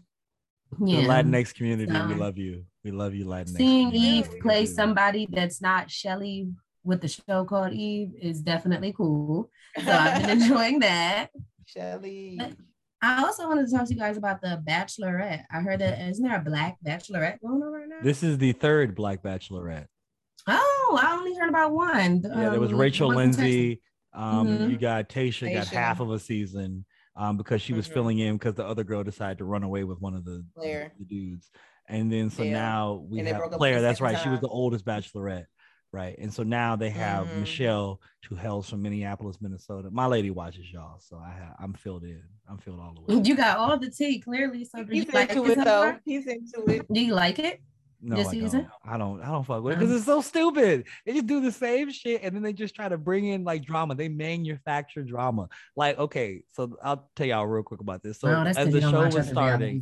The 0.80 0.86
Yeah. 0.88 1.08
Latinx 1.08 1.54
community, 1.56 1.94
we 1.94 2.16
love 2.16 2.38
you. 2.38 2.66
We 2.84 2.92
love 2.92 3.14
you, 3.14 3.26
Latinx. 3.26 3.58
Seeing 3.58 3.92
community. 3.92 4.30
Eve 4.36 4.40
play 4.42 4.66
somebody 4.66 5.28
that's 5.30 5.62
not 5.62 5.90
Shelly 5.92 6.50
with 6.84 7.02
the 7.02 7.08
show 7.08 7.46
called 7.46 7.74
Eve 7.74 8.14
is 8.20 8.42
definitely 8.42 8.94
cool. 8.94 9.50
So 9.86 9.94
I've 9.94 10.18
been 10.26 10.30
enjoying 10.42 10.80
that. 10.80 11.30
Shelly. 11.66 12.40
I 13.02 13.24
also 13.24 13.48
wanted 13.48 13.68
to 13.68 13.76
talk 13.76 13.88
to 13.88 13.94
you 13.94 14.00
guys 14.00 14.18
about 14.18 14.42
the 14.42 14.62
Bachelorette. 14.68 15.44
I 15.52 15.60
heard 15.62 15.80
that 15.82 16.00
isn't 16.10 16.24
there 16.24 16.38
a 16.38 16.42
black 16.44 16.78
Bachelorette 16.86 17.40
going 17.42 17.62
on 17.62 17.72
right 17.72 17.88
now? 17.88 17.98
This 18.02 18.24
is 18.24 18.38
the 18.40 18.54
third 18.54 18.96
Black 18.96 19.22
Bachelorette. 19.22 19.86
Oh, 20.48 21.00
I 21.02 21.14
only 21.16 21.36
heard 21.36 21.50
about 21.50 21.74
one. 21.74 22.22
Yeah, 22.24 22.50
there 22.50 22.60
was 22.60 22.72
Um, 22.72 22.80
Rachel 22.80 23.08
one 23.10 23.16
from 23.34 23.42
Texas. 23.44 23.44
Lindsay. 23.44 23.82
Um, 24.14 24.48
Mhm. 24.48 24.72
you 24.72 24.78
got 24.80 25.10
Tayshia 25.10 25.54
got 25.54 25.68
half 25.68 26.00
of 26.00 26.10
a 26.10 26.18
season 26.20 26.86
um, 27.16 27.38
because 27.38 27.62
she 27.62 27.74
was 27.74 27.88
Mhm. 27.88 27.94
filling 27.94 28.20
in 28.20 28.36
because 28.38 28.56
the 28.56 28.66
other 28.66 28.84
girl 28.84 29.04
decided 29.04 29.38
to 29.40 29.46
run 29.46 29.64
away 29.64 29.84
with 29.84 30.00
one 30.00 30.16
of 30.16 30.24
the, 30.26 30.44
Clare. 30.56 30.92
the 30.98 31.06
dudes. 31.06 31.52
And 31.90 32.12
then 32.12 32.30
so 32.32 32.44
Yeah. 32.44 32.52
now 32.54 33.06
we 33.10 33.20
And 33.20 33.28
have 33.28 33.42
Clare. 33.52 33.82
That's 33.82 34.02
right. 34.02 34.18
She 34.20 34.30
was 34.30 34.40
the 34.40 34.48
oldest 34.48 34.86
bachelorette. 34.86 35.46
Right. 35.94 36.18
And 36.20 36.34
so 36.34 36.44
now 36.44 36.76
they 36.76 36.90
have 36.90 37.28
Mhm. 37.28 37.40
Michelle, 37.40 38.02
who 38.28 38.36
hails 38.36 38.70
from 38.70 38.82
Minneapolis, 38.82 39.40
Minnesota. 39.40 39.90
My 39.90 40.06
lady 40.06 40.32
watches 40.32 40.72
y'all. 40.72 41.00
So 41.00 41.18
I 41.18 41.32
have 41.32 41.56
I'm 41.60 41.74
filled 41.74 42.04
in. 42.04 42.22
I'm 42.50 42.58
filled 42.58 42.80
all 42.80 42.94
the 42.94 43.02
way. 43.02 43.22
You 43.26 43.36
got 43.36 43.58
all 43.58 43.80
the 43.80 43.90
tea 43.90 44.20
clearly. 44.20 44.66
So 44.66 44.84
do 44.84 44.94
you 44.96 45.04
He's 45.04 45.14
like 45.14 45.30
into 45.32 45.46
it 45.46 45.58
it 45.58 45.66
though. 45.66 45.82
far? 45.82 46.02
He's 46.06 46.28
into 46.28 46.66
it. 46.68 46.86
Do 46.92 47.00
you 47.00 47.14
like 47.14 47.40
it? 47.40 47.62
No, 48.00 48.18
this 48.18 48.28
I 48.28 48.32
don't. 48.34 48.68
I 48.86 48.98
don't. 48.98 49.22
I 49.24 49.32
don't 49.32 49.44
fuck 49.44 49.64
with 49.64 49.74
it 49.74 49.80
because 49.80 49.96
it's 49.96 50.06
so 50.06 50.22
stupid. 50.22 50.86
They 51.06 51.14
just 51.14 51.26
do 51.26 51.42
the 51.42 51.52
same 51.52 51.90
shit 51.90 52.22
and 52.22 52.36
then 52.36 52.44
they 52.44 52.54
just 52.54 52.76
try 52.76 52.88
to 52.88 52.98
bring 52.98 53.26
in 53.26 53.44
like 53.44 53.66
drama. 53.66 53.96
They 53.96 54.08
manufacture 54.08 55.02
drama. 55.04 55.48
Like, 55.76 55.98
okay, 55.98 56.44
so 56.52 56.78
I'll 56.84 57.10
tell 57.16 57.26
y'all 57.26 57.48
real 57.48 57.64
quick 57.64 57.80
about 57.80 58.04
this. 58.04 58.20
So 58.20 58.28
Well, 58.28 58.44
that's 58.44 58.58
as 58.60 58.66
'cause 58.66 58.74
the 58.74 58.82
show 58.82 59.04
was 59.10 59.28
starting, 59.30 59.82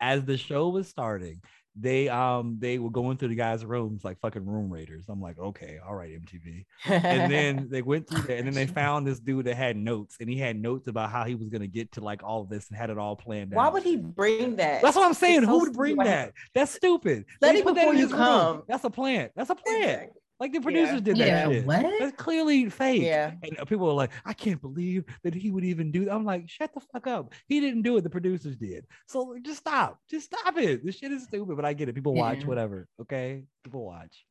as 0.00 0.24
the 0.24 0.36
show 0.38 0.70
was 0.70 0.88
starting, 0.88 1.40
they 1.74 2.08
um 2.08 2.56
they 2.58 2.78
were 2.78 2.90
going 2.90 3.16
through 3.16 3.28
the 3.28 3.34
guys' 3.34 3.64
rooms 3.64 4.04
like 4.04 4.20
fucking 4.20 4.44
room 4.44 4.70
raiders. 4.70 5.06
I'm 5.08 5.22
like, 5.22 5.38
okay, 5.38 5.78
all 5.86 5.94
right, 5.94 6.10
MTV. 6.20 6.64
And 6.86 7.32
then 7.32 7.68
they 7.70 7.80
went 7.82 8.08
through 8.08 8.22
there, 8.22 8.36
and 8.36 8.46
then 8.46 8.54
they 8.54 8.66
found 8.82 9.06
this 9.06 9.18
dude 9.20 9.46
that 9.46 9.56
had 9.56 9.76
notes, 9.76 10.18
and 10.20 10.28
he 10.28 10.36
had 10.36 10.56
notes 10.60 10.86
about 10.88 11.10
how 11.10 11.24
he 11.24 11.34
was 11.34 11.48
gonna 11.48 11.66
get 11.66 11.90
to 11.92 12.00
like 12.02 12.22
all 12.22 12.42
of 12.42 12.48
this 12.50 12.68
and 12.68 12.76
had 12.76 12.90
it 12.90 12.98
all 12.98 13.16
planned 13.16 13.52
why 13.52 13.66
out. 13.66 13.72
would 13.72 13.82
he 13.84 13.96
bring 13.96 14.56
that? 14.56 14.82
That's 14.82 14.96
what 14.96 15.06
I'm 15.06 15.14
saying. 15.14 15.38
It's 15.38 15.46
so 15.46 15.52
Who 15.52 15.60
would 15.60 15.72
bring 15.72 15.94
stupid. 15.94 16.06
that? 16.08 16.32
That's 16.54 16.72
stupid. 16.72 17.24
Let 17.40 17.52
They 17.52 17.60
it 17.60 17.64
put 17.64 17.74
that 17.76 17.88
in 17.88 17.94
before 17.94 17.94
you 17.94 18.02
his 18.02 18.12
room. 18.12 18.20
come. 18.20 18.62
That's 18.68 18.84
a 18.84 18.90
plant. 18.90 19.32
That's 19.34 19.50
a 19.50 19.54
plant. 19.54 19.82
Exactly. 19.82 20.21
Like 20.42 20.52
the 20.52 20.60
producers 20.60 21.00
did 21.02 21.16
Yeah, 21.18 21.46
that 21.46 21.52
shit. 21.54 21.64
what? 21.66 21.86
That's 22.00 22.16
clearly 22.16 22.68
fake. 22.68 23.02
Yeah. 23.02 23.30
And 23.44 23.60
uh, 23.60 23.64
people 23.64 23.88
are 23.88 23.92
like, 23.94 24.10
I 24.24 24.32
can't 24.32 24.60
believe 24.60 25.04
that 25.22 25.34
he 25.34 25.52
would 25.52 25.62
even 25.62 25.92
do 25.92 26.04
that. 26.06 26.12
I'm 26.12 26.24
like, 26.24 26.48
shut 26.50 26.74
the 26.74 26.80
fuck 26.92 27.06
up. 27.06 27.32
He 27.46 27.60
didn't 27.60 27.82
do 27.82 27.96
it. 27.96 28.00
The 28.02 28.10
producers 28.10 28.56
did. 28.56 28.84
So 29.06 29.36
just 29.40 29.60
stop. 29.60 30.00
Just 30.10 30.26
stop 30.26 30.58
it. 30.58 30.84
This 30.84 30.96
shit 30.96 31.12
is 31.12 31.22
stupid, 31.22 31.54
but 31.54 31.64
I 31.64 31.74
get 31.74 31.88
it. 31.88 31.94
People 31.94 32.14
watch 32.14 32.40
Yeah. 32.40 32.46
whatever. 32.46 32.88
Okay. 33.02 33.44
People 33.62 33.84
watch. 33.86 34.24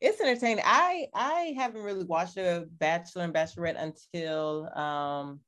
It's 0.00 0.20
entertaining. 0.20 0.62
I 0.64 1.08
I 1.12 1.52
haven't 1.56 1.82
really 1.82 2.04
watched 2.04 2.36
a 2.36 2.68
Bachelor 2.78 3.24
and 3.24 3.34
Bachelorette 3.34 3.82
until 3.82 4.70
um 4.78 5.40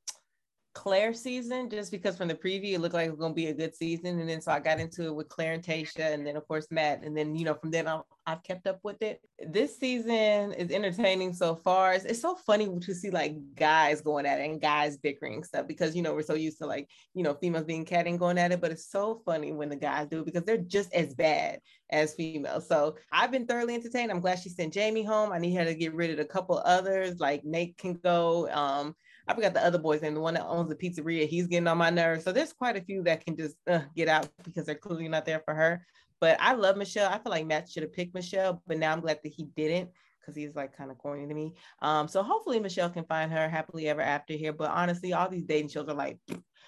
Clare 0.78 1.12
season, 1.12 1.68
just 1.68 1.90
because 1.90 2.16
from 2.16 2.28
the 2.28 2.36
preview 2.36 2.74
it 2.74 2.80
looked 2.80 2.94
like 2.94 3.08
it 3.08 3.10
was 3.10 3.18
gonna 3.18 3.34
be 3.34 3.48
a 3.48 3.52
good 3.52 3.74
season, 3.74 4.20
and 4.20 4.28
then 4.28 4.40
so 4.40 4.52
I 4.52 4.60
got 4.60 4.78
into 4.78 5.06
it 5.06 5.14
with 5.14 5.28
Clare 5.28 5.54
and 5.54 5.62
Tayshia, 5.62 6.14
and 6.14 6.24
then 6.24 6.36
of 6.36 6.46
course 6.46 6.68
Matt, 6.70 7.02
and 7.02 7.16
then 7.16 7.34
you 7.34 7.44
know 7.44 7.54
from 7.54 7.72
then 7.72 7.88
on 7.88 8.04
I've 8.28 8.44
kept 8.44 8.68
up 8.68 8.78
with 8.84 9.02
it. 9.02 9.20
This 9.44 9.76
season 9.76 10.52
is 10.52 10.70
entertaining 10.70 11.32
so 11.32 11.56
far. 11.56 11.94
It's, 11.94 12.04
it's 12.04 12.20
so 12.20 12.36
funny 12.36 12.78
to 12.78 12.94
see 12.94 13.10
like 13.10 13.34
guys 13.56 14.02
going 14.02 14.24
at 14.24 14.38
it 14.38 14.48
and 14.48 14.60
guys 14.60 14.98
bickering 14.98 15.42
stuff 15.42 15.66
because 15.66 15.96
you 15.96 16.02
know 16.02 16.14
we're 16.14 16.22
so 16.22 16.34
used 16.34 16.58
to 16.58 16.66
like 16.66 16.88
you 17.12 17.24
know 17.24 17.34
females 17.34 17.64
being 17.64 17.84
catty 17.84 18.10
and 18.10 18.18
going 18.20 18.38
at 18.38 18.52
it, 18.52 18.60
but 18.60 18.70
it's 18.70 18.88
so 18.88 19.20
funny 19.24 19.50
when 19.52 19.70
the 19.70 19.76
guys 19.76 20.06
do 20.06 20.20
it 20.20 20.26
because 20.26 20.44
they're 20.44 20.58
just 20.58 20.94
as 20.94 21.12
bad 21.12 21.58
as 21.90 22.14
females. 22.14 22.68
So 22.68 22.94
I've 23.10 23.32
been 23.32 23.46
thoroughly 23.48 23.74
entertained. 23.74 24.12
I'm 24.12 24.20
glad 24.20 24.38
she 24.38 24.50
sent 24.50 24.74
Jamie 24.74 25.02
home. 25.02 25.32
I 25.32 25.38
need 25.38 25.54
her 25.54 25.64
to 25.64 25.74
get 25.74 25.92
rid 25.92 26.10
of 26.10 26.20
a 26.20 26.24
couple 26.24 26.62
others, 26.64 27.18
like 27.18 27.44
Nate 27.44 27.76
can 27.78 27.94
go. 27.94 28.48
Um, 28.52 28.94
I 29.28 29.34
forgot 29.34 29.52
the 29.52 29.64
other 29.64 29.78
boy's 29.78 30.00
name, 30.00 30.14
the 30.14 30.20
one 30.20 30.34
that 30.34 30.46
owns 30.46 30.70
the 30.70 30.74
pizzeria. 30.74 31.28
He's 31.28 31.46
getting 31.46 31.68
on 31.68 31.76
my 31.76 31.90
nerves. 31.90 32.24
So 32.24 32.32
there's 32.32 32.54
quite 32.54 32.76
a 32.76 32.80
few 32.80 33.02
that 33.02 33.24
can 33.24 33.36
just 33.36 33.56
uh, 33.68 33.80
get 33.94 34.08
out 34.08 34.28
because 34.42 34.64
they're 34.64 34.74
clearly 34.74 35.06
not 35.06 35.26
there 35.26 35.42
for 35.44 35.54
her. 35.54 35.84
But 36.20 36.38
I 36.40 36.54
love 36.54 36.76
Michelle. 36.76 37.12
I 37.12 37.18
feel 37.18 37.30
like 37.30 37.46
Matt 37.46 37.68
should 37.68 37.82
have 37.82 37.92
picked 37.92 38.14
Michelle, 38.14 38.62
but 38.66 38.78
now 38.78 38.92
I'm 38.92 39.00
glad 39.00 39.20
that 39.22 39.32
he 39.32 39.44
didn't 39.54 39.90
because 40.20 40.34
he's 40.34 40.54
like 40.56 40.76
kind 40.76 40.90
of 40.90 40.98
corny 40.98 41.26
to 41.26 41.34
me. 41.34 41.54
Um, 41.82 42.08
so 42.08 42.22
hopefully 42.22 42.58
Michelle 42.58 42.90
can 42.90 43.04
find 43.04 43.30
her 43.30 43.48
happily 43.48 43.88
ever 43.88 44.00
after 44.00 44.32
here. 44.32 44.52
But 44.52 44.70
honestly, 44.70 45.12
all 45.12 45.28
these 45.28 45.44
dating 45.44 45.68
shows 45.68 45.88
are 45.88 45.94
like, 45.94 46.18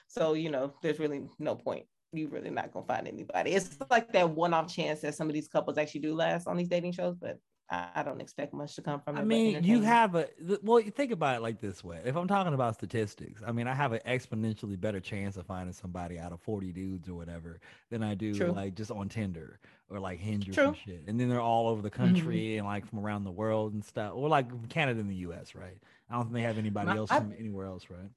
so 0.06 0.34
you 0.34 0.50
know, 0.50 0.74
there's 0.82 0.98
really 0.98 1.22
no 1.38 1.56
point. 1.56 1.86
You 2.12 2.28
really 2.28 2.50
not 2.50 2.72
gonna 2.72 2.86
find 2.86 3.08
anybody. 3.08 3.52
It's 3.52 3.76
like 3.90 4.12
that 4.12 4.30
one-off 4.30 4.72
chance 4.72 5.00
that 5.00 5.14
some 5.14 5.28
of 5.28 5.34
these 5.34 5.48
couples 5.48 5.78
actually 5.78 6.00
do 6.00 6.14
last 6.14 6.46
on 6.46 6.56
these 6.56 6.68
dating 6.68 6.92
shows, 6.92 7.16
but 7.16 7.38
I 7.72 8.02
don't 8.04 8.20
expect 8.20 8.52
much 8.52 8.74
to 8.74 8.82
come 8.82 9.00
from 9.00 9.16
it. 9.16 9.20
I 9.20 9.24
mean, 9.24 9.62
you 9.62 9.82
have 9.82 10.16
a 10.16 10.28
well. 10.62 10.80
You 10.80 10.90
think 10.90 11.12
about 11.12 11.36
it 11.36 11.40
like 11.40 11.60
this 11.60 11.84
way: 11.84 12.00
if 12.04 12.16
I'm 12.16 12.26
talking 12.26 12.52
about 12.52 12.74
statistics, 12.74 13.42
I 13.46 13.52
mean, 13.52 13.68
I 13.68 13.74
have 13.74 13.92
an 13.92 14.00
exponentially 14.04 14.80
better 14.80 14.98
chance 14.98 15.36
of 15.36 15.46
finding 15.46 15.72
somebody 15.72 16.18
out 16.18 16.32
of 16.32 16.40
40 16.40 16.72
dudes 16.72 17.08
or 17.08 17.14
whatever 17.14 17.60
than 17.90 18.02
I 18.02 18.14
do 18.14 18.34
True. 18.34 18.50
like 18.50 18.74
just 18.74 18.90
on 18.90 19.08
Tinder 19.08 19.60
or 19.88 20.00
like 20.00 20.18
Hinge 20.18 20.48
or 20.48 20.52
some 20.52 20.74
shit. 20.74 21.04
And 21.06 21.20
then 21.20 21.28
they're 21.28 21.40
all 21.40 21.68
over 21.68 21.80
the 21.80 21.90
country 21.90 22.38
mm-hmm. 22.38 22.58
and 22.58 22.66
like 22.66 22.86
from 22.88 22.98
around 22.98 23.22
the 23.22 23.30
world 23.30 23.72
and 23.72 23.84
stuff, 23.84 24.14
or 24.16 24.28
like 24.28 24.68
Canada 24.68 24.98
and 24.98 25.10
the 25.10 25.16
U.S. 25.16 25.54
Right? 25.54 25.78
I 26.10 26.14
don't 26.14 26.24
think 26.24 26.34
they 26.34 26.42
have 26.42 26.58
anybody 26.58 26.88
My, 26.88 26.96
else 26.96 27.10
from 27.10 27.32
I, 27.32 27.38
anywhere 27.38 27.66
else, 27.66 27.88
right? 27.88 28.10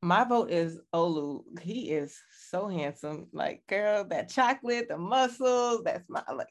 My 0.00 0.22
vote 0.22 0.50
is 0.50 0.78
Olu. 0.94 1.42
He 1.60 1.90
is 1.90 2.16
so 2.48 2.68
handsome. 2.68 3.26
Like, 3.32 3.66
girl, 3.66 4.04
that 4.04 4.28
chocolate, 4.28 4.88
the 4.88 4.96
muscles, 4.96 5.82
that's 5.84 6.08
my 6.08 6.22
like 6.32 6.46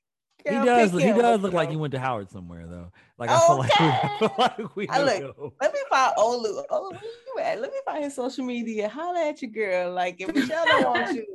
he 0.46 0.52
does. 0.52 0.92
He 0.92 1.12
does 1.12 1.42
look 1.42 1.54
like 1.54 1.70
he 1.70 1.76
went 1.76 1.92
to 1.94 2.00
Howard 2.00 2.30
somewhere 2.30 2.66
though. 2.68 2.92
Like 3.18 3.30
I 3.30 3.40
feel 3.40 3.58
like 3.58 3.80
we, 3.80 4.28
like 4.38 4.76
we 4.76 4.88
I 4.90 5.02
look, 5.02 5.54
Let 5.62 5.74
me 5.74 5.80
find 5.90 6.14
oh, 6.18 6.42
Olu. 6.42 6.56
Olu, 6.56 6.66
oh, 6.70 6.90
where 6.92 7.02
you 7.46 7.52
at? 7.52 7.62
Let 7.62 7.72
me 7.72 7.80
find 7.86 8.04
his 8.04 8.16
social 8.16 8.46
media. 8.46 8.88
Holla 8.88 9.28
at 9.28 9.42
your 9.42 9.52
girl. 9.52 9.92
Like 9.94 10.22
if 10.22 10.34
Michelle 10.36 10.66
don't 10.66 10.84
want 10.86 11.16
you, 11.16 11.26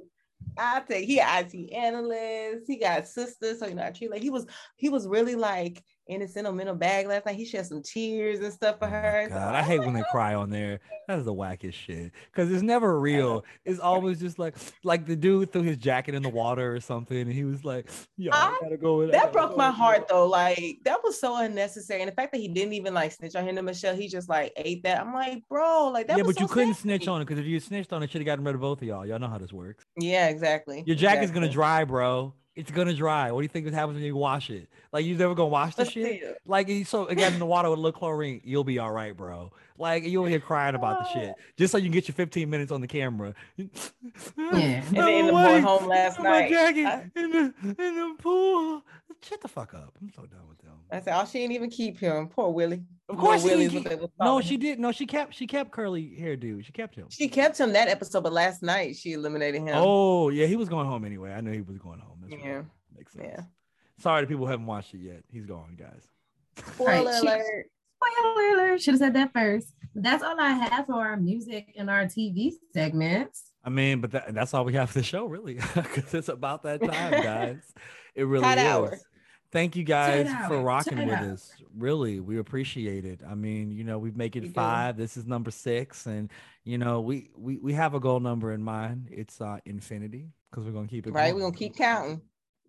I 0.56 0.80
take. 0.80 1.06
He 1.06 1.20
IT 1.20 1.72
analyst. 1.72 2.64
He 2.66 2.76
got 2.76 3.06
sisters, 3.06 3.58
so 3.58 3.66
you 3.66 3.74
know 3.74 3.84
I 3.84 3.90
treat 3.90 4.10
like 4.10 4.22
he 4.22 4.30
was. 4.30 4.46
He 4.76 4.88
was 4.88 5.06
really 5.06 5.34
like 5.34 5.82
in 6.06 6.22
a 6.22 6.28
sentimental 6.28 6.74
bag 6.74 7.06
last 7.06 7.26
night. 7.26 7.36
He 7.36 7.44
shed 7.44 7.66
some 7.66 7.82
tears 7.82 8.40
and 8.40 8.52
stuff 8.52 8.78
for 8.78 8.86
oh 8.86 8.90
her. 8.90 9.26
God, 9.28 9.36
so, 9.36 9.54
I 9.54 9.62
hate 9.62 9.80
when 9.80 9.94
they 9.94 10.02
oh 10.02 10.10
cry 10.10 10.34
on 10.34 10.50
there. 10.50 10.80
That's 11.08 11.24
the 11.24 11.34
wackest 11.34 11.74
shit. 11.74 12.12
Cause 12.34 12.50
it's 12.50 12.62
never 12.62 12.98
real. 13.04 13.44
It's 13.64 13.80
always 13.80 14.20
just 14.20 14.38
like 14.38 14.56
like 14.82 15.06
the 15.06 15.16
dude 15.16 15.52
threw 15.52 15.62
his 15.62 15.76
jacket 15.76 16.14
in 16.14 16.22
the 16.22 16.28
water 16.28 16.74
or 16.74 16.80
something, 16.80 17.16
and 17.16 17.32
he 17.32 17.44
was 17.44 17.64
like, 17.64 17.88
"Yeah, 18.16 18.34
I, 18.34 18.58
gotta 18.60 18.76
go." 18.76 19.06
That 19.06 19.32
broke 19.32 19.56
my 19.56 19.70
heart 19.70 20.08
though. 20.08 20.26
Like 20.26 20.78
that 20.84 21.02
was 21.02 21.18
so 21.18 21.36
unnecessary, 21.36 22.02
and 22.02 22.10
the 22.10 22.14
fact 22.14 22.32
that 22.32 22.38
he 22.38 22.48
didn't 22.48 22.74
even 22.74 22.94
like 22.94 23.12
snitch 23.12 23.34
on 23.34 23.46
him 23.46 23.56
to 23.56 23.62
Michelle, 23.62 23.96
he 23.96 24.08
just 24.08 24.28
like 24.28 24.52
ate 24.56 24.82
that. 24.84 25.00
I'm 25.00 25.14
like, 25.14 25.42
bro, 25.48 25.88
like 25.88 26.08
that. 26.08 26.18
Yeah, 26.18 26.24
but 26.24 26.36
so 26.36 26.42
you 26.42 26.48
couldn't 26.48 26.74
snitch 26.74 27.08
on 27.08 27.20
it 27.20 27.26
because 27.26 27.38
if 27.38 27.46
you 27.46 27.60
snitched 27.60 27.92
on 27.92 28.02
it, 28.02 28.10
should 28.10 28.20
have 28.20 28.26
gotten 28.26 28.44
rid 28.44 28.54
of 28.54 28.60
both 28.60 28.82
of 28.82 28.88
y'all. 28.88 29.06
Y'all 29.06 29.18
know 29.18 29.28
how 29.28 29.38
this 29.38 29.52
works. 29.52 29.84
Yeah, 29.98 30.28
exactly. 30.28 30.82
Your 30.86 30.96
jacket's 30.96 31.30
exactly. 31.30 31.40
gonna 31.40 31.52
dry, 31.52 31.84
bro 31.84 32.34
it's 32.56 32.70
gonna 32.70 32.94
dry. 32.94 33.32
What 33.32 33.40
do 33.40 33.44
you 33.44 33.48
think 33.48 33.66
happens 33.72 33.96
when 33.96 34.04
you 34.04 34.16
wash 34.16 34.50
it? 34.50 34.68
Like 34.92 35.04
you 35.04 35.16
never 35.16 35.34
gonna 35.34 35.48
wash 35.48 35.74
the 35.74 35.84
shit? 35.84 36.40
Like 36.46 36.68
so 36.86 37.06
again 37.06 37.32
in 37.32 37.38
the 37.38 37.46
water 37.46 37.68
with 37.68 37.78
a 37.78 37.82
little 37.82 37.98
chlorine, 37.98 38.40
you'll 38.44 38.64
be 38.64 38.78
all 38.78 38.92
right, 38.92 39.16
bro. 39.16 39.50
Like 39.76 40.04
you 40.04 40.20
over 40.20 40.28
here 40.28 40.40
crying 40.40 40.74
about 40.74 41.00
the 41.00 41.12
shit 41.12 41.34
just 41.56 41.72
so 41.72 41.78
you 41.78 41.84
can 41.84 41.92
get 41.92 42.06
your 42.06 42.14
15 42.14 42.48
minutes 42.48 42.70
on 42.70 42.80
the 42.80 42.86
camera. 42.86 43.34
Yeah. 43.56 43.66
and 44.36 44.84
then 44.96 45.26
the 45.26 45.32
boy 45.32 45.60
home 45.60 45.88
last 45.88 46.20
night. 46.20 46.48
jacket 46.48 46.86
I, 46.86 47.10
in 47.16 47.30
the 47.30 47.54
in 47.62 47.74
the 47.96 48.14
pool. 48.18 48.82
Shut 49.22 49.40
the 49.40 49.48
fuck 49.48 49.74
up. 49.74 49.96
I'm 50.00 50.12
so 50.14 50.22
done 50.22 50.46
with 50.48 50.58
them. 50.58 50.74
I 50.90 51.00
said, 51.00 51.18
oh, 51.18 51.24
she 51.24 51.38
didn't 51.38 51.52
even 51.52 51.70
keep 51.70 51.98
him. 51.98 52.28
Poor 52.28 52.50
Willie. 52.50 52.82
Of 53.08 53.18
course, 53.18 53.42
Willie's 53.42 53.70
keep, 53.70 53.86
no, 54.18 54.40
she 54.40 54.56
did. 54.56 54.78
No, 54.78 54.90
she 54.90 55.06
kept. 55.06 55.34
She 55.34 55.46
kept 55.46 55.70
curly 55.72 56.14
hair, 56.14 56.36
dude. 56.36 56.64
She 56.64 56.72
kept 56.72 56.94
him. 56.94 57.06
She 57.10 57.28
kept 57.28 57.58
him 57.58 57.72
that 57.74 57.88
episode, 57.88 58.22
but 58.22 58.32
last 58.32 58.62
night 58.62 58.96
she 58.96 59.12
eliminated 59.12 59.60
him. 59.60 59.74
Oh 59.74 60.30
yeah, 60.30 60.46
he 60.46 60.56
was 60.56 60.70
going 60.70 60.86
home 60.86 61.04
anyway. 61.04 61.32
I 61.32 61.42
knew 61.42 61.52
he 61.52 61.60
was 61.60 61.76
going 61.76 61.98
home. 61.98 62.13
That's 62.28 62.42
yeah, 62.42 62.50
right. 62.50 62.64
makes 62.96 63.12
sense. 63.12 63.26
Yeah. 63.28 63.42
Sorry 63.98 64.22
to 64.22 64.26
people 64.26 64.46
who 64.46 64.50
haven't 64.50 64.66
watched 64.66 64.94
it 64.94 64.98
yet. 64.98 65.22
He's 65.30 65.46
gone, 65.46 65.76
guys. 65.78 66.08
Spoiler 66.74 67.04
right, 67.04 67.22
alert. 67.22 67.66
Spoiler 68.02 68.54
alert. 68.54 68.82
Should 68.82 68.94
have 68.94 68.98
said 68.98 69.14
that 69.14 69.32
first. 69.32 69.72
That's 69.94 70.22
all 70.22 70.38
I 70.38 70.50
have 70.50 70.86
for 70.86 70.94
our 70.94 71.16
music 71.16 71.72
and 71.76 71.88
our 71.88 72.04
TV 72.04 72.52
segments. 72.72 73.52
I 73.64 73.70
mean, 73.70 74.00
but 74.00 74.10
that, 74.10 74.34
that's 74.34 74.52
all 74.52 74.64
we 74.64 74.74
have 74.74 74.90
for 74.90 74.98
the 74.98 75.04
show, 75.04 75.26
really, 75.26 75.54
because 75.74 76.12
it's 76.12 76.28
about 76.28 76.64
that 76.64 76.82
time, 76.82 77.22
guys. 77.22 77.72
It 78.16 78.28
really 78.28 78.48
is. 78.48 78.58
Hour. 78.58 78.96
Thank 79.50 79.74
you 79.74 79.82
guys 79.82 80.28
for 80.46 80.60
rocking 80.60 81.04
with 81.04 81.18
us. 81.18 81.50
Really, 81.76 82.20
we 82.20 82.38
appreciate 82.38 83.04
it. 83.04 83.22
I 83.28 83.34
mean, 83.34 83.72
you 83.72 83.82
know, 83.82 83.98
we've 83.98 84.16
made 84.16 84.36
it 84.36 84.42
we 84.44 84.48
five. 84.50 84.96
Do. 84.96 85.02
This 85.02 85.16
is 85.16 85.26
number 85.26 85.50
six, 85.50 86.06
and 86.06 86.30
you 86.62 86.78
know, 86.78 87.00
we 87.00 87.30
we 87.36 87.58
we 87.58 87.72
have 87.72 87.94
a 87.94 87.98
goal 87.98 88.20
number 88.20 88.52
in 88.52 88.62
mind. 88.62 89.08
It's 89.10 89.40
uh 89.40 89.58
infinity 89.64 90.28
because 90.54 90.66
we're 90.66 90.72
gonna 90.72 90.86
keep 90.86 91.06
it 91.06 91.10
right. 91.10 91.30
Going. 91.30 91.34
We're 91.34 91.40
gonna 91.48 91.56
keep 91.56 91.76
counting. 91.76 92.20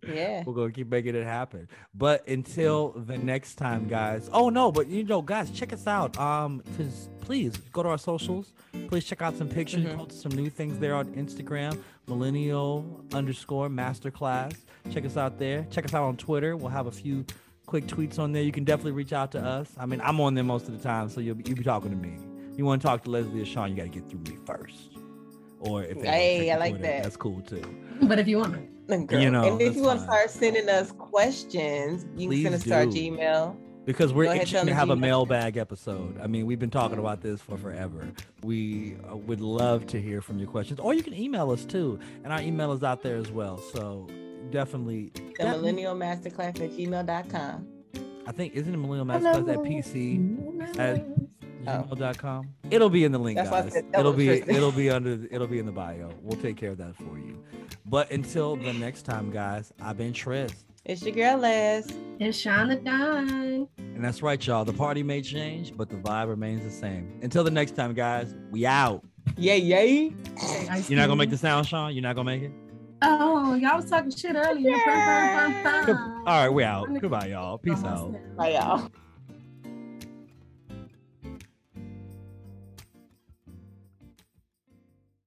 Yeah. 0.08 0.44
We're 0.46 0.54
gonna 0.54 0.72
keep 0.72 0.90
making 0.90 1.16
it 1.16 1.24
happen. 1.24 1.68
But 1.94 2.28
until 2.28 2.92
the 2.92 3.18
next 3.18 3.56
time, 3.56 3.88
guys. 3.88 4.30
Oh 4.34 4.50
no, 4.50 4.72
but 4.72 4.88
you 4.88 5.04
know, 5.04 5.22
guys, 5.22 5.52
check 5.52 5.72
us 5.72 5.86
out. 5.86 6.18
Um, 6.20 6.64
because 6.66 7.10
please 7.22 7.58
go 7.72 7.84
to 7.84 7.90
our 7.90 7.98
socials. 7.98 8.54
Please 8.88 9.06
check 9.06 9.22
out 9.22 9.38
some 9.38 9.50
pictures, 9.50 9.84
mm-hmm. 9.84 9.98
post 9.98 10.22
some 10.22 10.32
new 10.32 10.50
things 10.50 10.80
there 10.80 10.96
on 10.96 11.08
Instagram, 11.14 11.80
millennial 12.08 13.04
underscore 13.14 13.70
masterclass. 13.70 14.58
Check 14.92 15.06
us 15.06 15.18
out 15.18 15.38
there. 15.38 15.66
Check 15.70 15.86
us 15.86 15.94
out 15.94 16.04
on 16.04 16.18
Twitter. 16.18 16.58
We'll 16.58 16.70
have 16.70 16.88
a 16.88 16.92
few 16.92 17.26
quick 17.66 17.86
tweets 17.88 18.20
on 18.20 18.32
there. 18.32 18.44
You 18.44 18.52
can 18.52 18.64
definitely 18.64 18.92
reach 18.92 19.14
out 19.14 19.32
to 19.34 19.40
us. 19.40 19.70
I 19.78 19.86
mean, 19.86 20.02
I'm 20.02 20.20
on 20.22 20.36
there 20.36 20.44
most 20.44 20.68
of 20.68 20.78
the 20.78 20.84
time, 20.84 21.10
so 21.10 21.22
you'll 21.22 21.36
be, 21.36 21.44
you'll 21.48 21.58
be 21.58 21.64
talking 21.64 21.90
to 21.90 21.98
me. 21.98 22.18
You 22.56 22.66
want 22.66 22.82
to 22.82 22.88
talk 22.88 23.04
to 23.04 23.10
Leslie 23.10 23.42
or 23.42 23.46
Sean, 23.46 23.70
you 23.70 23.76
got 23.76 23.84
to 23.84 23.90
get 23.90 24.08
through 24.10 24.20
me 24.20 24.38
first. 24.46 24.95
Or 25.60 25.84
if 25.84 26.00
they 26.00 26.08
hey, 26.08 26.52
I 26.52 26.58
like 26.58 26.74
Twitter, 26.74 26.88
that. 26.88 27.04
That's 27.04 27.18
cool 27.18 27.42
too. 27.42 27.64
But 28.04 28.20
if 28.20 28.28
you 28.28 28.38
want 28.38 28.54
to, 28.54 29.20
you 29.20 29.32
know, 29.32 29.44
and 29.44 29.62
if 29.62 29.76
you 29.76 29.84
want 29.84 30.00
to 30.00 30.06
start 30.06 30.30
sending 30.30 30.70
us 30.70 30.92
questions, 30.92 32.06
you 32.16 32.28
Please 32.28 32.44
can 32.44 32.52
send 32.52 32.56
us 32.56 32.64
do. 32.64 32.74
our 32.74 32.86
Gmail. 32.86 33.58
Because 33.86 34.14
we're 34.14 34.34
itching 34.34 34.66
to 34.66 34.74
have 34.74 34.90
a 34.90 34.96
mailbag 34.96 35.58
episode. 35.58 36.20
I 36.20 36.26
mean, 36.26 36.48
we've 36.48 36.58
been 36.58 36.72
talking 36.72 36.98
about 36.98 37.22
this 37.22 37.40
for 37.40 37.56
forever. 37.56 38.12
We 38.44 38.98
uh, 39.10 39.16
would 39.16 39.42
love 39.42 39.86
to 39.88 40.02
hear 40.02 40.22
from 40.22 40.40
your 40.40 40.48
questions, 40.48 40.80
or 40.80 40.96
you 40.96 41.04
can 41.04 41.14
email 41.14 41.52
us 41.52 41.66
too, 41.66 42.00
and 42.24 42.34
our 42.34 42.42
email 42.42 42.72
is 42.72 42.84
out 42.84 43.04
there 43.04 43.16
as 43.16 43.30
well. 43.32 43.60
So 43.74 44.08
definitely, 44.50 45.12
the 45.38 45.46
millennial 45.46 45.96
masterclass 45.96 46.60
at 46.60 46.72
gmail.com. 46.72 47.68
I 48.28 48.32
think 48.32 48.56
isn't 48.56 48.74
it 48.74 48.78
millennial 48.78 49.06
masterclass 49.06 49.54
at 49.54 49.60
PC 49.60 50.80
at 50.80 51.06
gmail.com. 51.66 52.50
It'll 52.72 52.90
be 52.90 53.04
in 53.04 53.12
the 53.12 53.18
link, 53.20 53.38
That's 53.38 53.50
guys. 53.50 53.84
It'll 53.98 54.14
be 54.14 54.30
it'll 54.30 54.72
be 54.72 54.90
under 54.90 55.28
it'll 55.32 55.48
be 55.48 55.60
in 55.60 55.66
the 55.66 55.72
bio. 55.72 56.10
We'll 56.22 56.42
take 56.42 56.58
care 56.58 56.72
of 56.72 56.78
that 56.78 56.96
for 56.96 57.18
you. 57.18 57.44
But 57.86 58.12
until 58.12 58.56
the 58.56 58.74
next 58.74 59.04
time, 59.04 59.32
guys, 59.32 59.72
I've 59.82 59.98
been 59.98 60.14
Tress. 60.14 60.66
It's 60.86 61.02
your 61.02 61.16
girl 61.16 61.38
Les. 61.38 61.88
It's 62.20 62.40
Shauna 62.40 62.84
Don. 62.84 63.68
And 63.78 64.04
that's 64.04 64.22
right, 64.22 64.46
y'all. 64.46 64.66
The 64.66 64.74
party 64.74 65.02
may 65.02 65.22
change, 65.22 65.76
but 65.76 65.90
the 65.90 65.96
vibe 65.96 66.28
remains 66.28 66.64
the 66.64 66.70
same. 66.70 67.20
Until 67.24 67.44
the 67.44 67.50
next 67.50 67.76
time, 67.76 67.96
guys, 67.96 68.36
we 68.52 68.68
out. 68.68 69.04
Yay, 69.38 69.58
yay. 69.58 70.14
You're 70.88 71.00
not 71.00 71.08
gonna 71.08 71.16
make 71.16 71.32
the 71.32 71.38
sound, 71.38 71.66
Sean? 71.68 71.94
You're 71.94 72.04
not 72.04 72.16
gonna 72.16 72.26
make 72.30 72.44
it? 72.44 72.52
Oh, 73.02 73.56
y'all 73.56 73.78
was 73.78 73.90
talking 73.90 74.12
shit 74.12 74.36
earlier. 74.36 74.70
Yeah. 74.72 76.24
All 76.26 76.44
right, 76.44 76.50
we 76.50 76.64
out. 76.64 76.88
Goodbye, 77.02 77.28
y'all. 77.28 77.58
Peace 77.58 77.84
out. 77.84 78.16
Bye, 78.38 78.54
y'all. 78.54 78.90